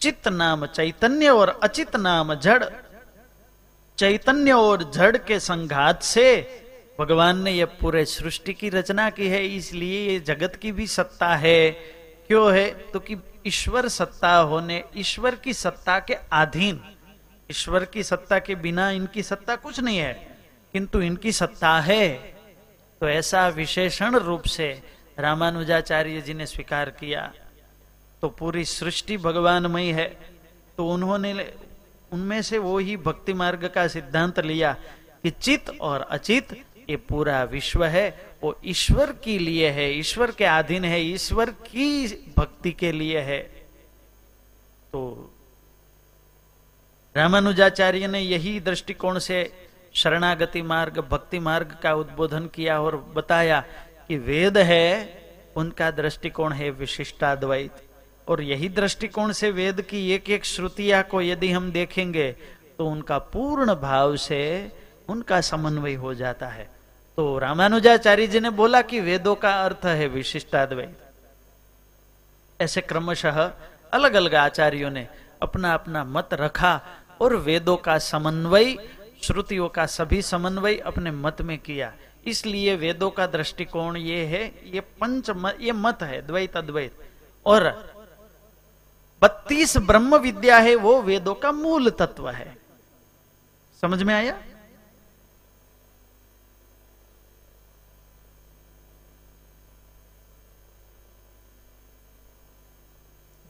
चित 0.00 0.28
नाम 0.28 0.66
चैतन्य 0.66 1.28
और 1.28 1.60
अचित 1.62 1.96
नाम 1.96 2.34
जड़। 2.34 2.64
चैतन्य 3.98 4.52
और 4.52 4.90
जड़ 4.90 5.16
के 5.16 5.40
संघात 5.40 6.02
से 6.02 6.62
भगवान 7.00 7.42
ने 7.42 7.52
यह 7.52 7.66
पूरे 7.66 8.04
सृष्टि 8.04 8.54
की 8.54 8.68
रचना 8.68 9.10
की 9.10 9.28
है, 9.28 9.46
इसलिए 9.46 10.10
ये 10.10 10.20
जगत 10.20 10.56
की 10.56 10.72
भी 10.72 10.86
सत्ता 10.86 11.36
है। 11.36 11.95
क्यों 12.26 12.54
है? 12.54 12.70
तो 12.70 13.00
कि 13.00 13.16
ईश्वर 13.46 13.88
सत्ता 13.88 14.36
होने, 14.36 14.84
ईश्वर 14.96 15.34
की 15.34 15.54
सत्ता 15.54 15.98
के 15.98 16.14
अधीन, 16.14 16.80
ईश्वर 17.50 17.84
की 17.84 18.02
सत्ता 18.02 18.38
के 18.38 18.54
बिना 18.54 18.90
इनकी 18.90 19.22
सत्ता 19.22 19.56
कुछ 19.56 19.80
नहीं 19.80 19.98
है, 19.98 20.38
किंतु 20.72 21.00
इनकी 21.00 21.32
सत्ता 21.32 21.80
है। 21.80 22.08
तो 23.00 23.08
ऐसा 23.08 23.48
विशेषण 23.48 24.16
रूप 24.16 24.42
से 24.42 24.82
रामानुजाचार्य 25.18 26.20
जी 26.20 26.34
ने 26.34 26.46
स्वीकार 26.46 26.90
किया। 26.90 27.32
तो 28.22 28.28
पूरी 28.28 28.64
सृष्टि 28.64 29.16
भगवानमय 29.16 29.90
है। 29.92 30.06
तो 30.76 30.88
उन्होंने 30.88 31.54
उनमें 32.12 32.42
से 32.42 32.58
वो 32.58 32.78
ही 32.78 32.96
भक्ति 32.96 33.34
मार्ग 33.34 33.68
का 33.68 33.88
सिद्धांत 33.88 34.40
लिया 34.40 34.72
कि 35.22 35.30
चित 35.30 35.70
और 35.80 36.00
अचित 36.00 36.64
ये 36.90 36.96
पूरा 36.96 37.42
विश्व 37.44 37.84
है, 37.84 38.08
वो 38.42 38.58
ईश्वर 38.64 39.12
के 39.24 39.38
लिए 39.38 39.70
है, 39.70 39.92
ईश्वर 39.92 40.30
के 40.30 40.44
अधीन 40.44 40.84
है, 40.84 41.00
ईश्वर 41.02 41.50
की 41.50 42.06
भक्ति 42.38 42.72
के 42.72 42.92
लिए 42.92 43.20
है। 43.20 43.40
तो 44.92 45.32
रामानुजाचार्य 47.16 48.06
ने 48.06 48.20
यही 48.20 48.60
दृष्टिकोण 48.60 49.18
से 49.18 49.50
शरणागति 49.94 50.62
मार्ग, 50.62 50.98
भक्ति 50.98 51.38
मार्ग 51.38 51.76
का 51.82 51.94
उद्बोधन 51.94 52.46
किया 52.46 52.80
और 52.80 52.96
बताया 52.96 53.60
कि 54.08 54.16
वेद 54.16 54.58
है, 54.58 55.22
उनका 55.56 55.90
दृष्टिकोण 55.90 56.52
है 56.52 56.70
विशिष्टाद्वैत। 56.70 57.82
और 58.28 58.42
यही 58.42 58.68
दृष्टिकोण 58.68 59.32
से 59.32 59.50
वेद 59.50 59.80
की 59.82 60.10
एक 60.10 60.30
एक 60.30 60.44
श्रुतिया 60.44 61.02
को 61.02 61.20
यदि 61.22 61.50
हम 61.52 61.70
देखेंगे 61.72 62.32
तो 62.78 62.86
उनका 62.86 63.18
पूर्ण 63.18 63.74
भाव 63.74 64.16
से 64.16 64.72
उनका 65.08 65.40
समन्वय 65.40 65.94
हो 65.94 66.14
जाता 66.14 66.46
है। 66.48 66.75
तो 67.18 67.38
रामानुजाचार्य 67.38 68.26
जी 68.26 68.40
ने 68.40 68.50
बोला 68.50 68.80
कि 68.82 69.00
वेदों 69.00 69.34
का 69.34 69.50
अर्थ 69.64 69.84
है 69.86 70.06
विशिष्टाद्वैत। 70.08 70.98
ऐसे 72.60 72.80
क्रमशः 72.80 73.38
अलग 73.92 74.14
अलग 74.14 74.34
आचार्यों 74.34 74.90
ने 74.90 75.06
अपना 75.42 75.72
अपना 75.74 76.04
मत 76.06 76.28
रखा 76.34 76.80
और 77.20 77.36
वेदों 77.36 77.76
का 77.76 77.96
समन्वय 77.98 78.76
श्रुतियों 79.22 79.68
का 79.68 79.86
सभी 79.86 80.20
समन्वय 80.22 80.76
अपने 80.86 81.10
मत 81.10 81.40
में 81.42 81.58
किया। 81.58 81.92
इसलिए 82.26 82.74
वेदों 82.76 83.10
का 83.10 83.26
दृष्टिकोण 83.26 83.96
ये 83.96 84.24
है 84.24 84.44
ये 84.74 84.80
पंच 84.80 85.30
मत, 85.30 85.56
ये 85.60 85.72
मत 85.72 86.02
है 86.02 86.20
द्वैत 86.26 86.56
अद्वैत 86.56 86.92
और 87.46 87.62
बत्तीस 89.22 89.76
ब्रह्म 89.78 90.16
विद्या 90.18 90.58
है 90.58 90.74
वो 90.76 91.00
वेदों 91.02 91.34
का 91.34 91.52
मूल 91.52 91.90
तत्व 91.90 92.28
है। 92.30 92.56
समझ 93.82 94.02
में 94.02 94.14
आया? 94.14 94.38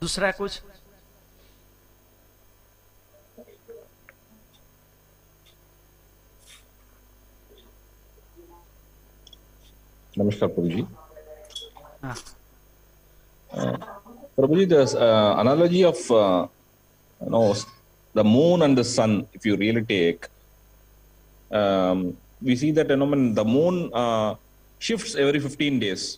दूसरा 0.06 0.32
कुछ 0.40 0.60
Namaskar, 10.18 10.50
Prabhuji. 10.50 10.88
हाँ 12.04 12.16
Uh, 13.52 13.76
Prabhuji, 14.38 14.64
the 14.70 14.80
uh, 14.98 15.36
analogy 15.42 15.84
of 15.84 16.00
uh, 16.10 16.48
you 17.22 17.30
know, 17.30 17.54
the 18.14 18.24
moon 18.24 18.62
and 18.62 18.78
the 18.78 18.84
sun, 18.84 19.28
if 19.34 19.46
you 19.46 19.58
really 19.58 19.84
take, 19.84 20.26
um, 21.52 22.16
we 22.42 22.56
see 22.56 22.72
that 22.72 22.90
you 22.90 22.96
know, 22.96 23.06
when 23.08 23.34
the 23.34 23.44
moon 23.44 23.92
uh, 23.94 24.36
shifts 24.80 25.16
every 25.16 25.40
15 25.42 25.80
days. 25.80 26.18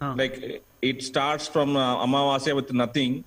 हाँ 0.00 0.16
Like 0.16 0.62
it 0.89 1.01
starts 1.11 1.47
from 1.47 1.75
uh, 1.75 2.05
Amavasya 2.05 2.55
with 2.55 2.71
nothing 2.81 3.23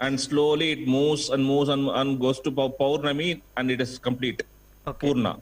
and 0.00 0.20
slowly 0.20 0.72
it 0.76 0.82
moves 0.86 1.30
and 1.30 1.44
moves 1.44 1.68
and, 1.74 1.88
and 1.88 2.20
goes 2.20 2.38
to 2.40 2.50
Paurnami 2.50 3.40
and 3.56 3.70
it 3.70 3.80
is 3.80 3.98
complete. 3.98 4.42
Okay. 4.86 5.08
Purna. 5.08 5.38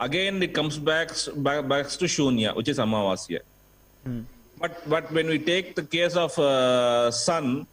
Again, 0.00 0.42
it 0.42 0.54
comes 0.54 0.78
back, 0.78 1.10
back, 1.36 1.68
back 1.68 1.88
to 1.88 2.06
Shunya, 2.06 2.56
which 2.56 2.68
is 2.68 2.78
Amavasya. 2.78 3.40
Hmm. 4.04 4.22
But, 4.58 4.88
but 4.88 5.12
when 5.12 5.26
we 5.26 5.38
take 5.38 5.74
the 5.76 5.82
case 5.82 6.16
of 6.16 6.38
uh, 6.38 7.10
sun, 7.10 7.66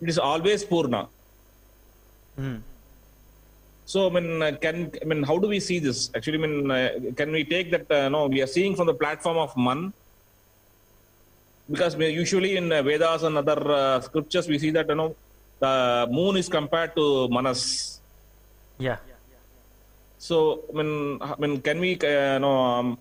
it 0.00 0.08
is 0.08 0.18
always 0.18 0.64
Purna. 0.64 1.08
Hmm. 2.36 2.56
So, 3.86 4.08
I 4.08 4.10
mean, 4.10 4.42
uh, 4.42 4.52
can 4.60 4.90
I 5.02 5.04
mean, 5.04 5.22
how 5.22 5.38
do 5.38 5.48
we 5.48 5.60
see 5.60 5.78
this? 5.78 6.10
Actually, 6.14 6.38
I 6.38 6.46
mean, 6.46 6.70
uh, 6.70 6.90
can 7.16 7.32
we 7.32 7.44
take 7.44 7.70
that? 7.72 7.90
Uh, 7.90 8.08
no, 8.08 8.26
we 8.26 8.40
are 8.40 8.46
seeing 8.46 8.74
from 8.76 8.86
the 8.86 8.94
platform 8.94 9.36
of 9.36 9.54
man 9.56 9.92
because 11.70 11.96
usually 11.96 12.56
in 12.56 12.72
uh, 12.72 12.82
Vedas 12.82 13.22
and 13.22 13.36
other 13.38 13.60
uh, 13.70 14.00
scriptures, 14.00 14.48
we 14.48 14.58
see 14.58 14.70
that 14.70 14.88
you 14.88 14.94
know 14.94 15.14
the 15.60 16.08
moon 16.10 16.36
is 16.36 16.48
compared 16.48 16.94
to 16.96 17.28
Manas. 17.28 18.00
या 18.80 18.96
So 20.18 20.62
I 20.70 20.72
mean, 20.78 21.18
I 21.20 21.34
mean, 21.38 21.60
can 21.60 21.80
we 21.80 21.98
uh, 21.98 22.38
know, 22.38 22.54
um, 22.54 22.98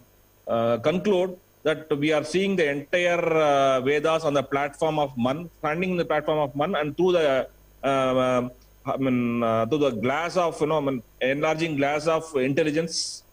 uh, 0.48 0.78
conclude 0.80 1.38
that 1.64 1.86
we 1.96 2.12
are 2.12 2.24
seeing 2.24 2.56
the 2.56 2.68
entire 2.68 3.22
uh, 3.22 3.82
Vedas 3.82 4.24
on 4.24 4.34
the 4.34 4.42
platform 4.42 4.98
of 4.98 5.16
Man, 5.18 5.50
standing 5.60 5.92
in 5.92 5.98
the 5.98 6.06
platform 6.06 6.40
of 6.40 6.56
Man, 6.56 6.74
and 6.74 6.98
through 6.98 7.12
the 7.14 7.48
uh, 7.84 8.50
I 8.86 8.98
mean, 8.98 9.44
uh, 9.44 9.66
through 9.68 9.78
the 9.78 9.92
glass 9.92 10.38
of 10.38 10.60
you 10.60 10.68
know, 10.68 10.78
I 10.78 10.82
mean, 10.82 11.04
enlarging 11.22 11.76
glass 11.78 12.08
of 12.08 12.36
intelligence. 12.36 13.24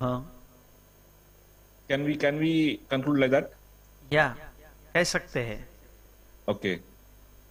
हाँ 0.00 0.24
Can 1.88 2.04
we 2.04 2.16
can 2.16 2.38
we 2.38 2.80
conclude 2.88 3.20
like 3.20 3.30
that? 3.30 3.52
या 4.12 4.28
कह 4.94 5.04
सकते 5.04 5.40
हैं। 5.40 5.58
Okay. 6.48 6.74
okay. 6.74 6.82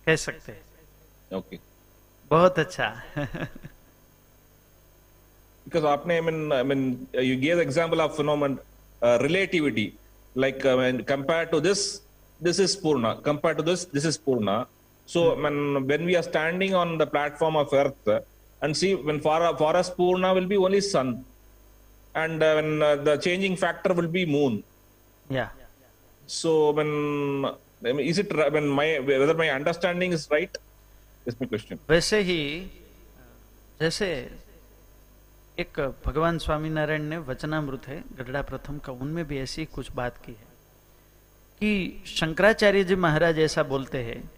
कह 0.07 0.15
सकते 0.15 0.51
हैं। 0.51 1.37
Okay. 1.37 1.55
okay. 1.55 1.59
बहुत 2.31 2.59
अच्छा। 2.59 2.87
बिकॉज़ 5.65 5.85
आपने 5.85 6.13
I 6.13 6.21
mean 6.21 6.53
I 6.53 6.63
mean 6.63 7.07
you 7.23 7.39
gave 7.39 7.61
example 7.61 8.01
of 8.01 8.21
no 8.21 8.35
relativity 9.03 9.91
like 10.35 10.65
I 10.67 10.91
compare 11.09 11.45
to 11.45 11.59
this 11.59 11.85
this 12.39 12.59
is 12.59 12.77
पूर्ण 12.81 13.13
compare 13.25 13.55
to 13.55 13.63
this 13.63 13.91
this 13.93 14.05
is 14.05 14.19
पूर्ण 14.25 14.63
so 15.07 15.35
man 15.35 15.77
when 15.87 16.05
we 16.05 16.15
are 16.15 16.23
standing 16.23 16.73
on 16.75 16.97
the 16.97 17.07
platform 17.07 17.57
of 17.57 17.75
earth 17.75 18.09
and 18.63 18.75
see 18.75 18.93
when 18.93 19.19
for 19.19 19.51
for 19.59 19.77
us 19.77 19.89
पूर्ण 19.97 20.33
will 20.33 20.45
be 20.45 20.55
only 20.65 20.81
sun 20.81 21.13
and 22.15 22.43
the 23.05 23.19
changing 23.23 23.57
factor 23.57 23.93
will 23.93 24.07
be 24.07 24.25
moon 24.25 24.63
yeah. 25.31 25.51
So 26.27 26.71
when 26.71 27.45
I 27.85 27.91
mean, 27.91 27.99
is 27.99 28.17
it 28.17 28.31
when 28.31 28.67
my 28.67 28.99
whether 28.99 29.33
my 29.33 29.49
understanding 29.49 30.11
is 30.11 30.29
right? 30.31 30.57
Is 31.25 31.39
my 31.39 31.45
question. 31.45 31.79
वैसे 31.89 32.19
ही 32.19 32.71
जैसे 33.79 34.31
एक 35.59 35.99
भगवान 36.05 36.37
स्वामीनारायण 36.37 37.01
ने 37.01 37.17
वचनामृत 37.17 37.87
है 37.87 38.03
गढ़ड़ा 38.17 38.41
प्रथम 38.41 38.77
का 38.77 38.93
उनमें 38.93 39.27
भी 39.27 39.39
ऐसी 39.39 39.65
कुछ 39.65 39.91
बात 39.91 40.17
की 40.17 40.31
है 40.31 40.51
कि 41.59 42.03
शंकराचार्य 42.05 42.83
जी 42.83 42.95
महाराज 42.95 43.39
ऐसा 43.39 43.63
बोलते 43.63 43.97
हैं 43.97 44.31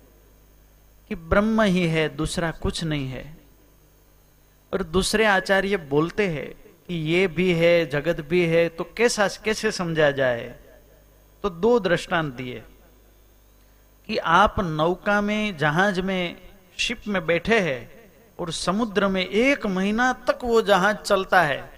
कि 1.10 1.16
ब्रह्म 1.16 1.62
ही 1.62 1.88
है 1.88 2.16
दूसरा 2.16 2.52
कुछ 2.52 2.84
नहीं 2.84 3.08
है। 3.08 3.38
और 4.74 4.84
दूसरे 4.84 5.26
आचार्य 5.26 5.78
बोलते 5.78 6.28
हैं 6.28 6.54
कि 6.88 6.96
ये 6.96 7.28
भी 7.28 7.54
है 7.54 7.86
जगत 7.86 8.22
भी 8.22 8.46
है 8.46 8.70
तो 8.70 8.84
कैसा 8.84 9.28
कैसे 9.28 9.72
समझा 9.72 10.12
जाए? 10.12 10.65
तो 11.46 11.50
दो 11.50 11.80
दृष्टांत 11.80 12.34
दिए 12.34 12.62
कि 14.10 14.18
आप 14.18 14.56
नौका 14.60 15.20
में, 15.22 15.58
जहाज़ 15.58 16.02
में, 16.02 16.38
शिप 16.78 17.02
में 17.08 17.26
बैठे 17.26 17.60
हैं 17.60 18.10
और 18.40 18.52
समुद्र 18.52 19.08
में 19.08 19.22
एक 19.22 19.66
महीना 19.66 20.12
तक 20.28 20.40
वो 20.44 20.62
जहाज़ 20.62 20.96
चलता 20.98 21.42
है। 21.42 21.70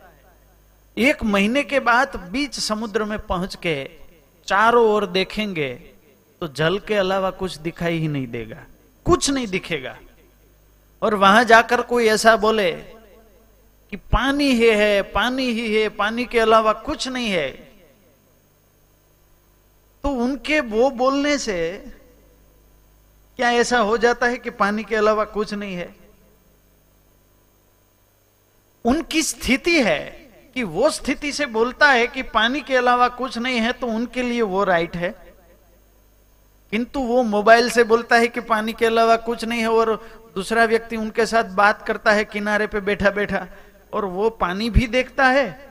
एक 0.98 1.24
महीने 1.24 1.64
के 1.64 1.80
बाद 1.80 2.16
बीच 2.32 2.60
समुद्र 2.60 3.04
में 3.04 3.18
पहुँच 3.20 3.56
के 3.56 3.76
चारों 4.48 4.86
ओर 4.88 5.06
देखेंगे 5.06 5.74
तो 6.42 6.48
जल 6.48 6.80
के 6.80 6.96
अलावा 6.96 7.32
कुछ 7.34 7.58
दिखाई 7.58 7.98
ही 7.98 8.08
नहीं 8.08 8.28
देगा, 8.28 8.64
कुछ 9.06 9.30
नहीं 9.30 9.48
दिखेगा। 9.48 9.98
और 11.02 11.16
वहाँ 11.16 11.44
जाकर 11.44 11.82
कोई 11.82 12.08
ऐसा 12.08 12.36
बोले 12.38 12.72
कि 12.72 13.98
पानी 13.98 14.52
ही 14.52 14.70
है, 14.70 15.02
पानी 15.02 15.52
ही 15.52 15.74
है, 15.76 15.88
पानी 15.90 16.26
के 16.26 16.40
अलावा 16.40 16.74
कुछ 16.74 17.08
नहीं 17.08 17.30
है। 17.30 17.67
तो 20.04 20.10
उनके 20.10 20.60
वो 20.60 20.90
बोलने 20.90 21.38
से 21.38 21.58
क्या 23.38 23.52
ऐसा 23.52 23.80
हो 23.80 23.98
जाता 23.98 24.28
है 24.28 24.38
कि 24.38 24.50
पानी 24.50 24.84
के 24.84 24.96
अलावा 24.96 25.24
कुछ 25.26 25.54
नहीं 25.54 25.76
है? 25.76 25.96
उनकी 28.86 29.22
स्थिति 29.22 29.82
है 29.82 30.00
कि 30.54 30.64
वो 30.64 30.90
स्थिति 30.90 31.32
से 31.32 31.46
बोलता 31.46 31.90
है 31.92 32.08
कि 32.08 32.22
पानी 32.24 32.62
के 32.62 32.76
अलावा 32.76 33.08
कुछ 33.08 33.38
नहीं 33.38 33.60
है 33.60 33.72
तो 33.74 33.88
उनके 33.88 34.24
लिए 34.24 34.42
वो 34.42 34.64
राइट 34.64 34.96
है। 34.96 35.10
किंतु 36.72 37.00
वो 37.00 37.24
मोबाइल 37.24 37.70
से 37.70 37.84
बोलता 37.84 38.16
है 38.16 38.28
कि 38.28 38.42
पानी 38.42 38.74
के 38.74 38.86
अलावा 38.86 39.16
कुछ 39.18 39.46
नहीं 39.46 39.60
है 39.60 39.72
और 39.72 39.96
दूसरा 40.36 40.66
व्यक्ति 40.66 40.96
उनके 40.96 41.26
साथ 41.26 41.44
बात 41.44 41.86
करता 41.88 42.12
है, 42.12 42.26
किनारे 42.26 42.68
पे 42.68 42.80
बैठा 42.80 43.10
बैठा 43.10 43.48
और 43.94 44.06
वो 44.06 44.30
पानी 44.30 44.70
भी 44.70 44.88
देखता 44.88 45.28
है 45.28 45.70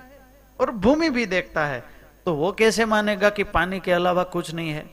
और 0.61 0.71
भूमि 0.71 1.11
भी 1.11 1.27
देखता 1.27 1.67
है। 1.67 1.96
तो 2.27 2.33
वो 2.35 2.51
कैसे 2.53 2.85
मानेगा 2.85 3.29
कि 3.31 3.45
पानी 3.47 3.79
के 3.81 3.93
अलावा 3.93 4.23
कुछ 4.27 4.53
नहीं 4.55 4.71
है? 4.71 4.85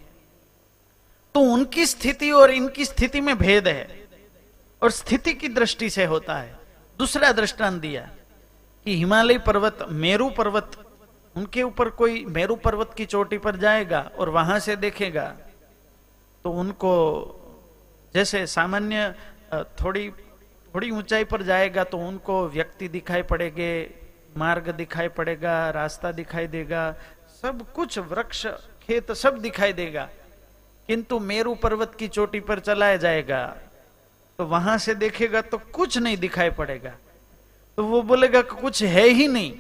तो 1.35 1.39
उनकी 1.43 1.85
स्थिति 1.85 2.31
और 2.31 2.51
इनकी 2.51 2.85
स्थिति 2.85 3.21
में 3.21 3.37
भेद 3.37 3.67
है 3.67 4.07
और 4.81 4.91
स्थिति 4.91 5.33
की 5.33 5.47
दृष्टि 5.49 5.89
से 5.89 6.05
होता 6.05 6.35
है। 6.37 6.59
दूसरा 6.99 7.31
दृष्टांत 7.31 7.81
दिया 7.81 8.01
कि 8.85 8.95
हिमालय 8.97 9.37
पर्वत, 9.37 9.85
मेरू 9.89 10.29
पर्वत, 10.29 10.71
उनके 11.35 11.63
ऊपर 11.63 11.89
कोई 11.91 12.23
मेरू 12.25 12.55
पर्वत 12.55 12.93
की 12.97 13.05
चोटी 13.05 13.37
पर 13.37 13.55
जाएगा 13.55 14.01
और 14.19 14.29
वहाँ 14.29 14.59
से 14.59 14.75
देखेगा 14.75 15.25
तो 16.45 16.51
उनको 16.51 16.91
जैसे 18.13 18.45
सामान्य 18.47 19.13
थोड़ी 19.81 20.09
थोड़ी 20.73 20.89
ऊंचाई 20.91 21.23
पर 21.23 21.41
जाएगा 21.41 21.83
तो 21.83 21.97
उनको 21.97 22.47
व्यक्ति 22.47 22.87
दिखाई 22.87 23.21
पड़ेगे, 23.23 23.73
मार्ग 24.37 24.69
दिखाई 24.69 25.07
पड़ेगा, 25.07 25.69
रास्ता 25.69 26.11
दिखाई 26.11 26.47
देगा 26.47 26.95
सब 27.43 27.73
कुछ 27.73 27.99
वृक्ष, 27.99 28.47
खेत 28.81 29.11
सब 29.11 29.37
दिखाई 29.37 29.73
देगा। 29.73 30.09
किंतु 30.87 31.19
मेरू 31.19 31.55
पर्वत 31.55 31.95
की 31.99 32.07
चोटी 32.07 32.39
पर 32.39 32.59
चलाया 32.59 32.97
जाएगा। 32.97 33.57
तो 34.37 34.45
वहाँ 34.45 34.77
से 34.77 34.95
देखेगा 34.95 35.41
तो 35.41 35.57
कुछ 35.57 35.97
नहीं 35.97 36.17
दिखाई 36.17 36.49
पड़ेगा। 36.49 36.95
तो 37.77 37.83
वो 37.83 38.01
बोलेगा 38.01 38.41
कि 38.41 38.61
कुछ 38.61 38.83
है 38.83 39.07
ही 39.07 39.27
नहीं। 39.27 39.51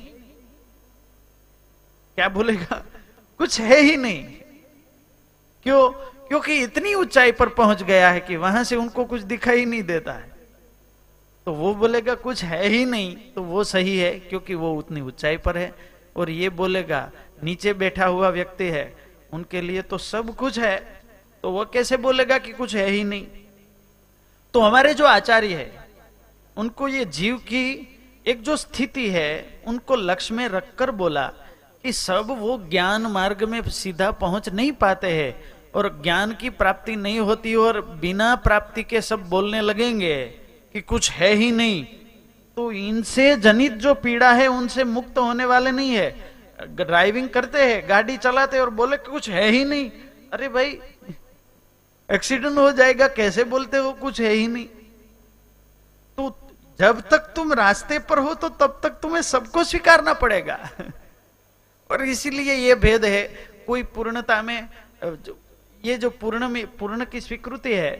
क्या 2.15 2.29
बोलेगा? 2.29 2.85
कुछ 3.37 3.61
है 3.61 3.79
ही 3.79 3.95
नहीं। 3.95 4.23
क्यों? 5.63 5.89
क्योंकि 6.27 6.63
इतनी 6.63 6.93
ऊंचाई 6.93 7.31
पर 7.31 7.49
पहुँच 7.49 7.83
गया 7.83 8.09
है 8.09 8.19
कि 8.19 8.35
वहाँ 8.35 8.63
से 8.63 8.75
उनको 8.75 9.05
कुछ 9.05 9.21
दिखाई 9.21 9.65
नहीं 9.65 9.83
देता 9.83 10.13
है। 10.13 10.31
तो 11.45 11.53
वो 11.53 11.75
बोलेगा, 11.75 12.15
कुछ 12.15 12.43
है 12.43 12.67
ही 12.67 12.85
नहीं। 12.85 13.15
तो 13.15 13.43
वो 13.43 13.63
सही 13.63 13.97
है, 13.97 14.19
क्योंकि 14.19 14.55
वो 14.55 14.73
उतनी 14.73 15.01
ऊंचाई 15.01 15.37
पर 15.37 15.57
है। 15.57 15.93
और 16.15 16.29
ये 16.29 16.49
बोलेगा 16.49 17.11
नीचे 17.43 17.73
बैठा 17.73 18.05
हुआ 18.05 18.29
व्यक्ति 18.29 18.63
है, 18.65 18.93
उनके 19.33 19.61
लिए 19.61 19.81
तो 19.81 19.97
सब 19.97 20.35
कुछ 20.35 20.59
है 20.59 20.77
तो 21.43 21.51
वह 21.51 21.63
कैसे 21.63 21.97
बोलेगा 21.97 22.37
कि 22.37 22.51
कुछ 22.51 22.75
है 22.75 22.89
ही 22.89 23.03
नहीं? 23.03 23.25
तो 24.53 24.59
हमारे 24.59 24.93
जो 24.93 25.05
आचार्य 25.05 25.55
है, 25.55 25.71
उनको 26.57 26.87
ये 26.87 27.05
जीव 27.05 27.37
की 27.37 27.89
एक 28.25 28.41
जो 28.41 28.55
स्थिति 28.55 29.09
है, 29.09 29.63
उनको 29.67 29.95
लक्ष्य 29.95 30.35
में 30.35 30.47
रखकर 30.47 30.91
बोला 30.91 31.25
कि 31.83 31.91
सब 31.93 32.27
वो 32.39 32.57
ज्ञान 32.69 33.01
मार्ग 33.07 33.43
में 33.43 33.61
सीधा 33.69 34.11
पहुँच 34.11 34.49
नहीं 34.49 34.71
पाते 34.71 35.07
हैं 35.07 35.33
और 35.75 35.89
ज्ञान 36.03 36.33
की 36.33 36.49
प्राप्ति 36.49 36.95
नहीं 36.95 37.19
होती 37.19 37.55
और 37.55 37.81
बिना 38.01 38.35
प्राप्ति 38.35 38.83
के 38.83 39.01
सब 39.01 39.29
बोलने 39.29 39.61
लगेंगे 39.61 40.23
कि 40.73 40.81
कुछ 40.81 41.11
है 41.11 41.33
ही 41.33 41.51
नहीं। 41.51 41.83
तो 42.57 42.71
इनसे 42.71 43.35
जनित 43.37 43.73
जो 43.73 43.93
पीड़ा 43.93 44.31
है, 44.33 44.47
उनसे 44.47 44.83
मुक्त 44.83 45.17
होने 45.17 45.45
वाले 45.45 45.71
नहीं 45.71 45.91
है। 45.91 46.32
ड्राइविंग 46.59 47.29
करते 47.29 47.63
हैं, 47.63 47.89
गाड़ी 47.89 48.17
चलाते 48.17 48.59
और 48.59 48.69
बोले 48.71 48.97
कुछ 48.99 49.29
है 49.29 49.49
ही 49.49 49.63
नहीं। 49.65 49.89
अरे 50.33 50.47
भाई, 50.49 50.79
एक्सीडेंट 52.09 52.57
हो 52.57 52.71
जाएगा, 52.71 53.07
कैसे 53.09 53.43
बोलते 53.45 53.77
हो, 53.77 53.91
कुछ 53.93 54.21
है 54.21 54.31
ही 54.31 54.47
नहीं। 54.47 54.65
तो 56.17 56.35
जब 56.79 57.01
तक 57.09 57.31
तुम 57.35 57.53
रास्ते 57.53 57.99
पर 58.01 58.19
हो 58.19 58.33
तो 58.33 58.49
तब 58.51 58.79
तक 58.83 58.99
तुम्हें 59.01 59.21
सबको 59.23 59.63
स्वीकारना 59.63 60.13
पड़ेगा। 60.15 60.57
और 61.89 62.03
इसीलिए 62.03 62.53
ये 62.55 62.75
भेद 62.75 63.05
है, 63.05 63.23
कोई 63.67 63.83
पूर्णता 63.85 64.41
में 64.41 64.69
ये 65.81 65.95
जो 65.97 66.09
पूर्ण 66.11 66.47
में, 66.47 66.65
पूर्ण 66.77 67.05
की 67.05 67.21
स्वीकृति 67.21 67.73
है 67.73 67.91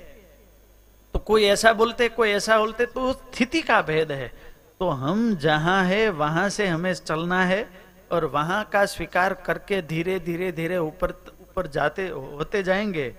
तो 1.13 1.19
कोई 1.19 1.43
ऐसा 1.45 1.73
बोलते, 1.73 2.07
कोई 2.09 2.29
ऐसा 2.31 2.57
बोलते 2.57 2.85
तो 2.85 3.11
स्थिति 3.13 3.61
का 3.61 3.81
भेद 3.81 4.11
है। 4.11 4.31
तो 4.79 4.89
हम 4.89 5.35
जहाँ 5.37 5.83
है, 5.85 6.09
वहाँ 6.11 6.47
से 6.49 6.67
हमें 6.67 6.93
चलना 6.93 7.43
है 7.45 7.67
और 8.11 8.25
वहाँ 8.25 8.63
का 8.63 8.85
स्वीकार 8.85 9.33
करके 9.33 9.81
धीरे 9.81 10.19
धीरे 10.19 10.51
धीरे 10.51 10.77
ऊपर 10.77 11.11
ऊपर 11.41 11.67
जाते, 11.67 12.07
होते 12.07 12.63
जाएँगे 12.63 13.09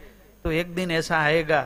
तो 0.44 0.50
एक 0.52 0.74
दिन 0.74 0.90
ऐसा 0.90 1.18
आएगा 1.18 1.62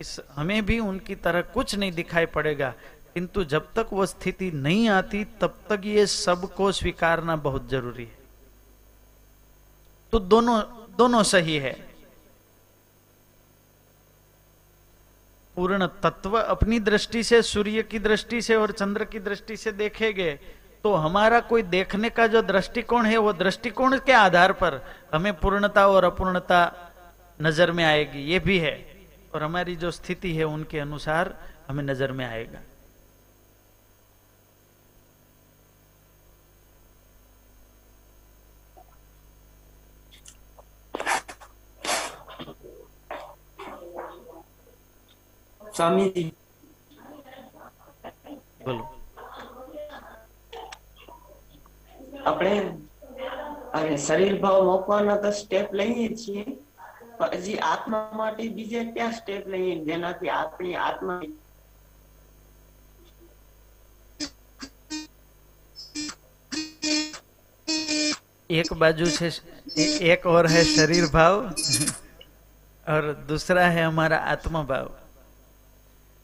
कि 0.00 0.22
हमें 0.32 0.66
भी 0.66 0.78
उनकी 0.78 1.14
तरह 1.14 1.40
कुछ 1.40 1.74
नहीं 1.74 1.92
दिखाई 1.92 2.26
पड़ेगा। 2.26 2.74
किंतु 3.14 3.44
जब 3.44 3.68
तक 3.74 3.86
वो 3.92 4.06
स्थिति 4.06 4.50
नहीं 4.50 4.88
आती, 4.88 5.24
तब 5.24 5.58
तक 5.68 5.80
ये 5.84 6.06
सबको 6.06 6.72
स्वीकारना 6.72 7.36
बहुत 7.36 7.68
ज़रूरी 7.68 8.04
है। 8.04 8.18
तो 10.12 10.18
दोनों 10.18 10.62
दोनों 10.96 11.22
सही 11.22 11.56
है। 11.56 11.72
पूर्ण 15.56 15.86
तत्व 15.86 16.38
अपनी 16.40 16.78
दृष्टि 16.80 17.22
से 17.22 17.42
सूर्य 17.42 17.82
की 17.82 17.98
दृष्टि 17.98 18.42
से 18.42 18.56
और 18.56 18.72
चंद्र 18.72 19.04
की 19.04 19.18
दृष्टि 19.18 19.56
से 19.56 19.72
देखेंगे 19.72 20.40
तो 20.84 20.94
हमारा 20.94 21.40
कोई 21.40 21.62
देखने 21.62 22.10
का 22.10 22.26
जो 22.26 22.42
दृष्टिकोण 22.42 23.06
है 23.06 23.16
वो 23.18 23.32
दृष्टिकोण 23.32 23.98
के 23.98 24.12
आधार 24.12 24.52
पर 24.52 24.80
हमें 25.14 25.32
पूर्णता 25.40 25.86
और 25.88 26.04
अपूर्णता 26.04 26.60
नज़र 27.42 27.72
में 27.72 27.84
आएगी 27.84 28.22
ये 28.22 28.38
भी 28.38 28.58
है। 28.58 28.74
और 29.34 29.42
हमारी 29.42 29.76
जो 29.76 29.90
स्थिति 29.90 30.34
है 30.36 30.44
उनके 30.44 30.78
अनुसार 30.78 31.34
हमें 31.68 31.82
नज़र 31.84 32.12
में 32.12 32.24
आएगा। 32.26 32.60
स्वामी 45.60 46.08
जी। 46.10 46.32
बोलो। 48.64 48.99
આપણે 52.23 52.53
હવે 53.73 53.97
શરીર 53.99 54.35
ભાવ 54.41 54.61
મૂકવાના 54.65 55.17
તો 55.23 55.31
સ્ટેપ 55.33 55.73
લઈએ 55.73 56.09
છીએ 56.15 56.45
હજી 57.35 57.57
આત્મા 57.63 58.03
માટે 58.13 58.51
બીજે 58.51 58.85
ક્યાં 58.91 59.13
સ્ટેપ 59.13 59.47
લઈએ 59.47 59.73
જેનાથી 59.87 60.31
આપણી 60.33 60.77
આત્મા 60.83 61.19
एक 68.49 68.73
बाजू 68.75 69.05
से 69.07 69.29
एक 70.03 70.25
और 70.27 70.47
है 70.47 70.63
शरीर 70.65 71.05
भाव 71.09 71.39
और 72.87 73.11
दूसरा 73.27 73.65
है 73.67 73.83
हमारा 73.83 74.17
आत्मा 74.27 74.61
भाव 74.63 74.91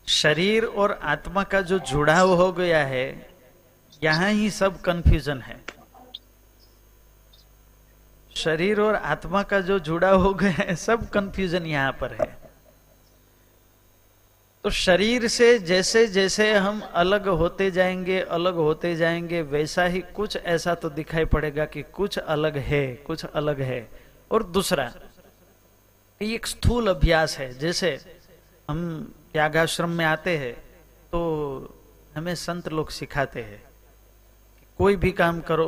शरीर 0.07 0.65
और 0.65 0.91
आत्मा 1.03 1.43
का 1.45 1.61
जो 1.63 1.79
जुड़ाव 1.85 2.33
हो 2.35 2.51
गया 2.53 2.83
है 2.85 3.05
यहां 4.01 4.31
ही 4.31 4.49
सब 4.51 4.79
कंफ्यूजन 4.81 5.41
है 5.41 5.59
शरीर 8.36 8.80
और 8.80 8.94
आत्मा 8.94 9.42
का 9.42 9.60
जो 9.60 9.78
जुड़ा 9.78 10.10
हो 10.10 10.32
गया 10.34 10.50
है, 10.50 10.74
सब 10.76 11.08
कंफ्यूजन 11.10 11.66
यहाँ 11.66 11.92
पर 11.92 12.12
है। 12.12 12.36
तो 14.64 14.70
शरीर 14.70 15.26
से 15.28 15.58
जैसे 15.58 16.06
जैसे 16.06 16.52
हम 16.54 16.80
अलग 16.94 17.28
होते 17.28 17.70
जाएँगे, 17.70 18.20
अलग 18.20 18.54
होते 18.54 18.94
जाएँगे, 18.96 19.42
वैसा 19.42 19.84
ही 19.84 20.00
कुछ 20.14 20.36
ऐसा 20.36 20.74
तो 20.74 20.90
दिखाई 20.90 21.24
पड़ेगा 21.24 21.64
कि 21.64 21.82
कुछ 21.82 22.18
अलग 22.18 22.56
है, 22.56 22.86
कुछ 22.96 23.24
अलग 23.24 23.60
है। 23.60 23.88
और 24.30 24.42
दूसरा 24.42 24.92
एक 26.20 26.46
स्थूल 26.46 26.88
अभ्यास 26.88 27.38
है। 27.38 27.52
जैसे 27.58 27.98
हम 28.68 29.12
त्यागाश्रम 29.32 29.90
में 29.90 30.04
आते 30.04 30.36
हैं 30.38 30.52
तो 31.12 31.20
हमें 32.16 32.34
संत 32.34 32.68
लोग 32.68 32.90
सिखाते 32.90 33.42
हैं 33.42 33.62
कोई 34.78 34.96
भी 34.96 35.10
काम 35.12 35.40
करो 35.40 35.66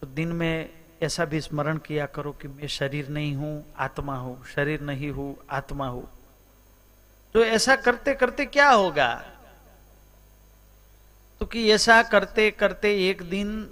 तो 0.00 0.06
दिन 0.06 0.32
में 0.32 0.75
ऐसा 1.02 1.24
भी 1.24 1.40
स्मरण 1.40 1.76
किया 1.76 2.06
करो 2.06 2.32
कि 2.32 2.48
मैं 2.48 2.68
शरीर 2.68 3.08
नहीं 3.08 3.34
हूँ, 3.36 3.64
आत्मा 3.78 4.16
हूँ। 4.16 4.44
शरीर 4.54 4.80
नहीं 4.80 5.10
हूँ, 5.10 5.36
आत्मा 5.50 5.88
हूँ। 5.88 6.08
तो 7.34 7.44
ऐसा 7.44 7.76
करते 7.76 8.14
करते 8.14 8.44
क्या 8.44 8.70
होगा? 8.70 9.14
तो 11.40 11.46
कि 11.46 11.70
ऐसा 11.70 12.02
करते 12.02 12.50
करते 12.50 12.94
एक 13.08 13.22
दिन 13.22 13.68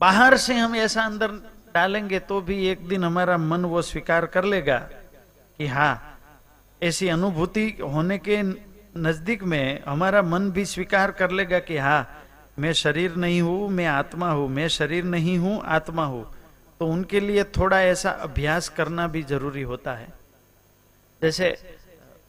बाहर 0.00 0.36
से 0.36 0.54
हम 0.54 0.76
ऐसा 0.76 1.02
अंदर 1.02 1.30
डालेंगे 1.74 2.18
तो 2.18 2.40
भी 2.40 2.68
एक 2.68 2.86
दिन 2.88 3.04
हमारा 3.04 3.36
मन 3.38 3.64
वो 3.64 3.82
स्वीकार 3.82 4.26
कर 4.26 4.44
लेगा 4.44 4.78
कि 5.58 5.66
हाँ 5.66 6.18
ऐसी 6.82 7.08
अनुभूति 7.08 7.68
होने 7.82 8.18
के 8.18 8.42
नज़दीक 8.96 9.42
में 9.42 9.82
हमारा 9.84 10.22
मन 10.22 10.50
भी 10.50 10.64
स्वीकार 10.64 11.10
कर 11.10 11.30
लेगा 11.30 11.58
कि 11.58 11.76
हाँ 11.76 12.08
मैं 12.58 12.72
शरीर 12.72 13.16
नहीं 13.16 13.40
हूँ, 13.42 13.68
मैं 13.68 13.86
आत्मा 13.86 14.30
हूँ। 14.30 14.48
मैं 14.48 14.68
शरीर 14.68 15.04
नहीं 15.04 15.38
हूँ, 15.38 15.60
आत्मा 15.62 16.04
हूँ। 16.04 16.35
तो 16.80 16.86
उनके 16.86 17.20
लिए 17.20 17.44
थोड़ा 17.44 17.82
ऐसा 17.82 18.10
अभ्यास 18.10 18.68
करना 18.68 19.06
भी 19.08 19.22
ज़रूरी 19.22 19.62
होता 19.62 19.92
है। 19.92 20.08
जैसे, 21.22 21.56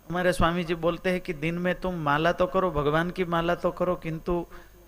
हमारे 0.10 0.34
स्वामी 0.34 0.64
जी 0.64 0.76
बोलते 0.76 1.10
हैं 1.10 1.22
कि 1.22 1.34
दिन 1.34 1.56
में 1.56 1.74
तुम 1.76 1.96
माला 1.96 2.32
तो 2.32 2.46
करो, 2.46 2.72
भगवान 2.72 3.10
की 3.12 3.26
माला 3.26 3.56
तो 3.56 3.72
करो, 3.72 3.96
किंतु 3.96 4.46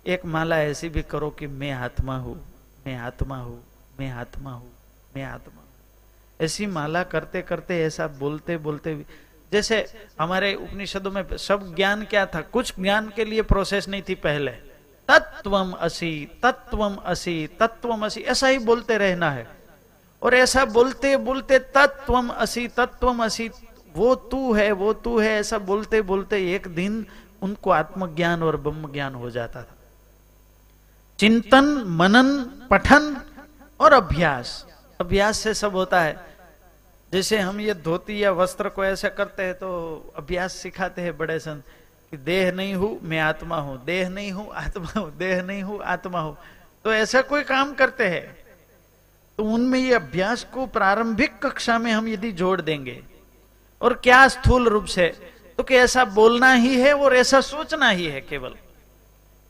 एक 0.08 0.26
माला 0.26 0.60
ऐसी 0.60 0.90
भी 0.90 1.02
करो 1.02 1.30
कि 1.30 1.48
मैं 1.48 1.72
आत्मा 1.72 2.18
हूँ, 2.18 2.36
मैं 2.88 2.96
आत्मा 2.96 3.38
हूँ, 3.38 3.64
मैं 4.00 4.12
आत्मा 4.12 4.52
हूँ, 4.52 4.72
मैं 5.16 5.24
आत्मा 5.24 5.62
हूँ। 5.62 5.68
ऐसी 6.42 6.66
माला 6.66 7.04
करते 7.04 7.42
करते, 7.42 7.84
ऐसा 7.84 8.08
बोलते 8.08 8.58
बोलते 8.58 8.96
भी, 8.96 9.06
जैसे 9.52 9.86
हमारे 10.20 10.54
उपनिषदों 10.56 11.12
में 11.12 11.38
सब 11.38 11.76
ज्ञान 11.76 12.06
क्या 12.06 12.26
था? 12.26 12.42
कुछ 12.42 12.74
ज्ञान 12.80 13.10
के 13.10 13.26
लिए 13.26 13.42
प्रोसेस 13.42 13.88
नहीं 13.90 14.02
थी 14.10 14.16
पहले। 14.16 14.69
तत्वम 15.10 15.72
असी 15.72 16.40
तत्वम 16.44 16.96
असी 16.96 17.48
तत्वम 17.60 18.06
असी, 18.06 18.22
ऐसा 18.22 18.48
ही 18.48 18.58
बोलते 18.58 18.98
रहना 18.98 19.32
है। 19.32 19.48
और 20.22 20.36
ऐसा 20.36 20.66
बोलते 20.66 21.18
बोलते 21.18 21.60
तत्वम 21.60 22.30
असी 22.30 22.68
तत्वम 22.68 23.26
असी, 23.26 23.52
वो 23.94 24.16
तू 24.16 24.54
है, 24.54 24.72
वो 24.72 24.94
तू 24.94 25.20
है, 25.20 25.30
ऐसा 25.30 25.58
बोलते 25.58 26.02
बोलते 26.02 26.54
एक 26.54 26.68
दिन 26.68 27.06
उनको 27.42 27.70
आत्मज्ञान 27.70 28.44
और 28.44 28.58
ब्रह्म 28.58 28.92
ज्ञान 28.92 29.16
हो 29.16 29.30
जाता 29.30 29.64
था। 29.64 29.76
चिंतन, 31.20 31.66
मनन, 31.88 32.46
पठन 32.70 33.22
और 33.80 33.94
अभ्यास। 33.94 34.68
अभ्यास 35.02 35.40
से 35.40 35.54
सब 35.54 35.72
होता 35.72 36.02
है। 36.02 36.38
जैसे 37.14 37.40
हम 37.40 37.60
ये 37.60 37.74
धोती 37.74 38.24
या 38.24 38.32
वस्त्र 38.32 38.70
को 38.70 38.86
ऐसा 38.86 39.10
करते 39.10 39.44
हैं 39.44 39.54
तो 39.54 39.70
अभ्यास 40.16 40.54
सिखाते 40.54 41.02
हैं 41.02 41.18
बड़े 41.18 41.40
संत। 41.40 41.64
कि 42.12 42.18
देह 42.18 42.52
नहीं 42.52 42.74
हूँ, 42.74 43.00
मैं 43.04 43.20
आत्मा 43.20 43.58
हूँ। 43.58 43.84
देह 43.86 44.10
नहीं 44.10 44.32
हूँ, 44.32 44.50
आत्मा 44.54 45.00
हूँ। 45.00 45.18
देह 45.18 45.42
नहीं 45.42 45.64
हूँ, 45.64 45.80
आत्मा 45.82 46.20
हूँ। 46.20 46.38
तो 46.86 46.94
ऐसा 46.94 47.22
कोई 47.22 47.44
काम 47.44 47.74
करते 47.74 48.08
हैं? 48.08 48.38
तो 49.40 49.44
उनमें 49.46 49.80
ये 49.80 49.94
अभ्यास 49.94 50.44
को 50.44 50.66
प्रारंभिक 50.68 51.38
कक्षा 51.40 51.78
में 51.80 51.92
हम 51.92 52.08
यदि 52.08 52.32
जोड़ 52.32 52.60
देंगे, 52.62 53.02
और 53.82 53.94
क्या 53.94 54.28
स्थूल 54.28 54.68
रूप 54.68 54.86
से? 54.86 55.08
तो 55.58 55.64
कि 55.64 55.76
ऐसा 55.76 56.06
बोलना 56.06 56.52
ही 56.54 56.76
है 56.82 56.94
और 56.94 57.16
ऐसा 57.16 57.42
सोचना 57.42 57.90
ही 57.90 58.06
है 58.06 58.22
केवल, 58.22 58.56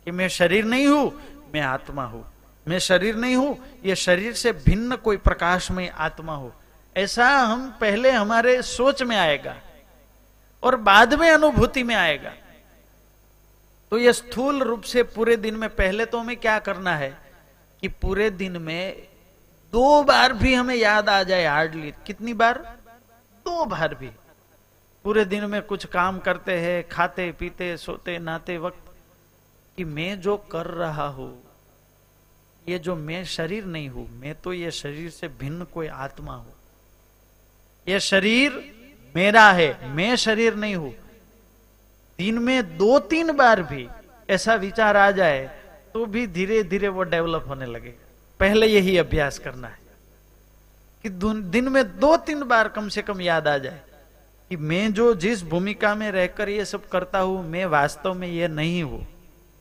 कि 0.07 0.11
मैं 0.11 0.27
शरीर 0.27 0.65
नहीं 0.65 0.87
हूँ, 0.87 1.11
मैं 1.53 1.61
आत्मा 1.61 2.03
हूँ। 2.03 2.25
मैं 2.65 2.79
शरीर 2.79 3.15
नहीं 3.15 3.35
हूँ, 3.35 3.57
ये 3.85 3.95
शरीर 3.95 4.33
से 4.33 4.51
भिन्न 4.53 4.95
कोई 4.95 5.17
प्रकाश 5.17 5.71
में 5.71 5.89
आत्मा 5.89 6.35
हो। 6.35 6.51
ऐसा 6.95 7.27
हम 7.29 7.67
पहले 7.81 8.11
हमारे 8.11 8.61
सोच 8.61 9.03
में 9.03 9.15
आएगा, 9.17 9.55
और 10.63 10.75
बाद 10.75 11.13
में 11.13 11.29
अनुभूति 11.29 11.83
में 11.83 11.95
आएगा। 11.95 12.33
तो 13.91 13.97
ये 13.97 14.13
स्थूल 14.13 14.63
रूप 14.63 14.81
से 14.81 15.03
पूरे 15.03 15.35
दिन 15.37 15.55
में, 15.55 15.69
पहले 15.69 16.05
तो 16.05 16.17
हमें 16.17 16.37
क्या 16.37 16.57
करना 16.59 16.95
है 16.97 17.17
कि 17.81 17.87
पूरे 17.87 18.29
दिन 18.29 18.57
में 18.61 19.07
दो 19.73 20.03
बार 20.03 20.33
भी 20.33 20.53
हमें 20.53 20.75
याद 20.75 21.09
आ 21.09 21.21
जाए 21.23 21.45
हार्डली 21.45 21.93
कितनी 22.07 22.33
बार? 22.33 22.57
दो 23.45 23.65
बार 23.65 23.95
भी। 23.95 24.09
पूरे 25.05 25.25
दिन 25.25 25.45
में 25.45 25.61
कुछ 25.61 25.85
काम 25.85 26.19
करते 26.19 26.59
हैं, 26.59 26.87
खाते, 26.89 27.31
पीते, 27.31 27.75
सोते 27.77 28.17
नहाते 28.19 28.57
वक्त, 28.57 28.91
कि 29.77 29.83
मैं 29.83 30.19
जो 30.21 30.37
कर 30.37 30.65
रहा 30.65 31.07
हूँ, 31.07 31.31
ये 32.69 32.79
जो 32.79 32.95
मैं 32.95 33.23
शरीर 33.25 33.65
नहीं 33.65 33.89
हूँ, 33.89 34.07
मैं 34.11 34.33
तो 34.35 34.53
ये 34.53 34.71
शरीर 34.71 35.09
से 35.09 35.27
भिन्न 35.27 35.63
कोई 35.63 35.87
आत्मा 35.87 36.33
हूँ। 36.33 36.53
ये 37.87 37.99
शरीर 37.99 38.63
मेरा 39.15 39.51
है, 39.51 39.89
मैं 39.89 40.15
शरीर 40.15 40.55
नहीं 40.55 40.75
हूँ। 40.75 40.93
दिन 42.19 42.39
में 42.39 42.77
दो 42.77 42.97
तीन 42.99 43.31
बार 43.31 43.61
भी 43.63 43.87
ऐसा 44.29 44.55
विचार 44.55 44.97
आ 44.97 45.09
जाए 45.11 45.49
तो 45.93 46.05
भी 46.05 46.25
धीरे 46.27 46.63
धीरे 46.63 46.87
वो 46.87 47.03
डेवलप 47.03 47.45
होने 47.47 47.65
लगे। 47.65 47.93
पहले 48.39 48.67
यही 48.67 48.97
अभ्यास 48.97 49.37
करना 49.39 49.67
है 49.67 49.77
कि 51.05 51.09
दिन 51.09 51.69
में 51.69 51.83
दो 51.99 52.15
तीन 52.17 52.43
बार 52.43 52.67
कम 52.67 52.87
से 52.87 53.01
कम 53.01 53.21
याद 53.21 53.47
आ 53.47 53.57
जाए 53.57 53.81
कि 54.51 54.57
मैं 54.57 54.91
जो 54.93 55.13
जिस 55.15 55.43
भूमिका 55.43 55.93
में 55.95 56.09
रहकर 56.11 56.49
ये 56.49 56.65
सब 56.65 56.87
करता 56.89 57.19
हूँ, 57.19 57.47
मैं 57.49 57.65
वास्तव 57.65 58.13
में 58.13 58.27
ये 58.27 58.47
नहीं 58.47 58.83
हूँ। 58.83 59.05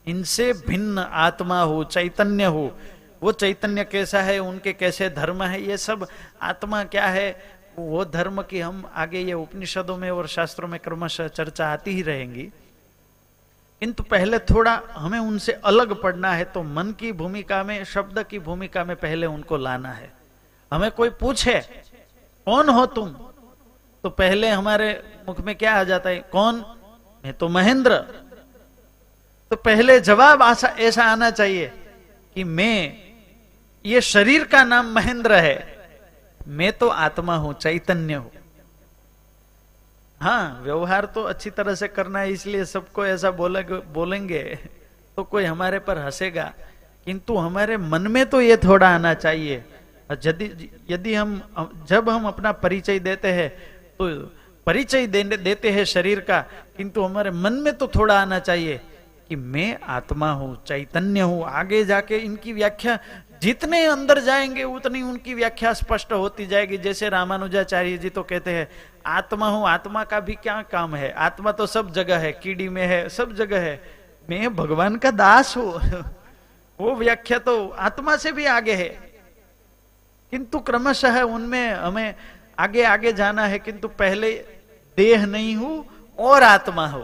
इनसे 0.06 0.52
भिन्न 0.66 0.98
आत्मा 0.98 1.60
हो, 1.62 1.82
चैतन्य 1.84 2.44
हो। 2.44 2.70
वो 3.22 3.32
चैतन्य 3.32 3.84
कैसा 3.84 4.20
है, 4.22 4.38
उनके 4.38 4.72
कैसे 4.72 5.08
धर्म 5.10 5.42
है, 5.42 5.62
ये 5.62 5.76
सब 5.76 6.06
आत्मा 6.42 6.82
क्या 6.84 7.06
है 7.06 7.57
वो 7.78 8.04
धर्म 8.04 8.42
की 8.42 8.60
हम 8.60 8.90
आगे 8.94 9.20
ये 9.20 9.32
उपनिषदों 9.32 9.96
में 9.96 10.10
और 10.10 10.28
शास्त्रों 10.28 10.68
में 10.68 10.80
क्रमशः 10.80 11.28
चर्चा 11.28 11.68
आती 11.68 11.90
ही 11.90 12.02
रहेंगी। 12.02 12.42
किंतु 13.82 14.02
पहले 14.02 14.38
थोड़ा 14.38 14.80
हमें 14.90 15.18
उनसे 15.18 15.52
अलग 15.52 16.02
पढ़ना 16.02 16.32
है 16.32 16.44
तो 16.44 16.62
मन 16.62 16.92
की 16.92 17.12
भूमिका 17.12 17.62
में, 17.62 17.84
शब्द 17.84 18.22
की 18.22 18.38
भूमिका 18.38 18.84
में 18.84 18.96
पहले 18.96 19.26
उनको 19.26 19.56
लाना 19.56 19.92
है। 19.92 20.12
हमें 20.72 20.90
कोई 20.90 21.10
पूछे, 21.10 21.60
कौन 22.46 22.68
हो 22.68 22.86
तुम? 22.86 23.08
तो 24.04 24.10
पहले 24.10 24.48
हमारे 24.48 25.02
मुख 25.28 25.40
में 25.40 25.54
क्या 25.54 25.74
आ 25.74 25.84
जाता 25.84 26.10
है, 26.10 26.18
कौन? 26.32 26.64
मैं 27.24 27.34
तो 27.34 27.48
महेंद्र। 27.48 27.96
तो 29.50 29.56
पहले 29.56 30.00
जवाब 30.00 30.42
ऐसा 30.78 31.04
आना 31.04 31.30
चाहिए 31.30 31.72
कि 32.34 32.44
मैं, 32.44 32.96
ये 33.84 34.00
शरीर 34.00 34.44
का 34.44 34.64
नाम 34.64 34.86
महेंद्र 34.86 35.34
है। 35.34 35.77
मैं 36.48 36.72
तो 36.72 36.88
आत्मा 36.88 37.36
हूँ 37.36 37.52
चैतन्य 37.54 38.14
हूँ। 38.14 38.30
हाँ 40.20 40.60
व्यवहार 40.62 41.04
तो 41.04 41.22
अच्छी 41.24 41.50
तरह 41.50 41.74
से 41.74 41.88
करना 41.88 42.20
है 42.20 42.32
इसलिए 42.32 42.64
सबको 42.64 43.06
ऐसा 43.06 43.30
बोलेंगे 43.30 43.78
बोलेंगे 43.94 44.42
तो 45.16 45.24
कोई 45.24 45.44
हमारे 45.44 45.78
पर 45.78 45.98
हंसेगा। 45.98 46.52
किंतु 47.06 47.36
हमारे 47.36 47.76
मन 47.76 48.06
में 48.10 48.24
तो 48.26 48.40
ये 48.40 48.56
थोड़ा 48.56 48.88
आना 48.88 49.12
चाहिए। 49.16 49.62
यदि 50.24 50.70
यदि 50.90 51.14
हम 51.14 51.40
जब 51.88 52.08
हम 52.10 52.26
अपना 52.26 52.52
परिचय 52.54 52.98
देते 52.98 53.28
हैं 53.28 53.48
तो 53.98 54.08
परिचय 54.66 55.06
दे, 55.06 55.22
देते 55.22 55.70
हैं 55.70 55.84
शरीर 55.84 56.20
का 56.20 56.40
किंतु 56.76 57.02
हमारे 57.02 57.30
मन 57.30 57.52
में 57.54 57.72
तो 57.76 57.86
थोड़ा 57.88 58.20
आना 58.20 58.38
चाहिए 58.38 58.80
कि 59.28 59.36
मैं 59.36 59.78
आत्मा 59.88 60.30
हूँ 60.32 60.56
चैतन्य 60.66 61.20
हूँ। 61.20 61.44
आगे 61.44 61.84
जाके 61.84 62.18
इनकी 62.18 62.52
व्याख्या 62.52 62.98
जितने 63.42 63.86
अंदर 63.86 64.20
जाएँगे, 64.20 64.64
उतनी 64.64 65.02
उनकी 65.02 65.34
व्याख्या 65.34 65.72
स्पष्ट 65.72 66.12
होती 66.12 66.46
जाएगी। 66.46 66.78
जैसे 66.78 67.08
रामानुजाचार्य 67.08 67.98
जी 67.98 68.08
तो 68.08 68.22
कहते 68.22 68.50
हैं, 68.50 68.68
आत्मा 69.06 69.48
हूँ, 69.48 69.68
आत्मा 69.68 70.04
का 70.04 70.20
भी 70.20 70.34
क्या 70.34 70.62
काम 70.62 70.94
है? 70.94 71.12
आत्मा 71.12 71.52
तो 71.52 71.66
सब 71.66 71.92
जगह 71.92 72.18
है, 72.18 72.32
कीड़ी 72.32 72.68
में 72.68 72.86
है, 72.86 73.08
सब 73.08 73.32
जगह 73.32 73.60
है। 73.60 73.82
मैं 74.30 74.56
भगवान 74.56 74.96
का 74.96 75.10
दास 75.10 75.56
हूँ। 75.56 75.80
वो 76.80 76.94
व्याख्या 76.94 77.38
तो 77.38 77.68
आत्मा 77.68 78.16
से 78.16 78.32
भी 78.32 78.46
आगे 78.46 78.74
है। 78.74 79.12
किंतु 80.30 80.58
क्रमशः 80.58 81.22
उनमें 81.22 81.74
हमें 81.74 82.14
आगे 82.58 82.82
आगे 82.82 83.12
जाना 83.12 83.46
है, 83.46 83.58
किंतु 83.58 83.88
पहले 83.88 84.44
देह 84.96 85.26
नहीं 85.26 85.56
हूँ 85.56 85.86
और 86.18 86.42
आत्मा 86.42 86.86
हो। 86.86 87.00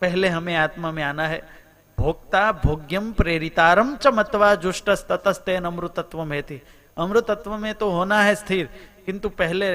पहले 0.00 0.28
हमें 0.28 0.56
आत्मा 0.56 0.92
में 0.92 1.02
आना 1.02 1.26
है। 1.28 1.57
भोक्ता 1.98 2.50
भोग्यम 2.64 3.10
प्रेरितारम 3.12 3.94
च 3.96 4.06
मतवा 4.14 4.54
जुष्ट 4.56 4.90
ततस्तेन 5.08 5.64
अमृतत्व 5.66 6.24
थी 6.42 6.60
अमृतत्व 6.96 7.56
में 7.56 7.74
तो 7.74 7.90
होना 7.90 8.20
है 8.22 8.34
स्थिर, 8.34 8.68
किंतु 9.06 9.28
पहले 9.30 9.70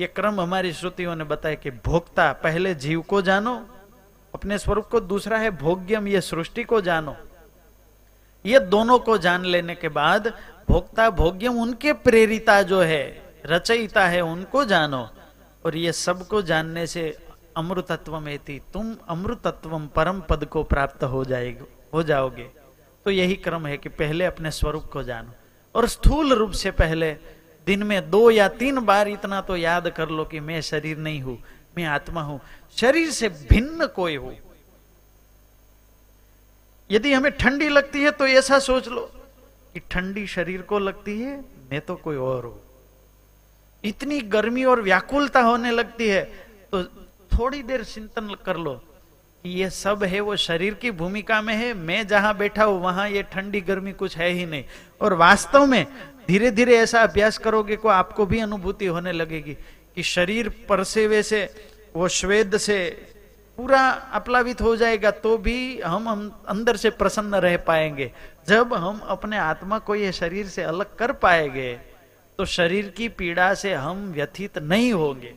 ये 0.00 0.06
क्रम 0.08 0.40
हमारी 0.40 0.72
श्रुतियों 0.72 1.14
ने 1.16 1.24
बताया 1.26 1.54
कि 1.54 1.70
भोक्ता 1.84 2.32
पहले 2.42 2.74
जीव 2.76 3.00
को 3.02 3.20
जानो, 3.22 3.54
अपने 4.34 4.58
स्वरूप 4.58 4.86
को, 4.86 5.00
दूसरा 5.02 5.38
है 5.38 5.50
भोग्यम, 5.52 6.08
ये 6.08 6.20
सृष्टि 6.20 6.64
को 6.64 6.80
जानो। 6.80 7.16
ये 8.44 8.58
दोनों 8.66 8.98
को 8.98 9.16
जान 9.18 9.44
लेने 9.44 9.74
के 9.74 9.88
बाद 9.90 10.32
भोक्ता 10.68 11.08
भोग्यम 11.12 11.60
उनके 11.60 11.92
प्रेरिता 11.92 12.60
जो 12.62 12.80
है, 12.82 13.04
रचयिता 13.46 14.06
है, 14.06 14.20
उनको 14.22 14.64
जानो। 14.64 15.08
और 15.64 15.76
ये 15.76 15.92
सबको 15.94 16.42
जानने 16.42 16.86
से 16.86 17.16
अमृतत्व 17.56 18.18
में 18.20 18.38
तुम 18.72 18.94
अमृतत्व 19.08 19.78
परम 19.96 20.20
पद 20.20 20.44
को 20.44 20.62
प्राप्त 20.64 21.04
हो 21.04 21.24
जाएगे, 21.24 21.64
हो 21.94 22.02
जाओगे। 22.02 22.50
तो 23.06 23.10
यही 23.10 23.34
क्रम 23.36 23.66
है 23.66 23.76
कि 23.76 23.88
पहले 23.90 24.24
अपने 24.24 24.50
स्वरूप 24.50 24.84
को 24.84 25.02
जानो। 25.02 25.32
और 25.74 25.86
स्थूल 25.88 26.32
रूप 26.32 26.52
से 26.52 26.70
पहले, 26.72 27.10
दिन 27.66 27.82
में 27.82 28.10
दो 28.10 28.30
या 28.30 28.48
तीन 28.50 28.78
बार 28.80 29.08
इतना 29.08 29.40
तो 29.40 29.56
याद 29.56 29.88
कर 29.88 30.08
लो 30.08 30.24
कि 30.24 30.40
मैं 30.40 30.60
शरीर 30.62 30.98
नहीं 30.98 31.20
हूँ, 31.22 31.38
मैं 31.76 31.84
आत्मा 31.86 32.22
हूँ। 32.22 32.40
शरीर 32.76 33.10
से 33.10 33.28
भिन्न 33.28 33.86
कोई 33.86 34.16
हो। 34.16 34.32
यदि 36.90 37.12
हमें 37.12 37.30
ठंडी 37.32 37.68
लगती 37.68 38.02
है 38.02 38.10
तो 38.10 38.26
ऐसा 38.28 38.58
सोच 38.60 38.88
लो 38.88 39.00
कि 39.74 39.80
ठंडी 39.90 40.26
शरीर 40.26 40.62
को 40.62 40.78
लगती 40.78 41.18
है, 41.20 41.36
मैं 41.70 41.80
तो 41.80 41.94
कोई 41.96 42.16
और 42.16 42.44
हूँ। 42.44 42.60
इतनी 43.84 44.20
गर्मी 44.28 44.64
और 44.64 44.82
व्याकुलता 44.82 45.40
होने 45.42 45.70
लगती 45.70 46.08
है 46.08 46.22
तो 46.72 46.82
थोड़ी 47.38 47.62
देर 47.62 47.84
चिंतन 47.84 48.34
कर 48.46 48.56
लो 48.56 48.82
ये 49.44 49.68
सब 49.70 50.02
है 50.04 50.20
वो 50.20 50.36
शरीर 50.36 50.74
की 50.74 50.90
भूमिका 50.90 51.40
में 51.42 51.54
है 51.54 51.72
मैं 51.74 52.06
जहाँ 52.06 52.36
बैठा 52.36 52.64
हूँ 52.64 52.80
वहाँ 52.82 53.08
ये 53.08 53.22
ठंडी 53.22 53.60
गर्मी 53.60 53.92
कुछ 53.92 54.16
है 54.16 54.30
ही 54.30 54.46
नहीं। 54.46 54.64
और 55.00 55.14
वास्तव 55.14 55.66
में 55.66 55.86
धीरे 56.28 56.50
धीरे 56.50 56.76
ऐसा 56.76 57.02
अभ्यास 57.02 57.38
करोगे 57.38 57.76
को 57.76 57.88
आपको 57.88 58.26
भी 58.26 58.40
अनुभूति 58.40 58.86
होने 58.86 59.12
लगेगी 59.12 59.54
कि 59.96 60.02
शरीर 60.02 60.48
परसेवे 60.68 61.22
से 61.22 61.42
वो 61.96 62.08
श्वेद 62.08 62.56
से 62.56 62.78
पूरा 63.58 63.80
अपलावित 64.12 64.60
हो 64.60 64.74
जाएगा 64.76 65.10
तो 65.10 65.36
भी 65.38 65.80
हम, 65.80 66.08
हम 66.08 66.44
अंदर 66.48 66.76
से 66.76 66.90
प्रसन्न 66.90 67.34
रह 67.34 67.56
पाएँगे। 67.56 68.12
जब 68.48 68.74
हम 68.74 68.98
अपने 68.98 69.38
आत्मा 69.38 69.78
को 69.78 69.94
ये 69.94 70.12
शरीर 70.12 70.46
से 70.46 70.62
अलग 70.62 70.96
कर 70.96 71.12
पाएँगे 71.12 71.72
तो 72.38 72.44
शरीर 72.44 72.88
की 72.88 73.08
पीड़ा 73.08 73.52
से 73.54 73.74
हम 73.74 74.12
व्यथित 74.12 74.58
नहीं 74.58 74.92
होंगे। 74.92 75.34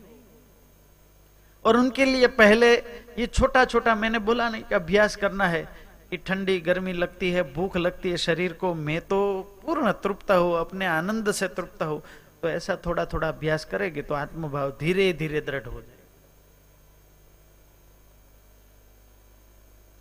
और 1.66 1.78
उनके 1.78 2.06
लिए 2.06 2.28
पहले 2.36 2.74
ये 3.20 3.26
छोटा 3.28 3.64
छोटा 3.66 3.96
मैंने 3.96 4.20
बोला 4.22 4.50
नहीं 4.50 4.64
कि 4.64 4.76
अभ्यास 4.76 5.16
करना 5.16 5.48
है 5.48 5.64
कि 6.10 6.18
ठंडी 6.18 6.60
गर्मी 6.60 6.94
लगती 6.94 7.32
है, 7.32 7.42
भूख 7.54 7.78
लगती 7.78 8.10
है, 8.12 8.18
शरीर 8.18 8.54
को 8.54 8.74
मैं 8.74 9.00
तो 9.02 9.20
पूर्ण 9.66 9.92
तृप्त 9.94 10.32
हो, 10.32 10.52
अपने 10.54 10.86
आनंद 10.88 11.32
से 11.32 11.48
तृप्त 11.50 11.84
हो 11.84 12.02
तो 12.42 12.50
ऐसा 12.50 12.76
थोड़ा 12.86 13.06
थोड़ा 13.06 13.28
अभ्यास 13.28 13.66
करेंगे 13.66 14.02
तो 14.02 14.14
आत्मभाव 14.16 14.70
धीरे 14.80 15.12
धीरे 15.14 15.42
दृढ़ 15.42 15.68
हो 15.68 15.82
जाए 15.82 15.98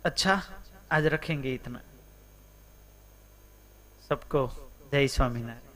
अच्छा 0.05 0.41
आज 0.91 1.05
रखेंगे 1.05 1.53
इतना। 1.53 1.79
सबको 4.09 4.47
जय 4.91 5.07
स्वामीनारायण। 5.07 5.68